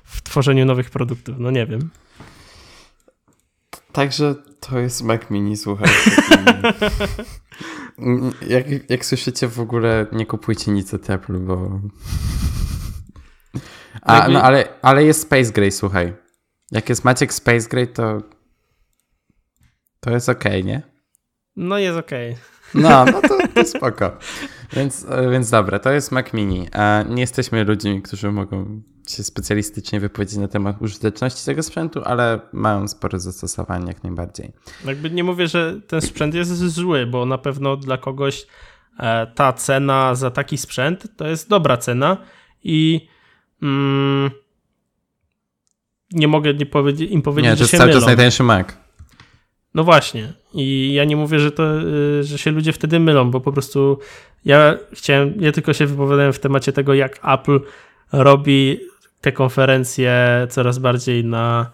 w 0.04 0.22
tworzeniu 0.22 0.66
nowych 0.66 0.90
produktów? 0.90 1.36
No 1.40 1.52
nie 1.52 1.66
wiem. 1.66 1.90
Także 3.92 4.36
to 4.60 4.80
jest 4.80 5.04
Mac 5.04 5.22
Mini, 5.30 5.58
słuchajcie. 5.58 5.94
jak, 8.48 8.90
jak 8.90 9.06
słyszycie 9.06 9.48
w 9.48 9.60
ogóle, 9.60 10.06
nie 10.12 10.26
kupujcie 10.26 10.72
nic 10.72 10.94
od 10.94 11.10
Apple, 11.10 11.40
bo... 11.40 11.80
A, 14.02 14.28
no 14.28 14.42
ale, 14.42 14.68
ale 14.82 15.04
jest 15.04 15.22
Space 15.22 15.52
Gray, 15.52 15.72
słuchaj. 15.72 16.14
Jak 16.72 16.90
jest 16.90 17.04
Maciek 17.04 17.34
Space 17.34 17.70
Gray, 17.70 17.88
to 17.88 18.22
to 20.04 20.12
jest 20.12 20.30
okej, 20.30 20.62
okay, 20.62 20.64
nie? 20.64 20.82
No 21.56 21.78
jest 21.78 21.98
okej. 21.98 22.32
Okay. 22.32 22.82
No, 22.82 23.06
no 23.12 23.22
to, 23.22 23.48
to 23.56 23.66
spoko. 23.66 24.18
Więc, 24.74 25.06
e, 25.10 25.30
więc 25.32 25.50
dobra, 25.50 25.80
to 25.80 25.92
jest 25.92 26.12
Mac 26.12 26.34
Mini. 26.34 26.68
Nie 27.10 27.22
jesteśmy 27.22 27.64
ludźmi, 27.64 28.02
którzy 28.02 28.32
mogą 28.32 28.82
się 29.08 29.24
specjalistycznie 29.24 30.00
wypowiedzieć 30.00 30.38
na 30.38 30.48
temat 30.48 30.82
użyteczności 30.82 31.46
tego 31.46 31.64
sprzętu, 31.64 32.02
ale 32.06 32.40
mają 32.54 32.88
spore 32.88 33.20
zastosowanie 33.20 33.88
jak 33.88 34.04
najbardziej. 34.04 34.52
Jakby 34.86 35.12
nie 35.12 35.24
mówię, 35.24 35.48
że 35.48 35.82
ten 35.88 36.02
sprzęt 36.02 36.36
jest 36.36 36.52
zły, 36.52 37.06
bo 37.06 37.26
na 37.26 37.38
pewno 37.38 37.78
dla 37.78 37.98
kogoś 37.98 38.46
e, 39.00 39.28
ta 39.28 39.54
cena 39.54 40.16
za 40.16 40.32
taki 40.32 40.58
sprzęt 40.58 41.08
to 41.18 41.28
jest 41.28 41.50
dobra 41.50 41.78
cena 41.78 42.18
i 42.64 43.08
mm, 43.62 44.32
nie 46.12 46.28
mogę 46.28 46.54
nie 46.54 46.66
powiedzieć, 46.66 47.12
im 47.12 47.22
powiedzieć, 47.22 47.52
nie, 47.52 47.58
że 47.58 47.68
się 47.68 47.78
jest 47.78 47.84
cały 47.84 47.94
czas 47.94 48.06
najtańszy 48.06 48.44
Mac. 48.44 48.68
No 49.74 49.84
właśnie. 49.84 50.34
I 50.54 50.94
ja 50.94 51.06
nie 51.06 51.16
mówię, 51.16 51.40
że 51.40 51.52
to, 51.52 51.82
y, 51.82 52.24
że 52.24 52.38
się 52.38 52.52
ludzie 52.52 52.74
wtedy 52.74 53.00
mylą, 53.00 53.32
bo 53.32 53.42
po 53.42 53.52
prostu 53.52 54.00
ja 54.46 54.78
chciałem, 54.94 55.34
ja 55.40 55.52
tylko 55.52 55.74
się 55.74 55.86
wypowiadałem 55.86 56.34
w 56.34 56.40
temacie 56.40 56.74
tego, 56.74 56.94
jak 56.94 57.20
Apple 57.24 57.60
robi 58.12 58.80
te 59.24 59.32
konferencje 59.32 60.48
coraz 60.50 60.80
bardziej 60.80 61.26
na 61.26 61.72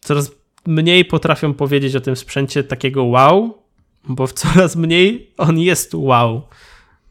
coraz 0.00 0.30
mniej 0.66 1.04
potrafią 1.04 1.54
powiedzieć 1.54 1.96
o 1.96 2.00
tym 2.00 2.16
sprzęcie 2.16 2.64
takiego 2.64 3.04
wow, 3.04 3.62
bo 4.08 4.26
w 4.26 4.32
coraz 4.32 4.76
mniej 4.76 5.34
on 5.38 5.58
jest 5.58 5.94
wow. 5.94 6.40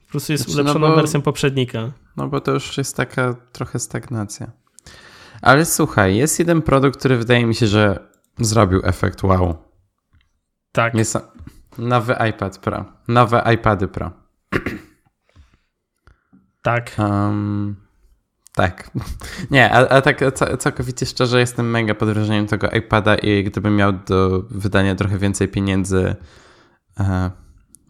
Po 0.06 0.12
prostu 0.12 0.32
jest 0.32 0.44
znaczy, 0.44 0.62
ulepszoną 0.62 0.88
no 0.88 0.96
bo, 0.96 1.02
wersją 1.02 1.22
poprzednika. 1.22 1.92
No 2.18 2.28
bo 2.28 2.42
to 2.42 2.52
już 2.52 2.78
jest 2.78 2.98
taka 2.98 3.36
trochę 3.52 3.80
stagnacja. 3.80 4.52
Ale 5.42 5.66
słuchaj, 5.66 6.16
jest 6.16 6.40
jeden 6.40 6.62
produkt, 6.62 7.00
który 7.00 7.18
wydaje 7.18 7.46
mi 7.46 7.56
się, 7.56 7.68
że 7.68 8.00
zrobił 8.40 8.82
efekt 8.84 9.24
wow. 9.24 9.58
Tak. 10.72 10.94
Jest 10.94 11.18
nowy 11.78 12.16
iPad 12.30 12.58
Pro. 12.58 12.86
Nowe 13.08 13.54
iPady 13.54 13.88
Pro. 13.88 14.12
Tak. 16.62 16.96
Um, 16.98 17.85
tak. 18.56 18.92
Nie, 19.52 19.74
a, 19.74 19.88
a 19.88 20.02
tak 20.02 20.20
całkowicie 20.60 21.06
szczerze 21.06 21.40
jestem 21.40 21.70
mega 21.70 21.96
pod 21.96 22.10
wrażeniem 22.10 22.48
tego 22.48 22.70
iPada 22.70 23.16
i 23.16 23.44
gdybym 23.44 23.76
miał 23.76 23.94
do 23.94 24.44
wydania 24.50 24.96
trochę 24.96 25.18
więcej 25.18 25.48
pieniędzy 25.48 26.16
e, 27.00 27.32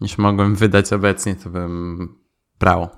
niż 0.00 0.18
mogłem 0.18 0.54
wydać 0.54 0.92
obecnie, 0.92 1.36
to 1.36 1.50
bym 1.50 2.08
brał. 2.60 2.88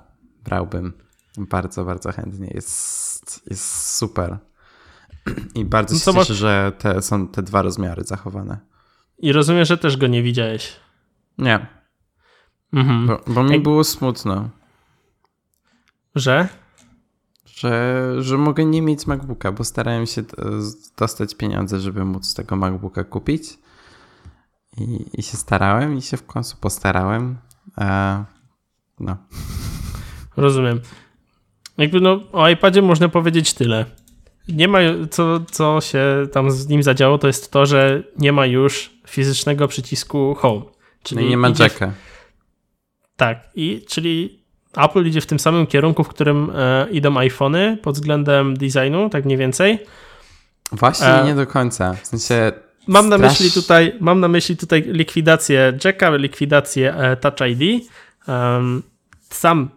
Brałbym 0.43 0.93
bardzo, 1.37 1.85
bardzo 1.85 2.11
chętnie. 2.11 2.47
Jest, 2.53 3.49
jest 3.49 3.95
super. 3.97 4.37
I 5.55 5.65
bardzo 5.65 5.93
no 5.93 5.99
się 5.99 6.19
cieszę, 6.19 6.33
że 6.33 6.71
te, 6.77 7.01
są 7.01 7.27
te 7.27 7.43
dwa 7.43 7.61
rozmiary 7.61 8.03
zachowane. 8.03 8.59
I 9.17 9.31
rozumiem, 9.31 9.65
że 9.65 9.77
też 9.77 9.97
go 9.97 10.07
nie 10.07 10.23
widziałeś. 10.23 10.75
Nie. 11.37 11.67
Mhm. 12.73 13.07
Bo, 13.07 13.21
bo 13.27 13.43
mi 13.43 13.51
Jak... 13.51 13.63
było 13.63 13.83
smutno. 13.83 14.49
Że? 16.15 16.47
Że, 17.59 18.13
że 18.19 18.37
mogę 18.37 18.65
nie 18.65 18.81
mieć 18.81 19.07
MacBooka, 19.07 19.51
bo 19.51 19.63
starałem 19.63 20.05
się 20.05 20.23
dostać 20.97 21.35
pieniądze, 21.35 21.79
żeby 21.79 22.05
móc 22.05 22.33
tego 22.33 22.55
MacBooka 22.55 23.03
kupić. 23.03 23.43
I, 24.77 25.05
i 25.13 25.23
się 25.23 25.37
starałem 25.37 25.97
i 25.97 26.01
się 26.01 26.17
w 26.17 26.25
końcu 26.25 26.57
postarałem. 26.61 27.37
E, 27.77 28.23
no. 28.99 29.17
Rozumiem. 30.37 30.79
Jakby 31.77 32.01
no 32.01 32.19
o 32.31 32.49
iPadzie 32.49 32.81
można 32.81 33.09
powiedzieć 33.09 33.53
tyle 33.53 33.85
nie 34.53 34.67
ma, 34.67 34.79
co, 35.11 35.39
co 35.51 35.81
się 35.81 36.27
tam 36.31 36.51
z 36.51 36.67
nim 36.67 36.83
zadziało, 36.83 37.17
to 37.17 37.27
jest 37.27 37.51
to, 37.51 37.65
że 37.65 38.03
nie 38.17 38.31
ma 38.31 38.45
już 38.45 38.91
fizycznego 39.07 39.67
przycisku 39.67 40.35
home. 40.35 40.61
Czyli 41.03 41.23
no 41.23 41.29
nie 41.29 41.37
ma 41.37 41.51
jacka. 41.59 41.93
Tak, 43.15 43.49
i 43.55 43.85
czyli 43.87 44.38
Apple 44.77 45.05
idzie 45.05 45.21
w 45.21 45.25
tym 45.25 45.39
samym 45.39 45.67
kierunku, 45.67 46.03
w 46.03 46.07
którym 46.07 46.51
e, 46.55 46.87
idą 46.91 47.17
iPhony 47.17 47.77
pod 47.81 47.95
względem 47.95 48.57
designu, 48.57 49.09
tak 49.09 49.25
mniej 49.25 49.37
więcej. 49.37 49.79
Właśnie 50.71 51.07
e, 51.07 51.25
nie 51.25 51.35
do 51.35 51.47
końca. 51.47 51.93
W 51.93 52.07
sensie 52.07 52.51
mam 52.87 53.09
na 53.09 53.17
myśli 53.17 53.51
tutaj, 53.51 53.95
mam 53.99 54.19
na 54.19 54.27
myśli 54.27 54.57
tutaj 54.57 54.83
likwidację 54.87 55.77
Jacka, 55.85 56.15
likwidację 56.15 56.95
e, 56.95 57.17
Touch 57.17 57.49
ID. 57.49 57.83
Sam, 59.29 59.69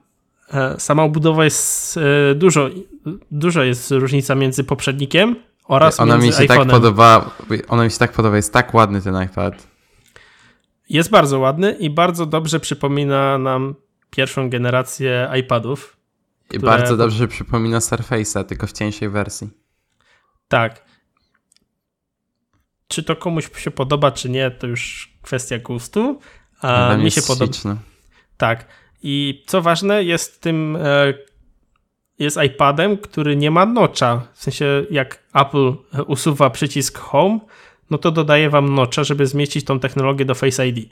e, 0.55 0.81
sama 0.81 1.03
obudowa 1.03 1.45
jest 1.45 1.99
dużo, 2.35 2.69
dużo 3.31 3.63
jest 3.63 3.91
różnica 3.91 4.35
między 4.35 4.65
poprzednikiem 4.65 5.37
oraz 5.65 6.01
ona 6.01 6.15
między 6.19 6.27
mi 6.27 6.49
się 6.49 6.55
tak 6.55 6.69
podoba, 6.69 7.31
Ona 7.69 7.85
mi 7.85 7.91
się 7.91 7.99
tak 7.99 8.13
podoba, 8.13 8.37
jest 8.37 8.53
tak 8.53 8.75
ładny 8.75 9.03
ten 9.03 9.23
iPad. 9.23 9.67
Jest 10.89 11.11
bardzo 11.11 11.39
ładny 11.39 11.73
i 11.73 11.91
bardzo 11.91 12.27
dobrze 12.27 12.61
przypomina 12.61 13.39
nam 13.39 13.75
pierwszą 14.17 14.51
generację 14.51 15.31
iPadów. 15.41 15.97
I 16.51 16.59
bardzo 16.59 16.97
dobrze 16.97 17.29
przypomina 17.29 17.79
Surface'a, 17.79 18.45
tylko 18.45 18.67
w 18.67 18.73
cieńszej 18.73 19.09
wersji. 19.09 19.51
Tak. 20.49 20.85
Czy 22.89 23.03
to 23.03 23.17
komuś 23.17 23.51
się 23.57 23.71
podoba, 23.71 24.11
czy 24.11 24.31
nie, 24.31 24.51
to 24.51 24.67
już 24.67 25.13
kwestia 25.23 25.59
gustu. 25.59 26.21
A 26.61 26.97
mi 26.97 27.11
się 27.11 27.23
podoba. 27.23 27.53
Tak. 28.37 28.67
I 29.03 29.45
co 29.47 29.63
ważne, 29.63 30.05
jest 30.05 30.41
tym 30.41 30.77
e, 30.77 31.15
jest 32.19 32.39
iPadem, 32.43 32.97
który 32.97 33.37
nie 33.37 33.51
ma 33.51 33.67
nocza. 33.67 34.27
W 34.35 34.43
sensie, 34.43 34.87
jak 34.91 35.23
Apple 35.35 35.73
usuwa 36.07 36.51
przycisk 36.51 36.99
Home, 36.99 37.39
no 37.91 37.99
to 37.99 38.11
dodaje 38.11 38.51
wam 38.51 38.75
nocza, 38.75 39.05
żeby 39.05 39.27
zmieścić 39.27 39.65
tą 39.65 39.81
technologię 39.81 40.25
do 40.25 40.35
Face 40.35 40.69
ID. 40.69 40.89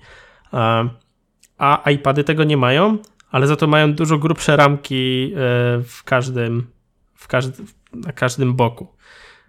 A 1.61 1.91
iPady 1.91 2.25
tego 2.25 2.45
nie 2.45 2.57
mają, 2.57 2.99
ale 3.31 3.47
za 3.47 3.57
to 3.57 3.67
mają 3.67 3.95
dużo 3.95 4.19
grubsze 4.19 4.57
ramki 4.57 5.33
e, 5.35 5.39
w 5.85 6.03
każdym, 6.05 6.67
w 7.15 7.29
każdy, 7.29 7.63
na 7.93 8.13
każdym 8.13 8.55
boku. 8.55 8.89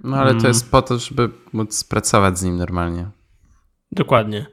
No 0.04 0.18
ale 0.18 0.36
to 0.36 0.48
jest 0.48 0.72
po 0.72 0.82
to, 0.82 0.98
żeby 0.98 1.30
móc 1.54 1.84
pracować 1.84 2.40
z 2.40 2.44
nim 2.44 2.58
normalnie. 2.58 3.10
Dokładnie. 3.92 4.46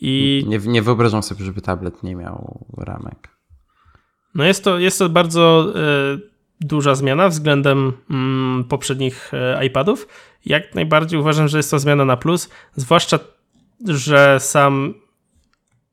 I... 0.00 0.44
Nie, 0.48 0.58
nie 0.58 0.82
wyobrażam 0.82 1.22
sobie, 1.22 1.44
żeby 1.44 1.60
tablet 1.60 2.02
nie 2.02 2.16
miał 2.16 2.66
ramek. 2.76 3.28
No 4.34 4.44
jest 4.44 4.64
to, 4.64 4.78
jest 4.78 4.98
to 4.98 5.08
bardzo 5.08 5.72
e, 5.74 6.18
duża 6.60 6.94
zmiana 6.94 7.28
względem 7.28 7.92
mm, 8.10 8.64
poprzednich 8.64 9.30
e, 9.34 9.66
iPadów. 9.66 10.08
Jak 10.44 10.74
najbardziej 10.74 11.20
uważam, 11.20 11.48
że 11.48 11.56
jest 11.58 11.70
to 11.70 11.78
zmiana 11.78 12.04
na 12.04 12.16
plus, 12.16 12.48
zwłaszcza, 12.76 13.18
że 13.88 14.40
sam 14.40 14.94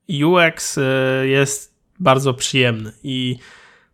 UX 0.10 0.78
e, 0.78 0.82
jest 1.28 1.76
bardzo 2.00 2.34
przyjemny 2.34 2.92
i 3.04 3.38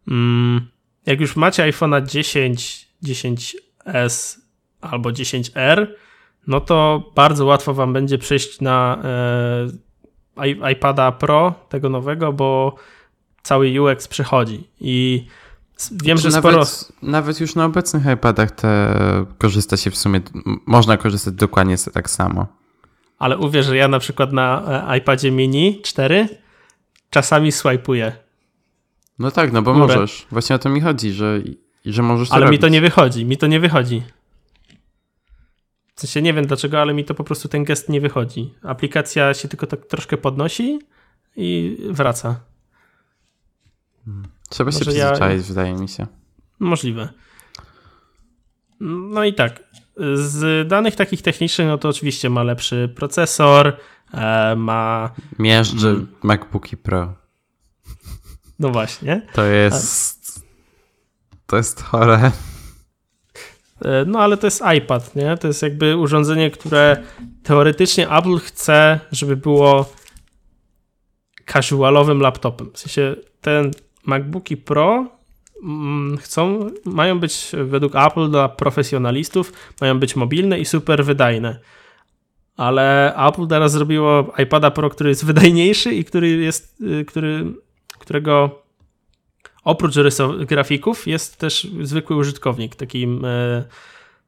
mm, 0.08 0.68
jak 1.06 1.22
już 1.22 1.36
macie 1.36 1.64
iPhone'a 1.64 2.06
10, 2.06 2.88
10S 3.04 4.38
albo 4.82 5.10
10R, 5.10 5.88
no 6.48 6.62
to 6.62 7.04
bardzo 7.16 7.46
łatwo 7.46 7.74
wam 7.74 7.94
będzie 7.94 8.18
przejść 8.18 8.62
na 8.62 9.04
e, 10.38 10.72
iPada 10.72 11.12
Pro, 11.12 11.54
tego 11.70 11.90
nowego, 11.90 12.34
bo 12.34 12.76
cały 13.44 13.82
UX 13.82 14.08
przychodzi 14.08 14.68
i 14.80 15.28
wiem, 15.92 16.18
że 16.18 16.32
sporo... 16.32 16.58
Nawet, 16.58 16.92
nawet 17.02 17.40
już 17.40 17.56
na 17.56 17.66
obecnych 17.66 18.04
iPadach 18.14 18.52
te 18.52 18.96
korzysta 19.38 19.78
się 19.78 19.92
w 19.92 19.98
sumie, 19.98 20.22
można 20.66 20.98
korzystać 20.98 21.34
dokładnie 21.34 21.76
tak 21.94 22.10
samo. 22.10 22.61
Ale 23.22 23.38
uwierz, 23.38 23.66
że 23.66 23.78
ja 23.78 23.88
na 23.88 24.00
przykład 24.00 24.34
na 24.34 24.64
e, 24.90 24.98
iPadzie 24.98 25.32
mini 25.32 25.82
4 25.82 26.28
czasami 27.10 27.52
swajpuję. 27.52 28.12
No 29.20 29.32
tak, 29.32 29.52
no 29.52 29.62
bo 29.62 29.74
Górę. 29.74 29.88
możesz. 29.88 30.28
Właśnie 30.32 30.56
o 30.56 30.60
to 30.60 30.70
mi 30.70 30.82
chodzi, 30.82 31.12
że, 31.12 31.42
że 31.86 32.04
możesz 32.04 32.30
to 32.30 32.36
Ale 32.36 32.46
robić. 32.46 32.60
mi 32.60 32.62
to 32.62 32.68
nie 32.68 32.82
wychodzi, 32.82 33.26
mi 33.26 33.38
to 33.38 33.48
nie 33.48 33.60
wychodzi. 33.60 34.04
W 35.96 36.02
sensie 36.02 36.22
nie 36.22 36.34
wiem 36.34 36.46
dlaczego, 36.48 36.82
ale 36.82 36.94
mi 36.94 37.06
to 37.06 37.14
po 37.14 37.24
prostu 37.24 37.48
ten 37.48 37.64
gest 37.64 37.90
nie 37.90 38.02
wychodzi. 38.02 38.54
Aplikacja 38.64 39.34
się 39.34 39.48
tylko 39.48 39.68
tak 39.68 39.86
troszkę 39.86 40.18
podnosi 40.18 40.80
i 41.36 41.78
wraca. 41.90 42.40
Trzeba 44.50 44.72
się 44.72 44.80
przyzwyczaić, 44.80 45.42
ja... 45.42 45.48
wydaje 45.48 45.74
mi 45.74 45.88
się. 45.90 46.08
Możliwe. 46.60 47.10
No 48.80 49.24
i 49.24 49.34
tak. 49.34 49.64
Z 50.14 50.68
danych 50.68 50.96
takich 50.96 51.22
technicznych, 51.22 51.68
no 51.68 51.78
to 51.78 51.90
oczywiście 51.90 52.30
ma 52.30 52.44
lepszy 52.44 52.94
procesor, 52.96 53.78
e, 54.14 54.56
ma. 54.56 55.12
Miażdży 55.40 55.90
mm. 55.90 56.08
MacBooki 56.24 56.78
Pro. 56.78 57.14
No 58.60 58.70
właśnie. 58.70 59.28
To 59.34 59.46
jest. 59.46 60.42
To 61.46 61.58
jest 61.58 61.84
chore. 61.84 62.32
E, 63.86 64.06
no 64.06 64.20
ale 64.20 64.38
to 64.38 64.48
jest 64.48 64.64
iPad, 64.78 65.16
nie? 65.16 65.38
To 65.38 65.48
jest 65.48 65.62
jakby 65.62 65.98
urządzenie, 65.98 66.52
które 66.52 67.04
teoretycznie 67.44 68.10
Apple 68.10 68.38
chce, 68.38 69.00
żeby 69.12 69.38
było 69.38 69.94
casualowym 71.54 72.20
laptopem. 72.20 72.72
W 72.74 72.80
sensie 72.80 73.16
ten 73.42 73.72
MacBooki 74.06 74.58
Pro 74.58 75.21
chcą, 76.20 76.70
mają 76.86 77.20
być 77.20 77.52
według 77.64 77.96
Apple 77.96 78.30
dla 78.30 78.50
profesjonalistów, 78.50 79.54
mają 79.82 80.00
być 80.00 80.16
mobilne 80.16 80.60
i 80.60 80.66
super 80.66 81.06
wydajne. 81.06 81.60
Ale 82.58 83.16
Apple 83.28 83.48
teraz 83.48 83.72
zrobiło 83.72 84.34
iPada 84.38 84.72
Pro, 84.72 84.90
który 84.90 85.10
jest 85.10 85.26
wydajniejszy 85.26 85.94
i 85.94 86.06
który 86.06 86.30
jest, 86.30 86.82
y, 86.82 87.06
który, 87.06 87.46
którego 88.00 88.62
oprócz 89.64 89.96
grafików 90.48 91.08
jest 91.08 91.38
też 91.38 91.68
zwykły 91.82 92.16
użytkownik, 92.16 92.76
takim 92.76 93.26
e, 93.26 93.64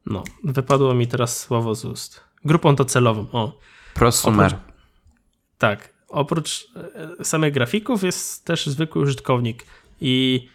no, 0.05 0.23
wypadło 0.43 0.93
mi 0.93 1.07
teraz 1.07 1.39
słowo 1.39 1.75
z 1.75 1.85
ust. 1.85 2.23
Grupą 2.45 2.75
docelową, 2.75 3.25
o. 3.31 3.59
Prosumer. 3.93 4.45
Oprócz, 4.45 4.61
tak, 5.57 5.93
oprócz 6.09 6.67
e, 7.19 7.25
samych 7.25 7.53
grafików 7.53 8.03
jest 8.03 8.45
też 8.45 8.65
zwykły 8.65 9.01
użytkownik 9.01 9.65
i 10.01 10.47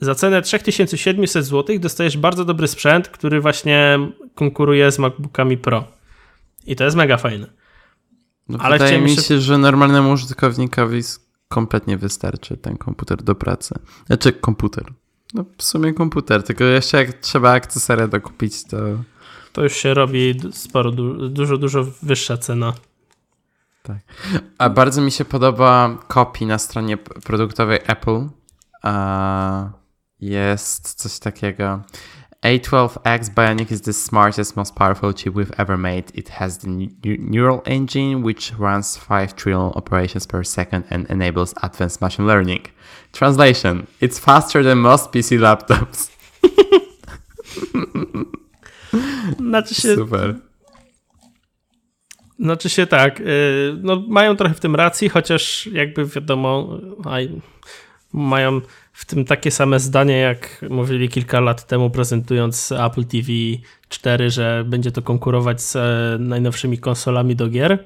za 0.00 0.14
cenę 0.14 0.42
3700 0.42 1.44
zł 1.44 1.78
dostajesz 1.78 2.16
bardzo 2.16 2.44
dobry 2.44 2.68
sprzęt, 2.68 3.08
który 3.08 3.40
właśnie 3.40 3.98
konkuruje 4.34 4.92
z 4.92 4.98
MacBookami 4.98 5.56
Pro. 5.56 5.84
I 6.66 6.76
to 6.76 6.84
jest 6.84 6.96
mega 6.96 7.16
fajne. 7.16 7.46
No, 8.48 8.58
Ale 8.58 8.78
wydaje 8.78 9.00
mi 9.00 9.16
się, 9.16 9.40
że 9.40 9.58
normalnemu 9.58 10.12
użytkownikowi 10.12 11.00
kompletnie 11.48 11.96
wystarczy 11.98 12.56
ten 12.56 12.76
komputer 12.76 13.22
do 13.22 13.34
pracy. 13.34 13.74
Znaczy 14.06 14.32
komputer. 14.32 14.84
No 15.34 15.44
w 15.58 15.64
sumie 15.64 15.94
komputer, 15.94 16.42
tylko 16.42 16.64
jeszcze 16.64 16.96
jak 16.96 17.12
trzeba 17.12 17.52
akcesoria 17.52 18.08
dokupić, 18.08 18.64
to... 18.64 18.76
To 19.52 19.62
już 19.62 19.72
się 19.72 19.94
robi 19.94 20.40
sporo, 20.52 20.90
dużo, 21.30 21.58
dużo 21.58 21.86
wyższa 22.02 22.36
cena. 22.36 22.72
Tak. 23.82 23.98
A 24.58 24.70
bardzo 24.70 25.02
mi 25.02 25.12
się 25.12 25.24
podoba 25.24 25.98
copy 26.08 26.46
na 26.46 26.58
stronie 26.58 26.96
produktowej 26.96 27.78
Apple. 27.86 28.28
Jest 30.20 30.94
coś 30.94 31.18
takiego. 31.18 31.82
A12X 32.44 33.30
Bionic 33.30 33.72
is 33.72 33.80
the 33.80 33.92
smartest, 33.92 34.56
most 34.56 34.74
powerful 34.74 35.14
chip 35.14 35.34
we've 35.34 35.52
ever 35.56 35.78
made. 35.78 36.04
It 36.14 36.28
has 36.28 36.58
the 36.58 36.68
neural 37.18 37.62
engine, 37.64 38.22
which 38.22 38.52
runs 38.58 38.98
5 38.98 39.34
trillion 39.34 39.72
operations 39.74 40.26
per 40.26 40.44
second 40.44 40.84
and 40.90 41.10
enables 41.10 41.54
advanced 41.62 42.02
machine 42.02 42.26
learning. 42.26 42.66
Translation: 43.12 43.86
It's 44.00 44.18
faster 44.18 44.62
than 44.62 44.78
most 44.78 45.10
PC 45.10 45.38
laptops. 45.38 46.10
znaczy 49.38 49.74
się, 49.74 49.94
Super. 49.94 50.34
Znaczy 52.38 52.70
się 52.70 52.86
tak, 52.86 53.20
y, 53.20 53.24
no 53.82 54.04
mają 54.08 54.36
trochę 54.36 54.54
w 54.54 54.60
tym 54.60 54.74
racji, 54.74 55.08
chociaż 55.08 55.66
jakby 55.66 56.06
wiadomo, 56.06 56.78
mają 58.12 58.60
w 58.94 59.04
tym 59.04 59.24
takie 59.24 59.50
same 59.50 59.80
zdanie, 59.80 60.18
jak 60.18 60.64
mówili 60.70 61.08
kilka 61.08 61.40
lat 61.40 61.66
temu 61.66 61.90
prezentując 61.90 62.72
Apple 62.72 63.04
TV 63.04 63.28
4, 63.88 64.30
że 64.30 64.64
będzie 64.66 64.92
to 64.92 65.02
konkurować 65.02 65.62
z 65.62 65.76
e, 65.76 66.16
najnowszymi 66.18 66.78
konsolami 66.78 67.36
do 67.36 67.48
gier. 67.48 67.84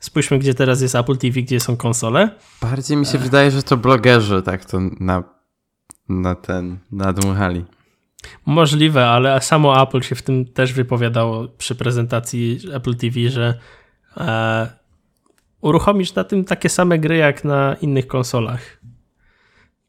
Spójrzmy, 0.00 0.38
gdzie 0.38 0.54
teraz 0.54 0.80
jest 0.80 0.94
Apple 0.94 1.16
TV, 1.16 1.42
gdzie 1.42 1.60
są 1.60 1.76
konsole. 1.76 2.30
Bardziej 2.62 2.96
mi 2.96 3.06
się 3.06 3.18
e... 3.18 3.20
wydaje, 3.20 3.50
że 3.50 3.62
to 3.62 3.76
blogerzy 3.76 4.42
tak 4.42 4.64
to 4.64 4.78
na, 5.00 5.24
na 6.08 6.34
ten 6.34 6.78
nadmuchali. 6.92 7.64
Możliwe, 8.46 9.06
ale 9.06 9.40
samo 9.40 9.82
Apple 9.82 10.00
się 10.00 10.14
w 10.14 10.22
tym 10.22 10.44
też 10.44 10.72
wypowiadało 10.72 11.48
przy 11.48 11.74
prezentacji 11.74 12.60
Apple 12.72 12.94
TV, 12.94 13.28
że 13.28 13.58
e, 14.16 14.68
uruchomisz 15.60 16.14
na 16.14 16.24
tym 16.24 16.44
takie 16.44 16.68
same 16.68 16.98
gry 16.98 17.16
jak 17.16 17.44
na 17.44 17.76
innych 17.80 18.06
konsolach. 18.06 18.80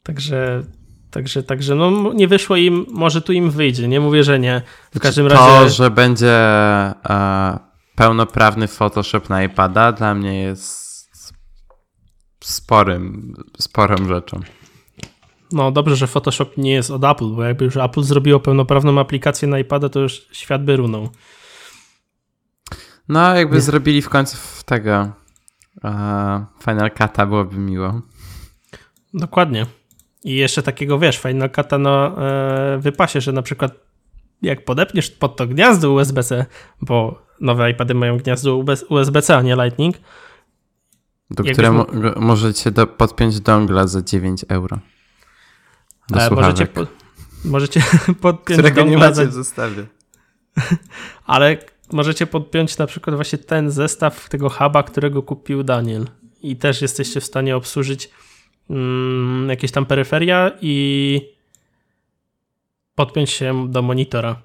Także, 0.03 0.63
także, 1.11 1.43
także 1.43 1.75
no 1.75 2.13
nie 2.13 2.27
wyszło 2.27 2.55
im, 2.55 2.85
może 2.89 3.21
tu 3.21 3.33
im 3.33 3.51
wyjdzie, 3.51 3.87
nie 3.87 3.99
mówię, 3.99 4.23
że 4.23 4.39
nie. 4.39 4.61
W 4.61 4.91
znaczy, 4.91 4.99
każdym 4.99 5.27
to, 5.27 5.33
razie... 5.33 5.63
To, 5.63 5.69
że 5.69 5.91
będzie 5.91 6.31
e, 6.31 7.59
pełnoprawny 7.95 8.67
Photoshop 8.67 9.29
na 9.29 9.43
iPada 9.43 9.91
dla 9.91 10.13
mnie 10.13 10.41
jest 10.41 10.91
sporym, 12.43 13.33
sporą 13.59 13.95
rzeczą. 14.07 14.39
No 15.51 15.71
dobrze, 15.71 15.95
że 15.95 16.07
Photoshop 16.07 16.57
nie 16.57 16.71
jest 16.71 16.91
od 16.91 17.03
Apple, 17.03 17.29
bo 17.35 17.43
jakby 17.43 17.65
już 17.65 17.77
Apple 17.77 18.03
zrobiło 18.03 18.39
pełnoprawną 18.39 18.99
aplikację 18.99 19.47
na 19.47 19.59
iPada, 19.59 19.89
to 19.89 19.99
już 19.99 20.27
świat 20.31 20.63
by 20.63 20.75
runął. 20.75 21.09
No, 23.09 23.35
jakby 23.35 23.55
nie. 23.55 23.61
zrobili 23.61 24.01
w 24.01 24.09
końcu 24.09 24.37
tego 24.65 25.11
uh, 25.83 26.63
Final 26.63 26.89
Cut'a, 26.89 27.27
byłoby 27.27 27.57
miło. 27.57 28.01
Dokładnie. 29.13 29.65
I 30.23 30.35
jeszcze 30.35 30.63
takiego, 30.63 30.99
wiesz, 30.99 31.17
Final 31.17 31.49
Cut'a 31.49 31.79
no, 31.79 32.25
e, 32.27 32.77
wypasie, 32.77 33.21
że 33.21 33.31
na 33.31 33.41
przykład 33.41 33.71
jak 34.41 34.65
podepniesz 34.65 35.11
pod 35.11 35.35
to 35.35 35.47
gniazdo 35.47 35.91
USB-C, 35.91 36.45
bo 36.81 37.21
nowe 37.41 37.71
iPady 37.71 37.93
mają 37.93 38.17
gniazdo 38.17 38.63
USB-C, 38.89 39.37
a 39.37 39.41
nie 39.41 39.55
Lightning. 39.55 39.95
Do 41.29 41.43
którego 41.43 41.87
możecie 42.15 42.71
do, 42.71 42.87
podpiąć 42.87 43.39
dongla 43.39 43.87
za 43.87 44.01
9 44.01 44.45
euro. 44.49 44.79
Do 46.09 46.19
e, 46.19 46.29
możecie, 46.29 46.67
po, 46.67 46.87
możecie 47.45 47.81
podpiąć 48.21 48.59
Którego 48.59 48.83
nie 48.83 48.97
macie 48.97 49.15
za... 49.15 49.25
w 49.25 49.33
zestawie. 49.33 49.85
Ale 51.25 51.57
możecie 51.91 52.27
podpiąć 52.27 52.77
na 52.77 52.87
przykład 52.87 53.15
właśnie 53.15 53.37
ten 53.37 53.71
zestaw 53.71 54.29
tego 54.29 54.49
huba, 54.49 54.83
którego 54.83 55.23
kupił 55.23 55.63
Daniel. 55.63 56.07
I 56.41 56.55
też 56.55 56.81
jesteście 56.81 57.21
w 57.21 57.25
stanie 57.25 57.55
obsłużyć 57.55 58.09
jakieś 59.47 59.71
tam 59.71 59.85
peryferia 59.85 60.51
i 60.61 61.21
podpiąć 62.95 63.29
się 63.29 63.71
do 63.71 63.81
monitora. 63.81 64.41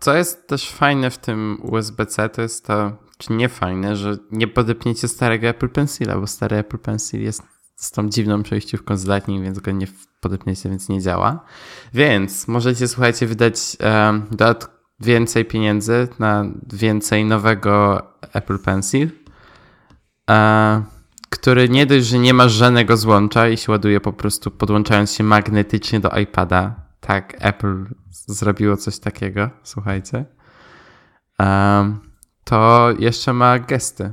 Co 0.00 0.14
jest 0.14 0.48
też 0.48 0.70
fajne 0.70 1.10
w 1.10 1.18
tym 1.18 1.58
USB-C, 1.62 2.28
to 2.28 2.42
jest 2.42 2.66
to, 2.66 2.92
czy 3.18 3.32
nie 3.32 3.48
fajne, 3.48 3.96
że 3.96 4.16
nie 4.30 4.48
podepniecie 4.48 5.08
starego 5.08 5.48
Apple 5.48 5.68
Pencila, 5.68 6.16
bo 6.16 6.26
stary 6.26 6.56
Apple 6.56 6.78
Pencil 6.78 7.22
jest 7.22 7.42
z 7.76 7.90
tą 7.90 8.08
dziwną 8.08 8.42
przejściówką 8.42 8.96
z 8.96 9.04
Lightning, 9.06 9.44
więc 9.44 9.58
go 9.58 9.70
nie 9.70 9.86
podepniecie, 10.20 10.68
więc 10.68 10.88
nie 10.88 11.00
działa. 11.00 11.44
Więc 11.94 12.48
możecie, 12.48 12.88
słuchajcie, 12.88 13.26
wydać 13.26 13.56
um, 13.80 14.26
więcej 15.00 15.44
pieniędzy 15.44 16.08
na 16.18 16.44
więcej 16.72 17.24
nowego 17.24 18.02
Apple 18.32 18.58
Pencil, 18.58 19.10
e, 20.30 20.82
który 21.28 21.68
nie 21.68 21.86
dość, 21.86 22.06
że 22.06 22.18
nie 22.18 22.34
ma 22.34 22.48
żadnego 22.48 22.96
złącza 22.96 23.48
i 23.48 23.56
się 23.56 23.72
ładuje 23.72 24.00
po 24.00 24.12
prostu 24.12 24.50
podłączając 24.50 25.12
się 25.12 25.24
magnetycznie 25.24 26.00
do 26.00 26.10
iPada. 26.10 26.74
Tak, 27.00 27.36
Apple 27.40 27.84
zrobiło 28.10 28.76
coś 28.76 28.98
takiego, 28.98 29.50
słuchajcie. 29.62 30.24
E, 31.40 31.96
to 32.44 32.88
jeszcze 32.98 33.32
ma 33.32 33.58
gesty. 33.58 34.12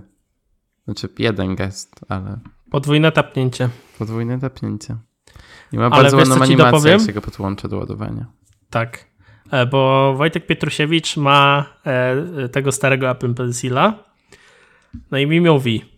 Znaczy 0.86 1.10
jeden 1.20 1.56
gest, 1.56 2.06
ale... 2.10 2.40
Podwójne 2.72 3.12
tapnięcie. 3.12 3.70
Podwójne 4.00 4.40
tapnięcie. 4.40 4.96
I 5.72 5.78
ma 5.78 5.90
bardzo 5.90 6.18
ładną 6.18 6.36
animację, 6.42 6.92
jak 6.92 7.02
się 7.02 7.14
go 7.14 7.22
podłącza 7.22 7.68
do 7.68 7.78
ładowania. 7.78 8.26
Tak. 8.70 9.06
E, 9.52 9.66
bo 9.66 10.14
Wojtek 10.18 10.48
Pietrusiewicz 10.48 11.18
ma 11.18 11.66
e, 11.86 12.50
tego 12.50 12.72
starego 12.72 13.10
Apple 13.10 13.34
Pencila. 13.34 14.04
No 15.12 15.18
i 15.18 15.28
mi 15.28 15.42
mówi, 15.42 15.95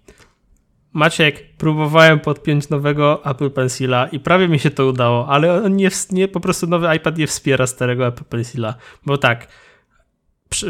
Maciek, 0.98 1.56
próbowałem 1.58 2.20
podpiąć 2.20 2.70
nowego 2.70 3.26
Apple 3.26 3.52
Pencila 3.52 4.08
i 4.08 4.20
prawie 4.20 4.48
mi 4.48 4.60
się 4.60 4.72
to 4.72 4.86
udało, 4.86 5.28
ale 5.30 5.64
on 5.64 5.76
nie, 5.76 5.90
nie 6.12 6.28
po 6.28 6.40
prostu 6.40 6.68
nowy 6.68 6.96
iPad 6.96 7.18
nie 7.18 7.28
wspiera 7.28 7.68
starego 7.68 8.08
Apple 8.08 8.24
Pencila. 8.24 8.76
Bo 9.06 9.18
tak, 9.18 9.48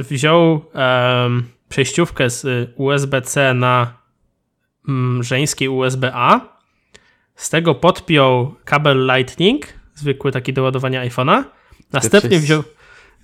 wziął 0.09 0.61
um, 0.73 1.43
przejściówkę 1.69 2.29
z 2.29 2.69
USB-C 2.75 3.53
na 3.53 3.93
um, 4.87 5.23
żeńskiej 5.23 5.69
USB-A, 5.69 6.57
z 7.35 7.49
tego 7.49 7.75
podpiął 7.75 8.55
kabel 8.65 9.09
Lightning, 9.15 9.65
zwykły 9.95 10.31
taki 10.31 10.53
do 10.53 10.63
ładowania 10.63 11.07
iPhone'a, 11.07 11.43
Następnie 11.93 12.39
wziął, 12.39 12.63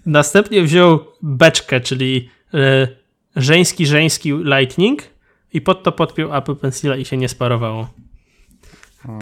następnie 0.05 0.61
wziął 0.61 1.05
beczkę, 1.21 1.81
czyli 1.81 2.29
e, 2.53 2.87
żeński, 3.35 3.85
żeński 3.85 4.31
lightning 4.31 5.12
i 5.53 5.61
pod 5.61 5.83
to 5.83 5.91
podpiął 5.91 6.35
Apple 6.35 6.55
Pencila 6.55 6.95
i 6.95 7.05
się 7.05 7.17
nie 7.17 7.29
sparowało. 7.29 7.87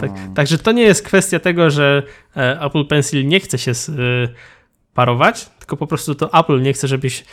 Tak, 0.00 0.10
także 0.34 0.58
to 0.58 0.72
nie 0.72 0.82
jest 0.82 1.02
kwestia 1.02 1.40
tego, 1.40 1.70
że 1.70 2.02
e, 2.36 2.60
Apple 2.60 2.86
Pencil 2.86 3.28
nie 3.28 3.40
chce 3.40 3.58
się 3.58 3.70
e, 3.70 3.74
parować, 4.94 5.50
tylko 5.58 5.76
po 5.76 5.86
prostu 5.86 6.14
to 6.14 6.40
Apple 6.40 6.62
nie 6.62 6.72
chce, 6.72 6.88
żebyś 6.88 7.24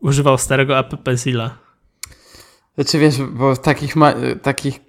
używał 0.00 0.38
starego 0.38 0.78
Apple 0.78 0.96
Pencila. 0.96 1.58
Znaczy 2.74 2.98
wiesz, 2.98 3.14
bo 3.32 3.56
takich, 3.56 3.96
ma 3.96 4.14
takich 4.42 4.80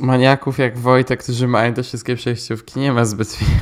maniaków 0.00 0.58
jak 0.58 0.78
Wojtek, 0.78 1.22
którzy 1.22 1.48
mają 1.48 1.74
te 1.74 1.82
wszystkie 1.82 2.16
przejściówki, 2.16 2.80
nie 2.80 2.92
ma 2.92 3.04
zbyt 3.04 3.38
wiele. 3.40 3.60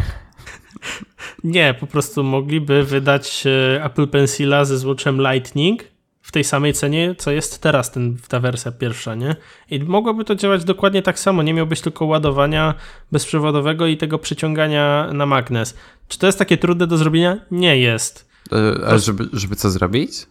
Nie, 1.44 1.74
po 1.80 1.86
prostu 1.86 2.24
mogliby 2.24 2.84
wydać 2.84 3.44
e, 3.46 3.84
Apple 3.84 4.08
Pencila 4.08 4.64
ze 4.64 4.78
złączem 4.78 5.20
Lightning 5.20 5.93
tej 6.34 6.44
samej 6.44 6.72
cenie, 6.72 7.14
co 7.18 7.30
jest 7.30 7.62
teraz 7.62 7.90
ten, 7.90 8.16
ta 8.28 8.40
wersja 8.40 8.72
pierwsza, 8.72 9.14
nie? 9.14 9.36
I 9.70 9.80
mogłoby 9.80 10.24
to 10.24 10.34
działać 10.34 10.64
dokładnie 10.64 11.02
tak 11.02 11.18
samo. 11.18 11.42
Nie 11.42 11.54
miałbyś 11.54 11.80
tylko 11.80 12.04
ładowania 12.04 12.74
bezprzewodowego 13.12 13.86
i 13.86 13.96
tego 13.96 14.18
przyciągania 14.18 15.08
na 15.12 15.26
magnes. 15.26 15.74
Czy 16.08 16.18
to 16.18 16.26
jest 16.26 16.38
takie 16.38 16.58
trudne 16.58 16.86
do 16.86 16.98
zrobienia? 16.98 17.36
Nie 17.50 17.78
jest. 17.78 18.28
E, 18.52 18.98
żeby, 18.98 19.28
żeby 19.32 19.56
co 19.56 19.70
zrobić? 19.70 20.26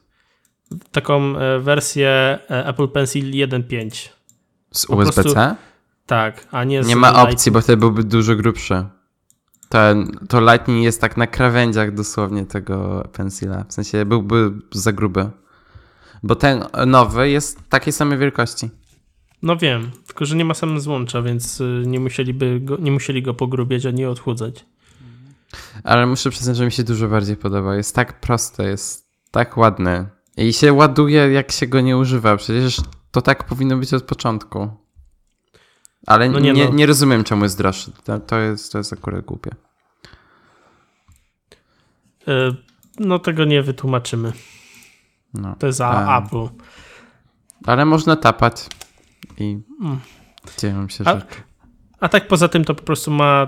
Taką 0.91 1.37
e, 1.37 1.59
wersję 1.59 2.39
Apple 2.47 2.87
Pencil 2.87 3.31
1.5. 3.31 4.09
Z 4.71 4.89
USB-C? 4.89 5.55
Tak, 6.05 6.47
a 6.51 6.63
nie 6.63 6.83
z 6.83 6.87
Nie 6.87 6.95
ma 6.95 7.23
opcji, 7.23 7.51
bo 7.51 7.61
wtedy 7.61 7.77
byłby 7.77 8.03
dużo 8.03 8.35
grubszy 8.35 8.85
ten, 9.73 10.11
to 10.29 10.41
Lightning 10.41 10.83
jest 10.83 11.01
tak 11.01 11.17
na 11.17 11.27
krawędziach 11.27 11.93
dosłownie 11.93 12.45
tego 12.45 13.07
pensila. 13.13 13.63
W 13.67 13.73
sensie 13.73 14.05
byłby 14.05 14.51
za 14.71 14.91
gruby. 14.91 15.29
Bo 16.23 16.35
ten 16.35 16.63
nowy 16.87 17.29
jest 17.29 17.69
takiej 17.69 17.93
samej 17.93 18.17
wielkości. 18.17 18.69
No 19.41 19.57
wiem, 19.57 19.91
tylko 20.07 20.25
że 20.25 20.35
nie 20.35 20.45
ma 20.45 20.53
samego 20.53 20.79
złącza, 20.79 21.21
więc 21.21 21.61
y, 21.61 21.83
nie, 21.87 21.99
musieliby 21.99 22.59
go, 22.59 22.77
nie 22.77 22.91
musieli 22.91 23.21
go 23.21 23.33
pogrubiać 23.33 23.85
ani 23.85 24.05
odchudzać. 24.05 24.65
Ale 25.83 26.05
muszę 26.05 26.29
przyznać, 26.29 26.57
że 26.57 26.65
mi 26.65 26.71
się 26.71 26.83
dużo 26.83 27.07
bardziej 27.07 27.37
podoba. 27.37 27.75
Jest 27.75 27.95
tak 27.95 28.19
proste, 28.19 28.63
jest 28.63 29.07
tak 29.31 29.57
ładny. 29.57 30.05
I 30.37 30.53
się 30.53 30.73
ładuje, 30.73 31.31
jak 31.31 31.51
się 31.51 31.67
go 31.67 31.81
nie 31.81 31.97
używa. 31.97 32.37
Przecież 32.37 32.81
to 33.11 33.21
tak 33.21 33.43
powinno 33.43 33.77
być 33.77 33.93
od 33.93 34.03
początku. 34.03 34.69
Ale 36.07 36.29
no 36.29 36.39
nie, 36.39 36.53
nie, 36.53 36.65
no. 36.65 36.73
nie, 36.73 36.85
rozumiem, 36.85 37.23
czemu 37.23 37.43
jest 37.43 37.57
droższy. 37.57 37.91
To, 38.03 38.19
to, 38.19 38.39
jest, 38.39 38.71
to 38.71 38.77
jest 38.77 38.93
akurat 38.93 39.25
głupie. 39.25 39.51
E, 42.27 42.55
no 42.99 43.19
tego 43.19 43.45
nie 43.45 43.63
wytłumaczymy. 43.63 44.33
No. 45.33 45.55
To 45.59 45.67
jest 45.67 45.77
za 45.77 46.21
Apple. 46.23 46.47
Ale 47.65 47.85
można 47.85 48.15
tapać 48.15 48.65
i 49.37 49.59
mm. 49.81 49.99
dzieją 50.57 50.89
się 50.89 51.03
a, 51.07 51.13
rzeczy. 51.13 51.35
A 51.99 52.09
tak 52.09 52.27
poza 52.27 52.47
tym 52.47 52.65
to 52.65 52.75
po 52.75 52.83
prostu 52.83 53.11
ma 53.11 53.47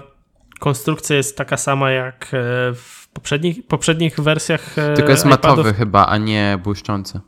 konstrukcja 0.60 1.16
jest 1.16 1.38
taka 1.38 1.58
sama 1.58 1.92
jak 1.92 2.24
e, 2.26 2.28
w 2.74 3.08
poprzednich, 3.14 3.68
poprzednich 3.68 4.20
wersjach 4.20 4.78
e, 4.78 4.94
Tylko 4.94 5.12
jest 5.12 5.26
iPadów. 5.26 5.50
matowy 5.50 5.74
chyba, 5.74 6.06
a 6.06 6.18
nie 6.18 6.60
błyszczący. 6.64 7.20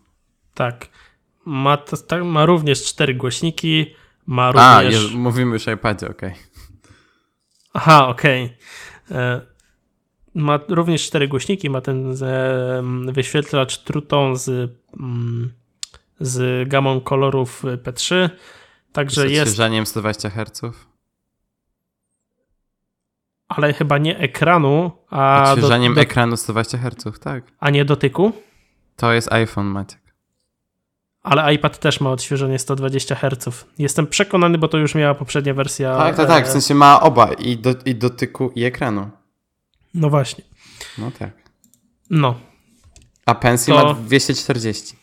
Tak. 0.53 0.87
Ma, 1.45 1.77
to, 1.77 1.97
tak, 1.97 2.23
ma 2.23 2.45
również 2.45 2.83
cztery 2.83 3.15
głośniki, 3.15 3.95
ma 4.25 4.51
również... 4.51 5.11
A, 5.13 5.17
mówimy 5.17 5.53
już 5.53 5.67
o 5.67 5.71
iPadzie, 5.71 6.09
okej. 6.09 6.31
Okay. 6.31 6.43
Aha, 7.73 8.07
okej. 8.07 8.57
Okay. 9.05 9.41
Ma 10.37 10.59
również 10.69 11.07
cztery 11.07 11.27
głośniki, 11.27 11.69
ma 11.69 11.81
ten 11.81 12.15
wyświetlacz 13.11 13.77
Truton 13.77 14.35
z, 14.35 14.71
mm, 14.99 15.53
z 16.19 16.69
gamą 16.69 17.01
kolorów 17.01 17.63
P3. 17.63 18.29
Także 18.91 19.21
z 19.21 19.31
jest. 19.31 19.41
odświeżaniem 19.41 19.85
120 19.85 20.29
Hz. 20.29 20.61
Ale 23.47 23.73
chyba 23.73 23.97
nie 23.97 24.17
ekranu, 24.17 24.91
a. 25.09 25.51
Odświeżaniem 25.51 25.91
do, 25.91 25.95
do... 25.95 26.01
ekranu 26.01 26.37
120 26.37 26.77
Hz, 26.77 27.19
tak. 27.19 27.43
A 27.59 27.69
nie 27.69 27.85
dotyku? 27.85 28.31
To 28.95 29.13
jest 29.13 29.31
iPhone, 29.31 29.67
Maciek. 29.67 30.01
Ale 31.23 31.53
iPad 31.53 31.79
też 31.79 32.01
ma 32.01 32.11
odświeżenie 32.11 32.59
120 32.59 33.15
Hz. 33.15 33.65
Jestem 33.79 34.07
przekonany, 34.07 34.57
bo 34.57 34.67
to 34.67 34.77
już 34.77 34.95
miała 34.95 35.15
poprzednia 35.15 35.53
wersja. 35.53 35.97
Tak, 35.97 36.15
tak, 36.15 36.27
tak. 36.27 36.45
W 36.45 36.49
e, 36.49 36.51
sensie 36.51 36.75
ma 36.75 37.01
oba 37.01 37.33
i, 37.33 37.57
do, 37.57 37.73
i 37.85 37.95
dotyku, 37.95 38.51
i 38.55 38.63
ekranu. 38.63 39.09
No 39.97 40.09
właśnie. 40.09 40.43
No 40.97 41.11
tak. 41.19 41.31
No. 42.09 42.39
A 43.25 43.35
pensil 43.35 43.75
to... 43.75 43.85
ma 43.85 43.93
240. 43.93 44.95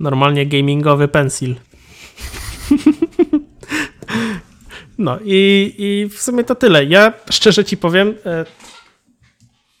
Normalnie 0.00 0.46
gamingowy 0.46 1.08
pensil. 1.08 1.56
no 4.98 5.18
i, 5.24 5.74
i 5.78 6.08
w 6.08 6.22
sumie 6.22 6.44
to 6.44 6.54
tyle. 6.54 6.84
Ja 6.84 7.12
szczerze 7.30 7.64
ci 7.64 7.76
powiem, 7.76 8.14
e, 8.26 8.44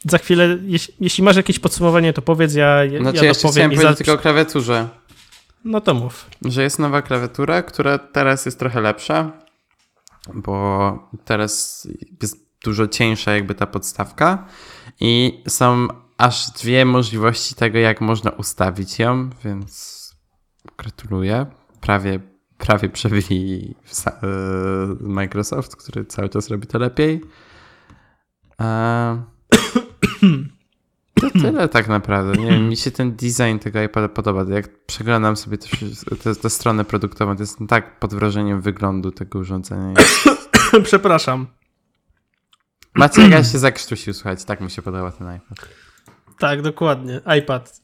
za 0.04 0.18
chwilę, 0.18 0.58
jeśli, 0.62 0.94
jeśli, 1.00 1.24
masz 1.24 1.36
jakieś 1.36 1.58
podsumowanie, 1.58 2.12
to 2.12 2.22
powiedz, 2.22 2.54
ja, 2.54 2.80
znaczy, 3.00 3.18
ja 3.18 3.24
jeszcze 3.24 3.48
chciałem 3.48 3.70
powiedzieć 3.70 3.90
za... 3.90 3.96
tylko 3.96 4.12
o 4.12 4.18
klawiaturze. 4.18 4.88
No 5.64 5.80
to 5.80 5.94
mów. 5.94 6.26
Że 6.44 6.62
jest 6.62 6.78
nowa 6.78 7.02
klawiatura, 7.02 7.62
która 7.62 7.98
teraz 7.98 8.46
jest 8.46 8.58
trochę 8.58 8.80
lepsza. 8.80 9.32
bo 10.34 11.10
teraz 11.24 11.86
jest 12.22 12.47
dużo 12.64 12.88
cieńsza 12.88 13.32
jakby 13.32 13.54
ta 13.54 13.66
podstawka 13.66 14.46
i 15.00 15.42
są 15.48 15.88
aż 16.18 16.50
dwie 16.50 16.84
możliwości 16.84 17.54
tego, 17.54 17.78
jak 17.78 18.00
można 18.00 18.30
ustawić 18.30 18.98
ją, 18.98 19.30
więc 19.44 19.98
gratuluję. 20.78 21.46
Prawie, 21.80 22.20
prawie 22.58 22.88
przebili 22.88 23.74
e, 24.06 24.12
Microsoft, 25.00 25.76
który 25.76 26.04
cały 26.04 26.28
czas 26.28 26.48
robi 26.48 26.66
to 26.66 26.78
lepiej. 26.78 27.20
E, 28.60 29.22
to 31.20 31.30
tyle 31.30 31.68
tak 31.68 31.88
naprawdę. 31.88 32.42
Nie 32.42 32.50
wiem, 32.50 32.68
mi 32.68 32.76
się 32.76 32.90
ten 32.90 33.16
design 33.16 33.58
tego 33.60 33.82
iPada 33.82 34.08
podoba. 34.08 34.44
Jak 34.48 34.86
przeglądam 34.86 35.36
sobie 35.36 35.58
tę 36.42 36.50
stronę 36.50 36.84
produktową, 36.84 37.36
to 37.36 37.42
jest 37.42 37.58
tak 37.68 37.98
pod 37.98 38.14
wrażeniem 38.14 38.60
wyglądu 38.60 39.10
tego 39.10 39.38
urządzenia. 39.38 39.94
Przepraszam. 40.84 41.57
Macie 42.94 43.28
jak 43.28 43.44
się 43.44 43.58
zakrztusił, 43.58 44.14
słuchajcie, 44.14 44.44
tak 44.44 44.60
mi 44.60 44.70
się 44.70 44.82
podoba 44.82 45.12
ten 45.12 45.36
iPad. 45.36 45.68
Tak, 46.38 46.62
dokładnie. 46.62 47.20
iPad. 47.38 47.82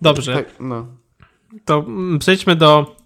Dobrze. 0.00 0.34
Tak, 0.34 0.60
no. 0.60 0.96
To 1.64 1.86
przejdźmy 2.18 2.56
do 2.56 2.96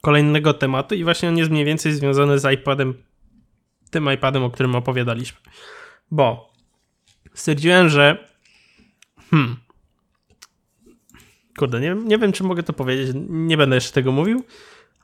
kolejnego 0.00 0.54
tematu 0.54 0.94
i 0.94 1.04
właśnie 1.04 1.28
on 1.28 1.38
jest 1.38 1.50
mniej 1.50 1.64
więcej 1.64 1.92
związany 1.92 2.38
z 2.38 2.52
iPadem, 2.52 2.94
tym 3.90 4.12
iPadem, 4.12 4.44
o 4.44 4.50
którym 4.50 4.74
opowiadaliśmy. 4.74 5.38
Bo 6.10 6.52
stwierdziłem, 7.34 7.88
że 7.88 8.28
hmm, 9.30 9.56
kurde, 11.58 11.80
nie, 11.80 11.94
nie 11.94 12.18
wiem, 12.18 12.32
czy 12.32 12.44
mogę 12.44 12.62
to 12.62 12.72
powiedzieć, 12.72 13.16
nie 13.28 13.56
będę 13.56 13.74
jeszcze 13.74 13.92
tego 13.92 14.12
mówił, 14.12 14.44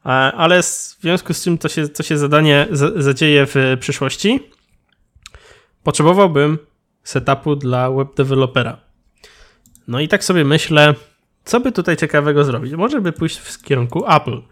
ale 0.02 0.62
w 0.62 0.96
związku 1.00 1.34
z 1.34 1.42
czym 1.44 1.58
to 1.58 1.68
się, 1.68 1.88
to 1.88 2.02
się 2.02 2.18
zadanie 2.18 2.66
zadzieje 2.96 3.46
w 3.46 3.76
przyszłości, 3.80 4.40
potrzebowałbym 5.82 6.58
setupu 7.02 7.56
dla 7.56 7.90
web 7.90 8.14
developera. 8.16 8.80
No 9.88 10.00
i 10.00 10.08
tak 10.08 10.24
sobie 10.24 10.44
myślę, 10.44 10.94
co 11.44 11.60
by 11.60 11.72
tutaj 11.72 11.96
ciekawego 11.96 12.44
zrobić? 12.44 12.72
Może 12.72 13.00
by 13.00 13.12
pójść 13.12 13.36
w 13.36 13.62
kierunku 13.62 14.04
Apple. 14.12 14.42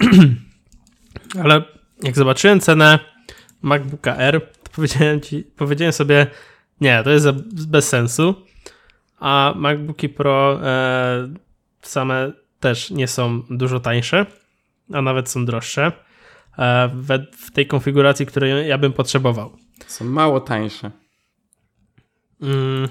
Ale 1.44 1.62
jak 2.02 2.16
zobaczyłem 2.16 2.60
cenę 2.60 2.98
MacBooka 3.62 4.16
R, 4.16 4.40
to 4.62 4.70
powiedziałem, 4.74 5.20
ci, 5.20 5.42
powiedziałem 5.56 5.92
sobie, 5.92 6.26
nie, 6.80 7.02
to 7.04 7.10
jest 7.10 7.30
bez 7.68 7.88
sensu. 7.88 8.34
A 9.20 9.54
MacBooki 9.56 10.08
Pro 10.08 10.60
e, 10.62 11.28
same 11.82 12.32
też 12.60 12.90
nie 12.90 13.08
są 13.08 13.42
dużo 13.50 13.80
tańsze, 13.80 14.26
a 14.92 15.02
nawet 15.02 15.28
są 15.28 15.44
droższe 15.44 15.92
e, 16.58 16.90
w, 17.38 17.50
tej 17.50 17.66
konfiguracji, 17.66 18.26
której 18.26 18.68
ja 18.68 18.78
bym 18.78 18.92
potrzebował. 18.92 19.56
Są 19.86 20.04
mało 20.04 20.40
tańsze. 20.40 20.90
Mm, 22.42 22.88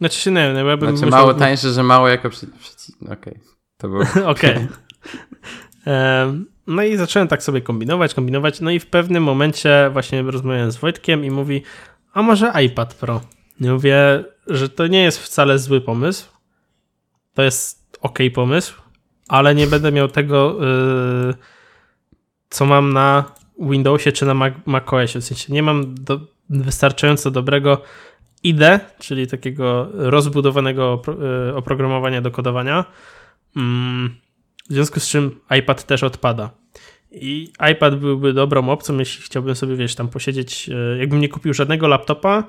znaczy 0.00 0.20
się 0.20 0.30
nie 0.30 0.36
wiem, 0.36 0.54
no 0.54 0.70
ja 0.70 0.76
bym 0.76 0.88
Znaczy 0.90 1.04
musiał... 1.06 1.20
mało 1.20 1.34
tańsze, 1.34 1.72
że 1.72 1.82
mało 1.82 2.08
jako 2.08 2.30
przy... 2.30 2.46
Okej, 3.02 3.12
okay. 3.12 3.40
to 3.76 3.88
było... 3.88 4.04
Okej. 4.32 4.68
no 6.66 6.82
i 6.82 6.96
zacząłem 6.96 7.28
tak 7.28 7.42
sobie 7.42 7.60
kombinować, 7.60 8.14
kombinować, 8.14 8.60
no 8.60 8.70
i 8.70 8.78
w 8.78 8.86
pewnym 8.86 9.22
momencie 9.22 9.90
właśnie 9.92 10.22
rozmawiałem 10.22 10.72
z 10.72 10.76
Wojtkiem 10.76 11.24
i 11.24 11.30
mówi, 11.30 11.62
a 12.12 12.22
może 12.22 12.52
iPad 12.64 12.94
Pro? 12.94 13.20
I 13.60 13.68
mówię, 13.68 14.24
że 14.46 14.68
to 14.68 14.86
nie 14.86 15.02
jest 15.02 15.18
wcale 15.18 15.58
zły 15.58 15.80
pomysł, 15.80 16.28
to 17.34 17.42
jest 17.42 17.98
ok 18.00 18.18
pomysł, 18.34 18.74
ale 19.30 19.54
nie 19.54 19.66
będę 19.66 19.92
miał 19.92 20.08
tego, 20.08 20.56
yy, 20.60 21.34
co 22.50 22.66
mam 22.66 22.92
na 22.92 23.24
Windowsie 23.60 24.12
czy 24.12 24.26
na 24.26 24.34
Mac, 24.34 24.54
macOSie, 24.66 25.20
w 25.20 25.24
sensie 25.24 25.52
nie 25.52 25.62
mam 25.62 25.94
do, 25.94 26.20
wystarczająco 26.50 27.30
dobrego 27.30 27.82
IDE, 28.42 28.80
czyli 28.98 29.26
takiego 29.26 29.88
rozbudowanego 29.92 31.02
e, 31.48 31.56
oprogramowania 31.56 32.20
do 32.20 32.30
kodowania, 32.30 32.84
mm, 33.56 34.14
w 34.70 34.72
związku 34.72 35.00
z 35.00 35.08
czym 35.08 35.40
iPad 35.58 35.84
też 35.84 36.02
odpada. 36.02 36.50
I 37.10 37.52
iPad 37.72 37.96
byłby 37.96 38.32
dobrą 38.32 38.68
opcją, 38.68 38.98
jeśli 38.98 39.24
chciałbym 39.24 39.54
sobie, 39.54 39.76
wiesz, 39.76 39.94
tam 39.94 40.08
posiedzieć, 40.08 40.68
e, 40.68 40.98
jakbym 40.98 41.20
nie 41.20 41.28
kupił 41.28 41.54
żadnego 41.54 41.88
laptopa, 41.88 42.44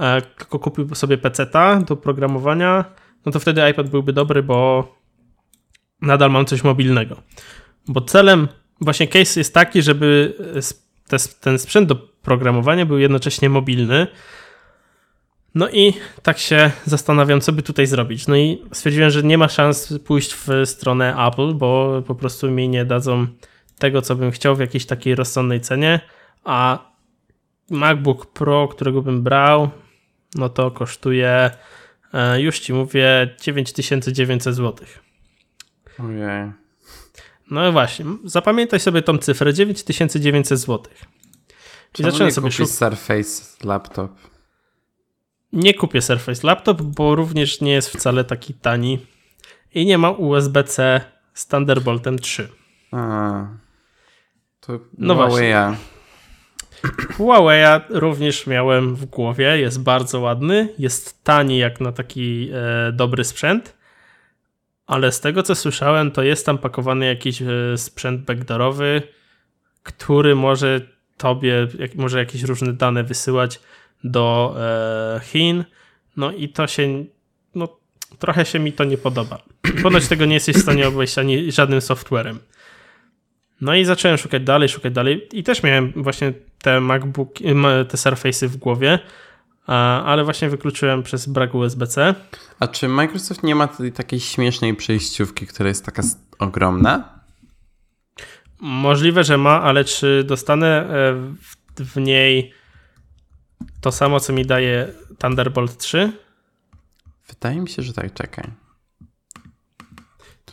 e, 0.00 0.22
tylko 0.22 0.58
kupił 0.58 0.94
sobie 0.94 1.18
PC-ta 1.18 1.80
do 1.80 1.96
programowania, 1.96 2.84
no 3.26 3.32
to 3.32 3.40
wtedy 3.40 3.70
iPad 3.70 3.90
byłby 3.90 4.12
dobry, 4.12 4.42
bo 4.42 4.88
nadal 6.04 6.30
mam 6.30 6.46
coś 6.46 6.64
mobilnego. 6.64 7.22
Bo 7.88 8.00
celem, 8.00 8.48
właśnie 8.80 9.08
case 9.08 9.40
jest 9.40 9.54
taki, 9.54 9.82
żeby 9.82 10.34
ten 11.40 11.58
sprzęt 11.58 11.88
do 11.88 11.96
programowania 12.22 12.86
był 12.86 12.98
jednocześnie 12.98 13.48
mobilny, 13.48 14.06
no 15.54 15.68
i 15.70 15.92
tak 16.22 16.38
się 16.38 16.70
zastanawiam, 16.84 17.40
co 17.40 17.52
by 17.52 17.62
tutaj 17.62 17.86
zrobić. 17.86 18.26
No 18.26 18.36
i 18.36 18.62
stwierdziłem, 18.72 19.10
że 19.10 19.22
nie 19.22 19.38
ma 19.38 19.48
szans 19.48 19.98
pójść 20.04 20.34
w 20.34 20.48
stronę 20.64 21.26
Apple, 21.26 21.54
bo 21.54 22.02
po 22.06 22.14
prostu 22.14 22.50
mi 22.50 22.68
nie 22.68 22.84
dadzą 22.84 23.26
tego, 23.78 24.02
co 24.02 24.14
bym 24.14 24.30
chciał 24.30 24.56
w 24.56 24.60
jakiejś 24.60 24.86
takiej 24.86 25.14
rozsądnej 25.14 25.60
cenie, 25.60 26.00
a 26.44 26.78
MacBook 27.70 28.26
Pro, 28.26 28.68
którego 28.68 29.02
bym 29.02 29.22
brał, 29.22 29.70
no 30.34 30.48
to 30.48 30.70
kosztuje, 30.70 31.50
e, 32.14 32.40
już 32.40 32.60
ci 32.60 32.72
mówię, 32.72 33.34
9900 33.40 34.54
zł. 34.54 34.86
Ojej. 35.98 36.52
No 37.50 37.72
właśnie, 37.72 38.04
zapamiętaj 38.24 38.80
sobie 38.80 39.02
tą 39.02 39.18
cyfrę, 39.18 39.54
9900 39.54 40.58
zł. 40.58 40.92
I 41.98 42.02
zacząłem 42.02 42.32
sobie 42.32 42.50
szukać. 42.50 42.70
Surface 42.72 43.66
laptop. 43.66 44.10
Nie 45.54 45.74
kupię 45.74 46.02
Surface 46.02 46.46
Laptop, 46.46 46.82
bo 46.82 47.14
również 47.14 47.60
nie 47.60 47.72
jest 47.72 47.88
wcale 47.90 48.24
taki 48.24 48.54
tani 48.54 49.06
i 49.74 49.86
nie 49.86 49.98
ma 49.98 50.10
USB-C 50.10 51.00
z 51.34 51.46
Thunderboltem 51.46 52.18
3. 52.18 52.48
A, 52.92 53.46
to 54.60 54.80
no 54.98 55.14
Huawei. 55.14 55.76
Huawei 57.16 57.80
również 57.90 58.46
miałem 58.46 58.94
w 58.94 59.04
głowie, 59.04 59.58
jest 59.58 59.82
bardzo 59.82 60.20
ładny, 60.20 60.68
jest 60.78 61.24
tani 61.24 61.58
jak 61.58 61.80
na 61.80 61.92
taki 61.92 62.50
e, 62.52 62.92
dobry 62.92 63.24
sprzęt, 63.24 63.76
ale 64.86 65.12
z 65.12 65.20
tego 65.20 65.42
co 65.42 65.54
słyszałem, 65.54 66.10
to 66.10 66.22
jest 66.22 66.46
tam 66.46 66.58
pakowany 66.58 67.06
jakiś 67.06 67.42
e, 67.42 67.46
sprzęt 67.76 68.20
backdoorowy, 68.20 69.02
który 69.82 70.34
może 70.34 70.80
tobie, 71.16 71.68
może 71.94 72.18
jakieś 72.18 72.42
różne 72.42 72.72
dane 72.72 73.04
wysyłać 73.04 73.60
do 74.04 74.54
e, 74.58 75.20
Chin. 75.24 75.64
No 76.16 76.32
i 76.32 76.48
to 76.48 76.66
się, 76.66 77.04
no 77.54 77.68
trochę 78.18 78.46
się 78.46 78.58
mi 78.58 78.72
to 78.72 78.84
nie 78.84 78.98
podoba. 78.98 79.42
Ponoć 79.82 80.08
tego 80.08 80.24
nie 80.24 80.34
jesteś 80.34 80.56
w 80.56 80.62
stanie 80.62 80.88
obejść 80.88 81.18
ani 81.18 81.52
żadnym 81.52 81.80
softwarem. 81.80 82.38
No 83.60 83.74
i 83.74 83.84
zacząłem 83.84 84.18
szukać 84.18 84.42
dalej, 84.42 84.68
szukać 84.68 84.92
dalej 84.92 85.28
i 85.32 85.42
też 85.42 85.62
miałem 85.62 85.92
właśnie 85.96 86.32
te 86.62 86.80
MacBook, 86.80 87.34
te 87.88 87.96
Surface'y 87.96 88.48
w 88.48 88.56
głowie, 88.56 88.98
ale 89.66 90.24
właśnie 90.24 90.48
wykluczyłem 90.48 91.02
przez 91.02 91.26
brak 91.26 91.54
USB-C. 91.54 92.14
A 92.60 92.68
czy 92.68 92.88
Microsoft 92.88 93.42
nie 93.42 93.54
ma 93.54 93.68
takiej 93.94 94.20
śmiesznej 94.20 94.74
przejściówki, 94.74 95.46
która 95.46 95.68
jest 95.68 95.84
taka 95.84 96.02
ogromna? 96.38 97.20
Możliwe, 98.60 99.24
że 99.24 99.38
ma, 99.38 99.62
ale 99.62 99.84
czy 99.84 100.24
dostanę 100.24 100.66
e, 100.66 101.84
w 101.84 101.96
niej 101.96 102.52
to 103.80 103.92
samo, 103.92 104.20
co 104.20 104.32
mi 104.32 104.46
daje 104.46 104.92
Thunderbolt 105.18 105.76
3? 105.76 106.12
Wydaje 107.28 107.60
mi 107.60 107.68
się, 107.68 107.82
że 107.82 107.92
tak, 107.92 108.14
czekaj. 108.14 108.50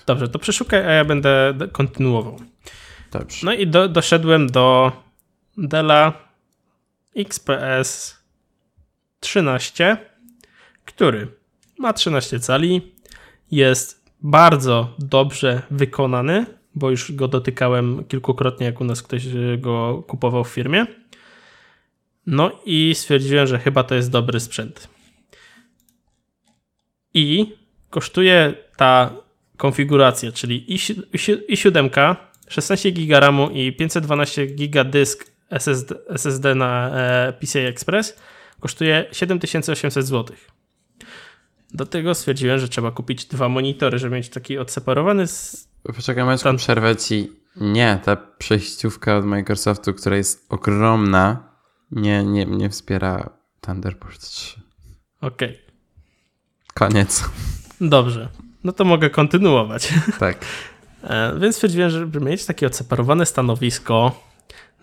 Dobrze, 0.06 0.28
to 0.28 0.40
przeszukaj, 0.40 0.86
a 0.86 0.92
ja 0.92 1.06
będę 1.06 1.54
kontynuował. 1.72 2.40
Dobrze. 3.12 3.46
No 3.46 3.54
i 3.54 3.68
do, 3.68 3.90
doszedłem 3.90 4.48
do 4.48 4.92
Della 5.58 6.14
XPS 7.16 8.21
13, 9.22 9.98
który 10.86 11.28
ma 11.80 11.94
13 11.94 12.40
cali, 12.40 12.94
jest 13.52 14.06
bardzo 14.22 14.96
dobrze 15.00 15.62
wykonany, 15.72 16.46
bo 16.76 16.90
już 16.90 17.12
go 17.12 17.28
dotykałem 17.28 18.04
kilkukrotnie, 18.06 18.66
jak 18.66 18.82
u 18.82 18.84
nas 18.84 19.04
ktoś 19.04 19.24
go 19.58 20.04
kupował 20.08 20.44
w 20.44 20.50
firmie. 20.50 20.86
No 22.28 22.52
i 22.66 22.96
stwierdziłem, 22.96 23.48
że 23.48 23.60
chyba 23.60 23.84
to 23.84 23.96
jest 23.96 24.12
dobry 24.12 24.40
sprzęt. 24.40 24.88
I 27.14 27.56
kosztuje 27.90 28.54
ta 28.76 29.14
konfiguracja, 29.58 30.32
czyli 30.32 30.66
i7, 31.14 32.16
16 32.48 32.92
GB 32.92 33.20
RAMu 33.20 33.50
i 33.50 33.74
512 33.74 34.48
GB 34.48 34.86
dysk 34.86 35.32
SSD, 35.50 35.96
SSD 36.10 36.56
na 36.56 36.90
e, 36.90 37.34
PCI 37.34 37.60
Express 37.60 38.18
kosztuje 38.62 39.06
7800 39.12 40.08
zł. 40.08 40.36
Do 41.74 41.86
tego 41.86 42.16
stwierdziłem, 42.16 42.60
że 42.60 42.70
trzeba 42.70 42.92
kupić 42.92 43.26
dwa 43.26 43.50
monitory, 43.50 44.00
żeby 44.00 44.16
mieć 44.16 44.30
taki 44.30 44.58
odseparowany 44.58 45.28
z... 45.28 45.68
Poczekaj, 45.96 46.24
Maćku, 46.24 46.50
przerwę 46.58 46.96
ci. 46.96 47.32
Nie, 47.56 48.00
ta 48.04 48.16
przejściówka 48.16 49.18
od 49.18 49.26
Microsoftu, 49.26 49.94
która 49.94 50.18
jest 50.18 50.46
ogromna, 50.50 51.52
nie, 51.92 52.24
nie, 52.24 52.46
nie 52.46 52.70
wspiera 52.70 53.30
Thunderbolt 53.62 54.20
3. 54.20 54.62
Okej. 55.22 55.50
Okay. 55.50 55.60
Koniec. 56.74 57.24
Dobrze. 57.82 58.30
No 58.64 58.72
to 58.72 58.86
mogę 58.86 59.10
kontynuować. 59.10 59.94
Tak. 60.20 60.38
E, 61.04 61.40
więc 61.40 61.56
stwierdziłem, 61.56 61.90
że 61.90 62.00
żeby 62.00 62.20
mieć 62.20 62.46
takie 62.46 62.68
odseparowane 62.68 63.26
stanowisko, 63.26 64.22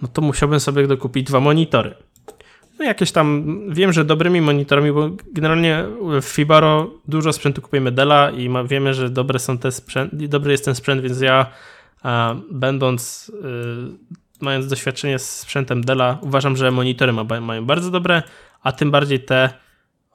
no 0.03 0.09
to 0.09 0.23
musiałbym 0.23 0.61
sobie 0.61 0.87
dokupić 0.87 1.27
dwa 1.27 1.41
monitory. 1.41 1.95
No 2.79 2.85
jakieś 2.85 3.13
tam, 3.13 3.61
wiem, 3.69 3.93
że 3.93 4.05
dobrymi 4.05 4.41
monitorami, 4.41 4.93
bo 4.93 5.11
generalnie 5.33 5.85
w 6.23 6.25
Fibaro 6.25 6.91
dużo 7.09 7.33
sprzętu 7.33 7.63
kupujemy 7.63 7.93
Della 7.93 8.31
i 8.31 8.49
ma, 8.49 8.65
wiemy, 8.65 8.95
że 8.95 9.11
dobre 9.11 9.39
są 9.39 9.59
te 9.59 9.73
sprzęt, 9.73 10.15
dobry 10.15 10.53
jest 10.53 10.65
ten 10.65 10.75
sprzęt, 10.75 11.03
więc 11.03 11.21
ja 11.21 11.47
a, 12.03 12.35
będąc, 12.51 13.33
y, 13.45 14.15
mając 14.41 14.67
doświadczenie 14.67 15.19
z 15.19 15.39
sprzętem 15.39 15.85
Della, 15.85 16.19
uważam, 16.23 16.57
że 16.57 16.71
monitory 16.71 17.13
ma, 17.13 17.25
mają 17.41 17.65
bardzo 17.65 17.91
dobre, 17.91 18.23
a 18.63 18.73
tym 18.73 18.91
bardziej 18.91 19.21
te 19.21 19.51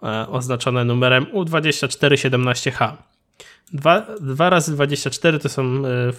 e, 0.04 0.28
oznaczone 0.28 0.86
numerem 0.86 1.26
U2417H. 1.26 2.92
2, 3.74 4.06
2 4.22 4.50
razy 4.50 4.74
24 4.74 5.40
to 5.40 5.50
są 5.50 5.86
y, 5.86 6.14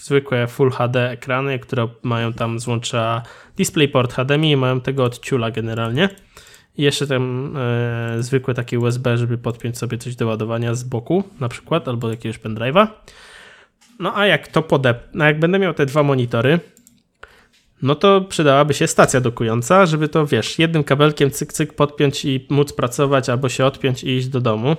zwykłe 0.00 0.46
Full 0.46 0.70
HD 0.70 1.10
ekrany, 1.10 1.58
które 1.58 1.88
mają 2.02 2.32
tam 2.32 2.60
złącza 2.60 3.22
DisplayPort 3.56 4.12
HDMI 4.12 4.50
i 4.50 4.56
mają 4.56 4.80
tego 4.80 5.04
od 5.04 5.18
ciula 5.18 5.50
generalnie. 5.50 6.08
I 6.76 6.82
jeszcze 6.82 7.06
tam 7.06 7.54
e, 7.56 8.22
zwykłe 8.22 8.54
takie 8.54 8.78
USB, 8.78 9.18
żeby 9.18 9.38
podpiąć 9.38 9.78
sobie 9.78 9.98
coś 9.98 10.16
do 10.16 10.26
ładowania 10.26 10.74
z 10.74 10.84
boku 10.84 11.24
na 11.40 11.48
przykład, 11.48 11.88
albo 11.88 12.10
jakiegoś 12.10 12.38
pendrive'a. 12.38 12.86
No 13.98 14.16
a 14.16 14.26
jak 14.26 14.48
to 14.48 14.62
podep... 14.62 15.08
No 15.14 15.24
jak 15.24 15.38
będę 15.38 15.58
miał 15.58 15.74
te 15.74 15.86
dwa 15.86 16.02
monitory, 16.02 16.60
no 17.82 17.94
to 17.94 18.20
przydałaby 18.20 18.74
się 18.74 18.86
stacja 18.86 19.20
dokująca, 19.20 19.86
żeby 19.86 20.08
to, 20.08 20.26
wiesz, 20.26 20.58
jednym 20.58 20.84
kabelkiem 20.84 21.30
cyk 21.30 21.52
cyk 21.52 21.74
podpiąć 21.74 22.24
i 22.24 22.46
móc 22.50 22.72
pracować, 22.72 23.28
albo 23.28 23.48
się 23.48 23.64
odpiąć 23.64 24.04
i 24.04 24.08
iść 24.08 24.28
do 24.28 24.40
domu. 24.40 24.76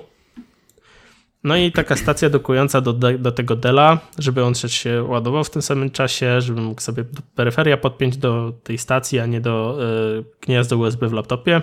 No 1.43 1.55
i 1.55 1.71
taka 1.71 1.95
stacja 1.95 2.29
dokująca 2.29 2.81
do, 2.81 2.93
do 2.93 3.31
tego 3.31 3.55
Dela, 3.55 3.99
żeby 4.17 4.43
on 4.43 4.55
się 4.55 5.03
ładował 5.03 5.43
w 5.43 5.49
tym 5.49 5.61
samym 5.61 5.91
czasie, 5.91 6.41
żeby 6.41 6.61
mógł 6.61 6.81
sobie 6.81 7.05
peryferia 7.35 7.77
podpiąć 7.77 8.17
do 8.17 8.53
tej 8.63 8.77
stacji, 8.77 9.19
a 9.19 9.25
nie 9.25 9.41
do 9.41 9.77
y, 10.19 10.23
gniazda 10.41 10.75
USB 10.75 11.07
w 11.07 11.13
laptopie. 11.13 11.61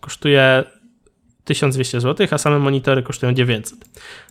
Kosztuje 0.00 0.64
1200 1.44 2.00
zł, 2.00 2.26
a 2.30 2.38
same 2.38 2.58
monitory 2.58 3.02
kosztują 3.02 3.32
900. 3.32 3.78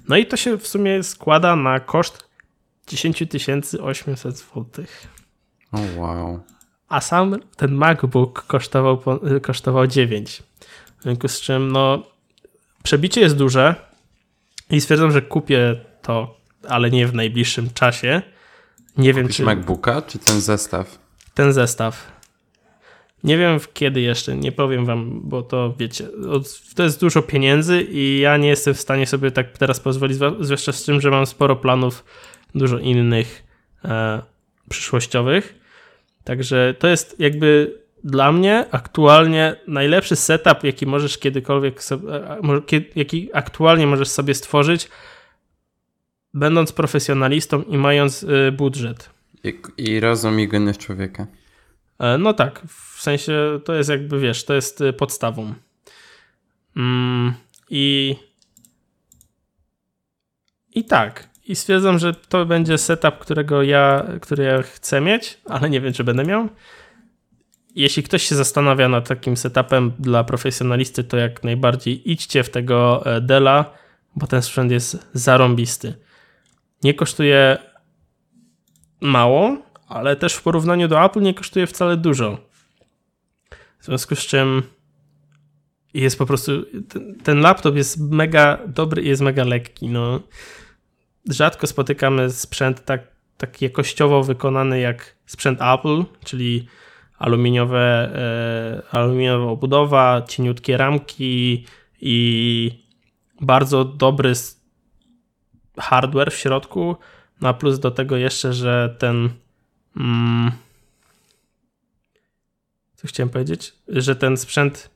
No 0.08 0.18
i 0.18 0.26
to 0.26 0.38
się 0.38 0.58
w 0.58 0.68
sumie 0.68 1.04
składa 1.04 1.56
na 1.56 1.80
koszt 1.80 2.30
10 2.88 3.24
800 3.82 4.38
zł. 4.38 4.66
Oh, 5.72 5.84
wow. 5.98 6.40
A 6.90 7.02
sam 7.02 7.40
ten 7.56 7.72
MacBook 7.72 8.46
kosztował, 8.48 9.02
kosztował 9.42 9.88
9. 9.88 10.44
W 11.00 11.04
związku 11.04 11.28
z 11.28 11.42
czym, 11.42 11.72
no, 11.72 12.04
przebicie 12.84 13.22
jest 13.22 13.36
duże, 13.36 13.89
i 14.70 14.82
stwierdzam, 14.82 15.12
że 15.12 15.22
kupię 15.22 15.76
to, 16.02 16.40
ale 16.68 16.92
nie 16.92 17.08
w 17.08 17.14
najbliższym 17.14 17.70
czasie. 17.74 18.22
Nie 18.98 19.14
Kupisz 19.14 19.16
wiem, 19.16 19.28
czy. 19.28 19.44
MacBooka, 19.44 20.02
czy 20.02 20.20
ten 20.20 20.42
zestaw? 20.42 21.00
Ten 21.34 21.54
zestaw. 21.54 22.20
Nie 23.24 23.38
wiem 23.38 23.60
kiedy 23.74 24.02
jeszcze, 24.02 24.36
nie 24.36 24.52
powiem 24.52 24.86
wam, 24.86 25.22
bo 25.24 25.42
to 25.42 25.74
wiecie, 25.78 26.08
to 26.76 26.84
jest 26.84 27.00
dużo 27.00 27.22
pieniędzy 27.22 27.82
i 27.82 28.20
ja 28.20 28.38
nie 28.38 28.48
jestem 28.48 28.74
w 28.74 28.80
stanie 28.80 29.08
sobie 29.08 29.32
tak 29.32 29.58
teraz 29.58 29.80
pozwolić, 29.80 30.18
zwłaszcza 30.40 30.72
z 30.72 30.84
tym, 30.84 31.02
że 31.02 31.12
mam 31.12 31.26
sporo 31.26 31.56
planów, 31.56 32.06
dużo 32.56 32.80
innych 32.80 33.44
e, 33.86 34.22
przyszłościowych. 34.70 35.56
Także 36.24 36.76
to 36.80 36.88
jest 36.88 37.20
jakby 37.20 37.80
dla 38.04 38.32
mnie 38.32 38.66
aktualnie 38.72 39.56
najlepszy 39.68 40.16
setup, 40.16 40.64
jaki 40.64 40.86
możesz 40.86 41.18
kiedykolwiek 41.18 41.84
sobie, 41.84 42.04
jaki 42.96 43.30
aktualnie 43.34 43.88
możesz 43.88 44.08
sobie 44.08 44.34
stworzyć, 44.34 44.90
będąc 46.34 46.72
profesjonalistą 46.72 47.62
i 47.62 47.78
mając 47.78 48.24
y, 48.24 48.52
budżet. 48.52 49.10
I, 49.44 49.62
i 49.78 50.00
rozum 50.00 50.40
i 50.40 50.48
geniusz 50.48 50.78
człowieka. 50.78 51.28
E, 52.00 52.18
no 52.18 52.34
tak, 52.34 52.62
w 52.68 53.02
sensie 53.02 53.60
to 53.66 53.74
jest 53.74 53.90
jakby, 53.90 54.20
wiesz, 54.20 54.46
to 54.46 54.54
jest 54.54 54.82
y, 54.82 54.94
podstawą. 54.94 55.54
Mm, 56.76 57.34
I 57.70 58.16
i 60.74 60.84
tak. 60.84 61.30
I 61.46 61.56
stwierdzam, 61.56 62.00
że 62.00 62.14
to 62.14 62.46
będzie 62.46 62.78
setup, 62.78 63.18
którego 63.18 63.64
ja, 63.64 64.06
który 64.22 64.44
ja 64.44 64.62
chcę 64.62 65.02
mieć, 65.02 65.38
ale 65.46 65.70
nie 65.70 65.82
wiem, 65.82 65.94
czy 65.94 66.04
będę 66.04 66.24
miał 66.24 66.50
jeśli 67.80 68.04
ktoś 68.04 68.24
się 68.24 68.36
zastanawia 68.36 68.90
nad 68.90 69.08
takim 69.08 69.38
setupem 69.38 69.92
dla 70.00 70.24
profesjonalisty, 70.24 71.04
to 71.04 71.18
jak 71.18 71.44
najbardziej 71.44 72.12
idźcie 72.12 72.44
w 72.44 72.50
tego 72.50 73.06
e, 73.06 73.22
Dela, 73.22 73.74
bo 74.16 74.28
ten 74.28 74.42
sprzęt 74.42 74.72
jest 74.72 75.08
zarąbisty. 75.14 75.94
Nie 76.84 76.94
kosztuje 76.94 77.58
mało, 79.02 79.58
ale 79.88 80.16
też 80.16 80.34
w 80.34 80.42
porównaniu 80.42 80.88
do 80.88 81.06
Apple 81.06 81.22
nie 81.22 81.34
kosztuje 81.34 81.68
wcale 81.68 81.98
dużo. 81.98 82.38
W 83.80 83.86
związku 83.86 84.16
z 84.16 84.20
czym 84.20 84.64
jest 85.94 86.18
po 86.18 86.26
prostu 86.26 86.52
ten, 87.24 87.42
laptop 87.42 87.76
jest 87.76 88.00
mega 88.00 88.60
dobry 88.68 89.02
i 89.02 89.08
jest 89.08 89.22
mega 89.22 89.44
lekki. 89.44 89.90
No, 89.90 90.20
rzadko 91.30 91.68
spotykamy 91.68 92.30
sprzęt 92.32 92.86
tak, 92.86 93.02
tak 93.38 93.62
jakościowo 93.62 94.24
wykonany 94.24 94.80
jak 94.80 95.16
sprzęt 95.26 95.60
Apple, 95.62 96.04
czyli 96.26 96.68
aluminiowe, 97.20 98.12
e, 98.16 98.96
aluminiowa 98.96 99.52
obudowa, 99.52 100.22
cieniutkie 100.28 100.78
ramki 100.78 101.66
i 102.02 102.72
bardzo 103.42 103.86
dobry 103.86 104.34
hardware 105.78 106.32
w 106.32 106.38
środku, 106.38 106.96
no 107.42 107.50
a 107.50 107.54
plus 107.54 107.80
do 107.80 107.92
tego 107.92 108.18
jeszcze, 108.18 108.54
że 108.54 108.96
ten 109.00 109.30
mm, 109.98 110.52
co 112.96 113.08
chciałem 113.08 113.30
powiedzieć, 113.30 113.74
że 113.88 114.16
ten 114.16 114.38
sprzęt 114.38 114.90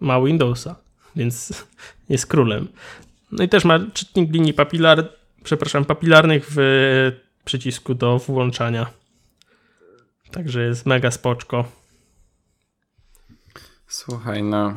ma 0.00 0.20
Windowsa, 0.20 0.76
więc 1.16 1.64
jest 2.08 2.26
królem. 2.26 2.68
No 3.32 3.44
i 3.44 3.48
też 3.48 3.64
ma 3.64 3.78
czytnik 3.92 4.32
linii 4.32 4.54
papilar, 4.54 5.08
przepraszam, 5.44 5.84
papilarnych 5.84 6.46
w 6.50 6.56
przycisku 7.44 7.94
do 7.94 8.18
włączania. 8.18 8.86
Także 10.30 10.64
jest 10.64 10.86
mega 10.86 11.10
spoczko. 11.10 11.64
Słuchaj, 13.86 14.42
no. 14.42 14.74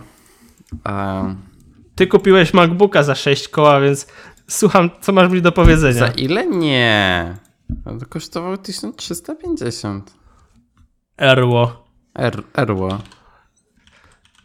Ty 1.96 2.08
kupiłeś 2.08 2.54
MacBooka 2.54 3.04
za 3.04 3.16
6 3.16 3.48
koła, 3.48 3.82
więc 3.82 4.08
słucham, 4.48 4.90
co 5.02 5.12
masz 5.12 5.32
mi 5.32 5.42
do 5.42 5.52
powiedzenia. 5.52 6.00
Za 6.00 6.08
ile? 6.08 6.48
Nie. 6.48 7.36
To 8.00 8.06
kosztowało 8.06 8.58
1350. 8.58 10.14
Erło. 11.18 11.88
Er, 12.14 12.44
erło. 12.54 13.02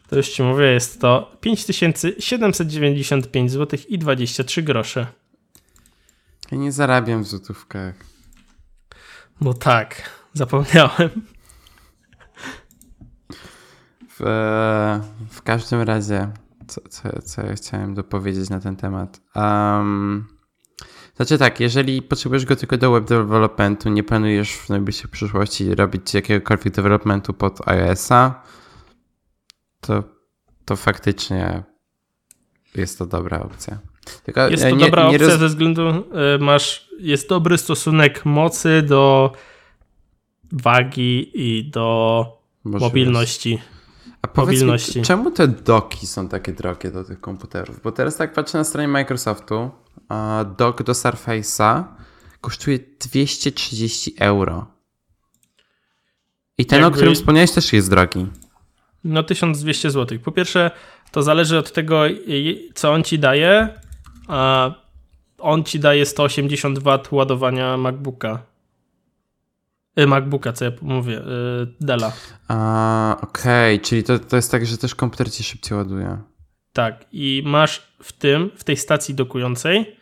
To 0.07 0.15
już 0.15 0.29
ci 0.29 0.43
mówię, 0.43 0.65
jest 0.65 1.01
to 1.01 1.37
5795 1.41 3.51
zł 3.51 3.79
i 3.87 3.99
23 3.99 4.63
grosze. 4.63 5.07
Ja 6.51 6.57
nie 6.57 6.71
zarabiam 6.71 7.23
w 7.23 7.27
złotówkach. 7.27 7.95
No 9.41 9.53
tak. 9.53 10.09
Zapomniałem. 10.35 11.09
W, 14.19 14.23
w 15.29 15.41
każdym 15.41 15.81
razie, 15.81 16.27
co, 16.67 16.81
co, 16.89 17.21
co 17.21 17.41
ja 17.41 17.55
chciałem 17.55 17.93
dopowiedzieć 17.93 18.49
na 18.49 18.59
ten 18.59 18.75
temat. 18.75 19.21
Um, 19.35 20.27
znaczy 21.15 21.37
tak, 21.37 21.59
jeżeli 21.59 22.01
potrzebujesz 22.01 22.45
go 22.45 22.55
tylko 22.55 22.77
do 22.77 22.91
web 22.91 23.05
developmentu, 23.05 23.89
nie 23.89 24.03
planujesz 24.03 24.53
w 24.53 24.69
najbliższej 24.69 25.11
przyszłości 25.11 25.75
robić 25.75 26.13
jakiegokolwiek 26.13 26.73
developmentu 26.73 27.33
pod 27.33 27.67
iOS-a, 27.67 28.43
to, 29.81 30.03
to 30.65 30.75
faktycznie 30.75 31.63
jest 32.75 32.99
to 32.99 33.05
dobra 33.05 33.39
opcja. 33.39 33.79
Tylko 34.23 34.49
jest 34.49 34.63
to 34.63 34.69
nie, 34.69 34.85
dobra 34.85 35.03
nie 35.03 35.09
opcja 35.09 35.27
roz... 35.27 35.39
ze 35.39 35.47
względu, 35.47 35.89
y, 35.89 36.39
masz, 36.39 36.89
jest 36.99 37.29
dobry 37.29 37.57
stosunek 37.57 38.25
mocy 38.25 38.81
do 38.81 39.31
wagi 40.55 41.31
i 41.33 41.69
do 41.69 42.25
mobilności. 42.63 43.59
A 44.21 44.27
powiedz 44.27 44.59
mobilności. 44.59 44.99
Mi, 44.99 45.05
czemu 45.05 45.31
te 45.31 45.47
doki 45.47 46.07
są 46.07 46.29
takie 46.29 46.53
drogie 46.53 46.91
do 46.91 47.03
tych 47.03 47.21
komputerów? 47.21 47.81
Bo 47.83 47.91
teraz 47.91 48.17
tak 48.17 48.33
patrzę 48.33 48.57
na 48.57 48.63
stronie 48.63 48.87
Microsoftu, 48.87 49.69
a 50.09 50.45
dok 50.57 50.83
do 50.83 50.93
Surface'a 50.93 51.83
kosztuje 52.41 52.79
230 52.99 54.15
euro. 54.19 54.67
I 56.57 56.65
ten, 56.65 56.81
Jakby... 56.81 56.93
o 56.93 56.97
którym 56.97 57.15
wspomniałeś, 57.15 57.51
też 57.51 57.73
jest 57.73 57.89
drogi. 57.89 58.27
No 59.03 59.23
1200 59.23 59.91
zł. 59.91 60.19
Po 60.19 60.31
pierwsze, 60.31 60.71
to 61.11 61.23
zależy 61.23 61.57
od 61.57 61.71
tego, 61.71 62.03
co 62.75 62.93
on 62.93 63.03
ci 63.03 63.19
daje. 63.19 63.69
A 64.27 64.71
on 65.37 65.63
ci 65.63 65.79
daje 65.79 66.05
180 66.05 66.79
W 66.79 67.13
ładowania 67.13 67.77
MacBooka 67.77 68.54
MacBooka, 69.97 70.53
co 70.53 70.65
ja 70.65 70.71
mówię, 70.81 71.19
y, 71.19 71.23
Della. 71.81 72.11
A, 72.47 73.17
okej, 73.21 73.75
okay. 73.75 73.85
czyli 73.85 74.03
to, 74.03 74.19
to 74.19 74.35
jest 74.35 74.51
tak, 74.51 74.65
że 74.65 74.77
też 74.77 74.95
komputer 74.95 75.31
ci 75.31 75.43
szybciej 75.43 75.77
ładuje. 75.77 76.17
Tak, 76.73 77.05
i 77.11 77.43
masz 77.45 77.87
w 78.03 78.13
tym, 78.13 78.51
w 78.55 78.63
tej 78.63 78.77
stacji 78.77 79.15
dokującej, 79.15 79.95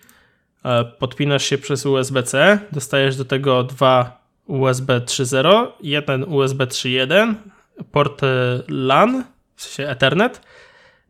e, 0.65 0.85
podpinasz 0.85 1.43
się 1.43 1.57
przez 1.57 1.85
USB-C, 1.85 2.59
dostajesz 2.71 3.15
do 3.15 3.25
tego 3.25 3.63
dwa 3.63 4.23
USB 4.47 5.01
3.0, 5.01 5.67
jeden 5.81 6.23
USB 6.23 6.67
3.1, 6.67 7.33
port 7.91 8.21
LAN, 8.67 9.23
w 9.55 9.63
sensie 9.63 9.91
Ethernet, 9.91 10.41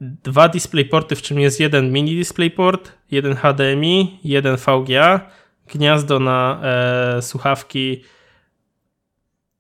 dwa 0.01 0.49
DisplayPorty, 0.49 1.15
w 1.15 1.21
czym 1.21 1.39
jest 1.39 1.59
jeden 1.59 1.91
mini 1.91 2.15
DisplayPort, 2.15 2.91
jeden 3.11 3.35
HDMI, 3.35 4.19
jeden 4.23 4.57
VGA, 4.57 5.29
gniazdo 5.67 6.19
na 6.19 6.59
e, 6.63 7.21
słuchawki, 7.21 8.03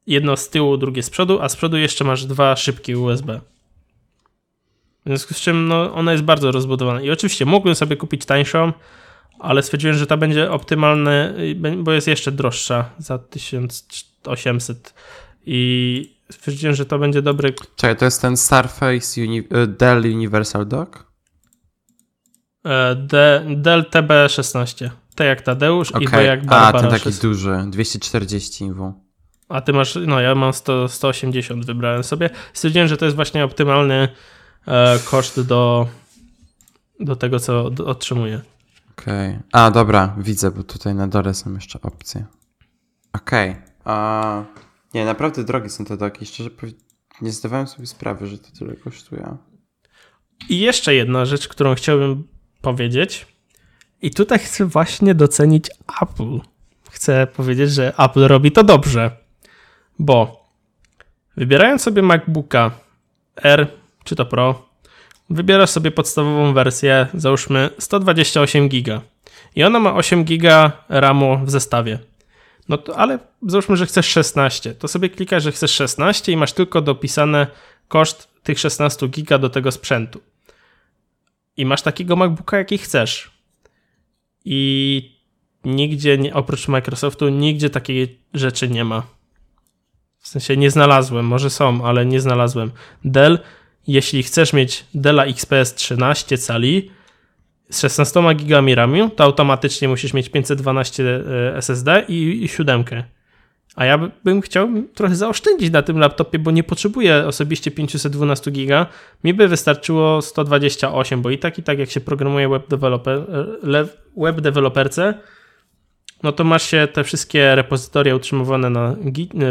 jedno 0.07 0.37
z 0.37 0.49
tyłu, 0.49 0.77
drugie 0.77 1.03
z 1.03 1.09
przodu, 1.09 1.41
a 1.41 1.49
z 1.49 1.55
przodu 1.55 1.77
jeszcze 1.77 2.03
masz 2.03 2.25
dwa 2.25 2.55
szybkie 2.55 2.99
USB. 2.99 3.41
W 5.05 5.09
związku 5.09 5.33
z 5.33 5.37
czym 5.37 5.67
no, 5.67 5.93
ona 5.93 6.11
jest 6.11 6.23
bardzo 6.23 6.51
rozbudowana. 6.51 7.01
I 7.01 7.11
oczywiście 7.11 7.45
mógłbym 7.45 7.75
sobie 7.75 7.95
kupić 7.95 8.25
tańszą, 8.25 8.73
ale 9.39 9.63
stwierdziłem, 9.63 9.97
że 9.97 10.07
ta 10.07 10.17
będzie 10.17 10.51
optymalna, 10.51 11.11
bo 11.77 11.91
jest 11.91 12.07
jeszcze 12.07 12.31
droższa 12.31 12.89
za 12.97 13.17
1800 13.17 14.93
i 15.45 16.15
stwierdziłem, 16.31 16.75
że 16.75 16.85
to 16.85 16.99
będzie 16.99 17.21
dobry... 17.21 17.53
Czekaj, 17.75 17.97
to 17.97 18.05
jest 18.05 18.21
ten 18.21 18.37
Surface 18.37 19.21
Uni 19.21 19.39
e, 19.39 19.67
Dell 19.67 20.05
Universal 20.05 20.67
Dock? 20.67 21.05
E, 22.65 22.95
Dell 23.55 23.83
TB16. 23.91 24.89
T 25.15 25.25
jak 25.25 25.41
Tadeusz 25.41 25.91
okay. 25.91 26.03
i 26.03 26.07
B 26.07 26.23
jak 26.23 26.45
Barbara. 26.45 26.79
A, 26.79 26.81
ten 26.81 26.91
taki 26.91 27.03
6. 27.03 27.21
duży, 27.21 27.63
240 27.67 28.71
W. 28.71 29.02
A 29.53 29.61
ty 29.61 29.73
masz, 29.73 29.97
no 30.07 30.19
ja 30.19 30.35
mam 30.35 30.53
100, 30.53 30.87
180 30.87 31.65
wybrałem 31.65 32.03
sobie. 32.03 32.29
Stwierdziłem, 32.53 32.87
że 32.87 32.97
to 32.97 33.05
jest 33.05 33.15
właśnie 33.15 33.43
optymalny 33.43 34.07
e, 34.67 34.99
koszt 34.99 35.41
do, 35.41 35.87
do 36.99 37.15
tego, 37.15 37.39
co 37.39 37.63
otrzymuję. 37.85 38.41
Okej. 38.91 39.29
Okay. 39.29 39.43
A, 39.51 39.71
dobra, 39.71 40.15
widzę, 40.17 40.51
bo 40.51 40.63
tutaj 40.63 40.95
na 40.95 41.07
dole 41.07 41.33
są 41.33 41.53
jeszcze 41.53 41.81
opcje. 41.81 42.25
Okej. 43.13 43.55
Okay. 43.81 44.45
Nie, 44.93 45.05
naprawdę 45.05 45.43
drogie 45.43 45.69
są 45.69 45.85
te 45.85 45.97
doki. 45.97 46.25
Szczerze 46.25 46.49
nie 47.21 47.31
zdawałem 47.31 47.67
sobie 47.67 47.87
sprawy, 47.87 48.27
że 48.27 48.37
to 48.37 48.47
tyle 48.59 48.75
kosztuje. 48.75 49.37
I 50.49 50.59
jeszcze 50.59 50.95
jedna 50.95 51.25
rzecz, 51.25 51.47
którą 51.47 51.75
chciałbym 51.75 52.27
powiedzieć. 52.61 53.27
I 54.01 54.11
tutaj 54.11 54.39
chcę 54.39 54.65
właśnie 54.65 55.15
docenić 55.15 55.69
Apple. 56.01 56.39
Chcę 56.91 57.27
powiedzieć, 57.27 57.71
że 57.71 57.93
Apple 57.97 58.27
robi 58.27 58.51
to 58.51 58.63
dobrze. 58.63 59.22
Bo 60.03 60.49
wybierając 61.37 61.81
sobie 61.81 62.01
MacBooka 62.01 62.71
R 63.35 63.67
czy 64.03 64.15
to 64.15 64.25
Pro, 64.25 64.69
wybierasz 65.29 65.69
sobie 65.69 65.91
podstawową 65.91 66.53
wersję, 66.53 67.07
załóżmy 67.13 67.69
128 67.79 68.69
GB. 68.69 69.01
I 69.55 69.63
ona 69.63 69.79
ma 69.79 69.93
8 69.93 70.23
GB 70.23 70.71
RAMu 70.89 71.39
w 71.45 71.49
zestawie. 71.49 71.99
No 72.69 72.77
to, 72.77 72.97
ale 72.97 73.19
załóżmy, 73.41 73.77
że 73.77 73.85
chcesz 73.85 74.07
16. 74.07 74.75
To 74.75 74.87
sobie 74.87 75.09
klikasz, 75.09 75.43
że 75.43 75.51
chcesz 75.51 75.71
16 75.71 76.31
i 76.31 76.37
masz 76.37 76.53
tylko 76.53 76.81
dopisane 76.81 77.47
koszt 77.87 78.29
tych 78.43 78.59
16 78.59 79.07
giga 79.07 79.37
do 79.37 79.49
tego 79.49 79.71
sprzętu. 79.71 80.21
I 81.57 81.65
masz 81.65 81.81
takiego 81.81 82.15
MacBooka, 82.15 82.57
jaki 82.57 82.77
chcesz. 82.77 83.31
I 84.45 85.19
nigdzie, 85.65 86.17
oprócz 86.33 86.67
Microsoftu, 86.67 87.29
nigdzie 87.29 87.69
takiej 87.69 88.19
rzeczy 88.33 88.69
nie 88.69 88.85
ma. 88.85 89.03
W 90.23 90.27
sensie 90.27 90.57
nie 90.57 90.71
znalazłem, 90.71 91.25
może 91.25 91.49
są, 91.49 91.85
ale 91.85 92.05
nie 92.05 92.21
znalazłem. 92.21 92.71
Dell, 93.05 93.39
jeśli 93.87 94.23
chcesz 94.23 94.53
mieć 94.53 94.85
Della 94.93 95.25
XPS 95.25 95.73
13 95.73 96.37
cali, 96.37 96.91
z 97.69 97.81
16 97.81 98.35
GB 98.35 98.75
RAMu, 98.75 99.09
to 99.09 99.23
automatycznie 99.23 99.87
musisz 99.87 100.13
mieć 100.13 100.29
512 100.29 101.03
e, 101.03 101.57
SSD 101.57 102.05
i, 102.07 102.43
i 102.43 102.47
7. 102.47 102.83
A 103.75 103.85
ja 103.85 104.09
bym 104.23 104.41
chciał 104.41 104.69
trochę 104.93 105.15
zaoszczędzić 105.15 105.71
na 105.71 105.81
tym 105.81 105.99
laptopie, 105.99 106.39
bo 106.39 106.51
nie 106.51 106.63
potrzebuję 106.63 107.25
osobiście 107.27 107.71
512 107.71 108.51
GB. 108.51 108.85
Mi 109.23 109.33
by 109.33 109.47
wystarczyło 109.47 110.21
128, 110.21 111.21
bo 111.21 111.29
i 111.29 111.37
tak, 111.37 111.59
i 111.59 111.63
tak 111.63 111.79
jak 111.79 111.89
się 111.89 112.01
programuje 112.01 112.49
web, 112.49 112.69
developer, 112.69 113.17
e, 113.63 113.85
web 114.17 114.41
developerce, 114.41 115.13
no 116.23 116.31
to 116.31 116.43
masz 116.43 116.63
się 116.63 116.87
te 116.93 117.03
wszystkie 117.03 117.55
repozytoria 117.55 118.15
utrzymywane 118.15 118.69
na, 118.69 118.95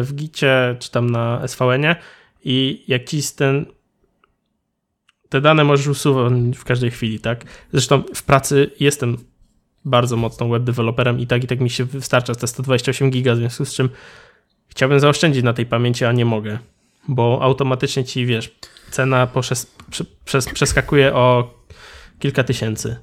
w 0.03 0.15
Gicie 0.15 0.77
czy 0.79 0.91
tam 0.91 1.11
na 1.11 1.49
SVN-ie 1.49 1.97
i 2.45 2.85
jakiś 2.89 3.31
ten 3.31 3.67
te 5.29 5.41
dane 5.41 5.65
możesz 5.65 5.87
usuwać 5.87 6.33
w 6.57 6.65
każdej 6.65 6.91
chwili, 6.91 7.21
tak? 7.21 7.45
Zresztą 7.73 8.03
w 8.15 8.23
pracy 8.23 8.71
jestem 8.81 9.17
bardzo 9.85 10.17
mocno 10.17 10.49
web 10.49 10.63
developerem 10.65 11.21
i 11.21 11.27
tak 11.27 11.45
i 11.45 11.47
tak 11.47 11.61
mi 11.61 11.71
się 11.71 11.85
wystarcza 11.85 12.35
te 12.35 12.47
128 12.47 13.11
giga, 13.11 13.35
w 13.35 13.37
związku 13.37 13.65
z 13.65 13.75
czym 13.75 13.89
chciałbym 14.69 15.01
zaoszczędzić 15.01 15.45
na 15.45 15.53
tej 15.53 15.67
pamięci, 15.67 16.05
a 16.05 16.13
nie 16.13 16.25
mogę, 16.25 16.59
bo 17.09 17.39
automatycznie 17.43 18.05
ci, 18.05 18.27
wiesz, 18.27 18.51
cena 18.91 19.29
przez, 20.25 20.47
przeskakuje 20.55 21.15
o 21.15 21.55
kilka 22.19 22.45
tysięcy. 22.45 22.97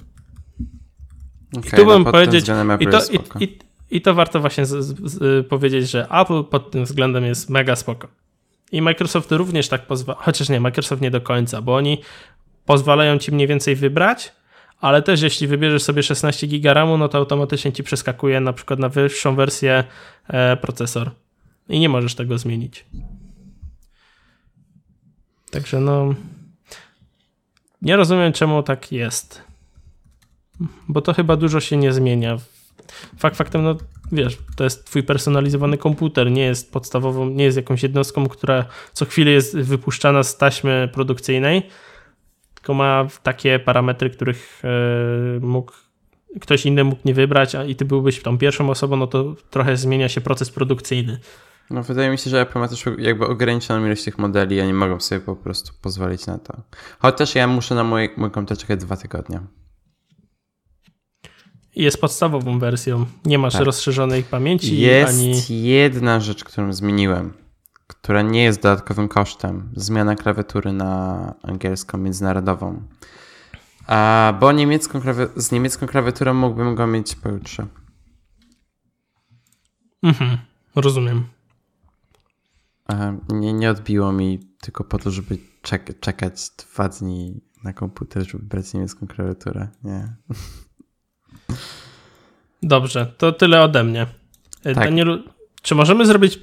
Okay, 1.58 1.68
I 1.68 1.70
tu 1.70 1.86
no 1.86 1.92
bym 1.92 2.04
powiedzieć, 2.04 2.44
i 2.80 2.86
to, 2.86 2.98
i, 3.40 3.44
i, 3.44 3.58
i 3.90 4.00
to 4.00 4.14
warto 4.14 4.40
właśnie 4.40 4.66
z, 4.66 4.84
z, 4.84 5.12
z, 5.12 5.46
powiedzieć, 5.48 5.90
że 5.90 6.08
Apple 6.10 6.44
pod 6.44 6.70
tym 6.70 6.84
względem 6.84 7.24
jest 7.24 7.50
mega 7.50 7.76
spoko. 7.76 8.08
I 8.72 8.82
Microsoft 8.82 9.32
również 9.32 9.68
tak 9.68 9.86
pozwala, 9.86 10.18
chociaż 10.22 10.48
nie, 10.48 10.60
Microsoft 10.60 11.02
nie 11.02 11.10
do 11.10 11.20
końca, 11.20 11.62
bo 11.62 11.76
oni 11.76 11.98
pozwalają 12.64 13.18
ci 13.18 13.32
mniej 13.32 13.46
więcej 13.46 13.76
wybrać, 13.76 14.32
ale 14.80 15.02
też 15.02 15.22
jeśli 15.22 15.46
wybierzesz 15.46 15.82
sobie 15.82 16.02
16 16.02 16.46
GB 16.46 16.74
RAMu, 16.74 16.98
no 16.98 17.08
to 17.08 17.18
automatycznie 17.18 17.72
ci 17.72 17.82
przeskakuje 17.82 18.40
na 18.40 18.52
przykład 18.52 18.78
na 18.78 18.88
wyższą 18.88 19.34
wersję 19.34 19.84
e, 20.28 20.56
procesor 20.56 21.10
i 21.68 21.80
nie 21.80 21.88
możesz 21.88 22.14
tego 22.14 22.38
zmienić. 22.38 22.84
Także 25.50 25.80
no 25.80 26.14
nie 27.82 27.96
rozumiem 27.96 28.32
czemu 28.32 28.62
tak 28.62 28.92
jest. 28.92 29.49
Bo 30.88 31.00
to 31.00 31.14
chyba 31.14 31.36
dużo 31.36 31.60
się 31.60 31.76
nie 31.76 31.92
zmienia. 31.92 32.36
Fakt 33.18 33.36
faktem, 33.36 33.62
no 33.62 33.76
wiesz, 34.12 34.38
to 34.56 34.64
jest 34.64 34.84
twój 34.84 35.02
personalizowany 35.02 35.78
komputer, 35.78 36.30
nie 36.30 36.42
jest 36.42 36.72
podstawową, 36.72 37.30
nie 37.30 37.44
jest 37.44 37.56
jakąś 37.56 37.82
jednostką, 37.82 38.28
która 38.28 38.64
co 38.92 39.04
chwilę 39.04 39.30
jest 39.30 39.58
wypuszczana 39.58 40.22
z 40.22 40.36
taśmy 40.36 40.88
produkcyjnej, 40.92 41.62
tylko 42.54 42.74
ma 42.74 43.06
takie 43.22 43.58
parametry, 43.58 44.10
których 44.10 44.62
e, 44.64 45.40
mógł 45.40 45.72
ktoś 46.40 46.66
inny 46.66 46.84
mógł 46.84 47.00
nie 47.04 47.14
wybrać, 47.14 47.54
a 47.54 47.64
i 47.64 47.74
ty 47.74 47.84
byłbyś 47.84 48.22
tą 48.22 48.38
pierwszą 48.38 48.70
osobą, 48.70 48.96
no 48.96 49.06
to 49.06 49.34
trochę 49.50 49.76
zmienia 49.76 50.08
się 50.08 50.20
proces 50.20 50.50
produkcyjny. 50.50 51.18
No 51.70 51.82
wydaje 51.82 52.10
mi 52.10 52.18
się, 52.18 52.30
że 52.30 52.40
Apple 52.40 52.58
ma 52.58 52.68
też 52.68 52.84
jakby 52.98 53.26
ograniczoną 53.26 53.86
ilość 53.86 54.04
tych 54.04 54.18
modeli, 54.18 54.60
a 54.60 54.66
nie 54.66 54.74
mogą 54.74 55.00
sobie 55.00 55.20
po 55.20 55.36
prostu 55.36 55.72
pozwolić 55.82 56.26
na 56.26 56.38
to. 56.38 56.62
Chociaż 56.98 57.34
ja 57.34 57.46
muszę 57.46 57.74
na 57.74 57.84
mój, 57.84 58.10
mój 58.16 58.30
komputer 58.30 58.58
czekać 58.58 58.80
dwa 58.80 58.96
tygodnie 58.96 59.40
jest 61.76 62.00
podstawową 62.00 62.58
wersją. 62.58 63.06
Nie 63.24 63.38
masz 63.38 63.52
tak. 63.52 63.62
rozszerzonej 63.62 64.22
pamięci. 64.22 64.80
Jest 64.80 65.12
ani... 65.12 65.62
jedna 65.62 66.20
rzecz, 66.20 66.44
którą 66.44 66.72
zmieniłem, 66.72 67.32
która 67.86 68.22
nie 68.22 68.44
jest 68.44 68.62
dodatkowym 68.62 69.08
kosztem. 69.08 69.70
Zmiana 69.76 70.16
klawiatury 70.16 70.72
na 70.72 71.34
angielską 71.42 71.98
międzynarodową. 71.98 72.82
A, 73.86 74.34
bo 74.40 74.52
niemiecką 74.52 75.00
z 75.36 75.52
niemiecką 75.52 75.86
klawiaturą 75.86 76.34
mógłbym 76.34 76.74
go 76.74 76.86
mieć 76.86 77.14
pojutrze. 77.14 77.66
Mhm, 80.02 80.38
rozumiem. 80.74 81.24
A, 82.86 83.12
nie, 83.28 83.52
nie 83.52 83.70
odbiło 83.70 84.12
mi 84.12 84.38
tylko 84.60 84.84
po 84.84 84.98
to, 84.98 85.10
żeby 85.10 85.38
czek 85.62 86.00
czekać 86.00 86.50
dwa 86.50 86.88
dni 86.88 87.40
na 87.64 87.72
komputer, 87.72 88.30
żeby 88.30 88.44
brać 88.44 88.74
niemiecką 88.74 89.06
klawiaturę. 89.06 89.68
Nie. 89.84 90.16
Dobrze, 92.62 93.06
to 93.18 93.32
tyle 93.32 93.62
ode 93.62 93.84
mnie. 93.84 94.06
E, 94.64 94.74
tak. 94.74 94.84
Danielu, 94.84 95.18
czy 95.62 95.74
możemy 95.74 96.06
zrobić 96.06 96.38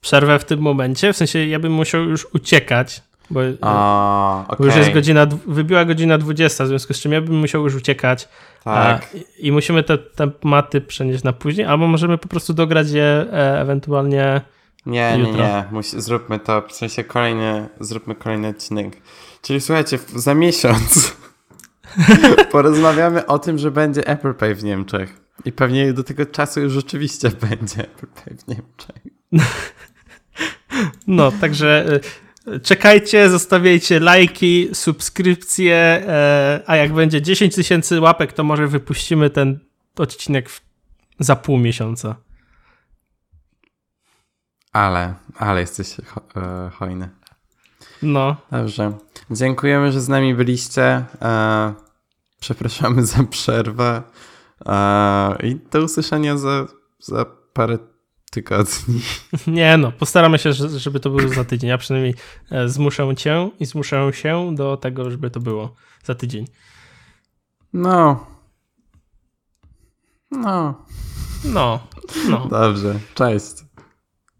przerwę 0.00 0.38
w 0.38 0.44
tym 0.44 0.60
momencie? 0.60 1.12
W 1.12 1.16
sensie 1.16 1.46
ja 1.46 1.58
bym 1.58 1.72
musiał 1.72 2.02
już 2.02 2.26
uciekać, 2.34 3.02
bo, 3.30 3.40
o, 3.60 4.44
okay. 4.44 4.56
bo 4.58 4.64
już 4.64 4.76
jest 4.76 4.92
godzina, 4.92 5.26
wybiła 5.46 5.84
godzina 5.84 6.18
20, 6.18 6.64
w 6.64 6.68
związku 6.68 6.94
z 6.94 7.00
czym 7.00 7.12
ja 7.12 7.20
bym 7.20 7.36
musiał 7.36 7.64
już 7.64 7.74
uciekać. 7.74 8.28
Tak. 8.64 9.10
A, 9.14 9.18
I 9.38 9.52
musimy 9.52 9.82
te 9.82 9.98
tematy 9.98 10.80
przenieść 10.80 11.24
na 11.24 11.32
później, 11.32 11.66
albo 11.66 11.86
możemy 11.86 12.18
po 12.18 12.28
prostu 12.28 12.54
dograć 12.54 12.90
je 12.90 13.04
e, 13.32 13.60
ewentualnie 13.60 14.40
nie, 14.86 15.14
jutro. 15.18 15.32
nie, 15.32 15.38
nie. 15.38 15.64
Musi, 15.70 16.00
zróbmy 16.00 16.38
to, 16.38 16.62
w 16.68 16.72
sensie 16.72 17.04
kolejny, 17.04 17.68
zróbmy 17.80 18.14
kolejny 18.14 18.48
odcinek. 18.48 18.96
Czyli 19.42 19.60
słuchajcie, 19.60 19.98
za 20.14 20.34
miesiąc 20.34 21.16
Porozmawiamy 22.52 23.26
o 23.26 23.38
tym, 23.38 23.58
że 23.58 23.70
będzie 23.70 24.06
Apple 24.06 24.34
Pay 24.34 24.54
w 24.54 24.64
Niemczech. 24.64 25.20
I 25.44 25.52
pewnie 25.52 25.92
do 25.92 26.04
tego 26.04 26.26
czasu 26.26 26.60
już 26.60 26.72
rzeczywiście 26.72 27.30
będzie 27.30 27.80
Apple 27.84 28.06
Pay 28.06 28.36
w 28.36 28.48
Niemczech. 28.48 29.02
No, 31.06 31.32
także 31.32 32.00
e, 32.46 32.60
czekajcie, 32.60 33.30
zostawiajcie 33.30 34.00
lajki, 34.00 34.68
subskrypcje, 34.72 35.74
e, 35.74 36.62
a 36.66 36.76
jak 36.76 36.92
będzie 36.92 37.22
10 37.22 37.54
tysięcy 37.54 38.00
łapek, 38.00 38.32
to 38.32 38.44
może 38.44 38.66
wypuścimy 38.66 39.30
ten 39.30 39.58
odcinek 39.96 40.50
za 41.18 41.36
pół 41.36 41.58
miesiąca. 41.58 42.16
Ale, 44.72 45.14
ale 45.36 45.60
jesteś 45.60 45.96
ho 46.06 46.20
hojny. 46.70 47.08
No. 48.02 48.36
Dobrze. 48.50 48.92
Dziękujemy, 49.30 49.92
że 49.92 50.00
z 50.00 50.08
nami 50.08 50.34
byliście. 50.34 51.04
Przepraszamy 52.40 53.06
za 53.06 53.24
przerwę. 53.24 54.02
I 55.42 55.56
do 55.70 55.82
usłyszenia 55.82 56.36
za, 56.36 56.66
za 56.98 57.24
parę 57.52 57.78
tygodni. 58.30 59.00
Nie 59.46 59.76
no, 59.76 59.92
postaramy 59.92 60.38
się, 60.38 60.52
żeby 60.52 61.00
to 61.00 61.10
było 61.10 61.28
za 61.28 61.44
tydzień. 61.44 61.70
Ja 61.70 61.78
przynajmniej 61.78 62.14
e, 62.50 62.68
zmuszę 62.68 63.16
cię 63.16 63.50
i 63.60 63.66
zmuszę 63.66 64.10
się 64.12 64.54
do 64.54 64.76
tego, 64.76 65.10
żeby 65.10 65.30
to 65.30 65.40
było 65.40 65.74
za 66.04 66.14
tydzień. 66.14 66.44
No. 67.72 68.26
No. 70.30 70.84
No. 71.44 71.80
no. 72.28 72.48
Dobrze. 72.50 72.98
Cześć. 73.14 73.54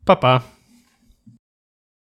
Pa, 0.05 0.17
pa. 0.17 0.58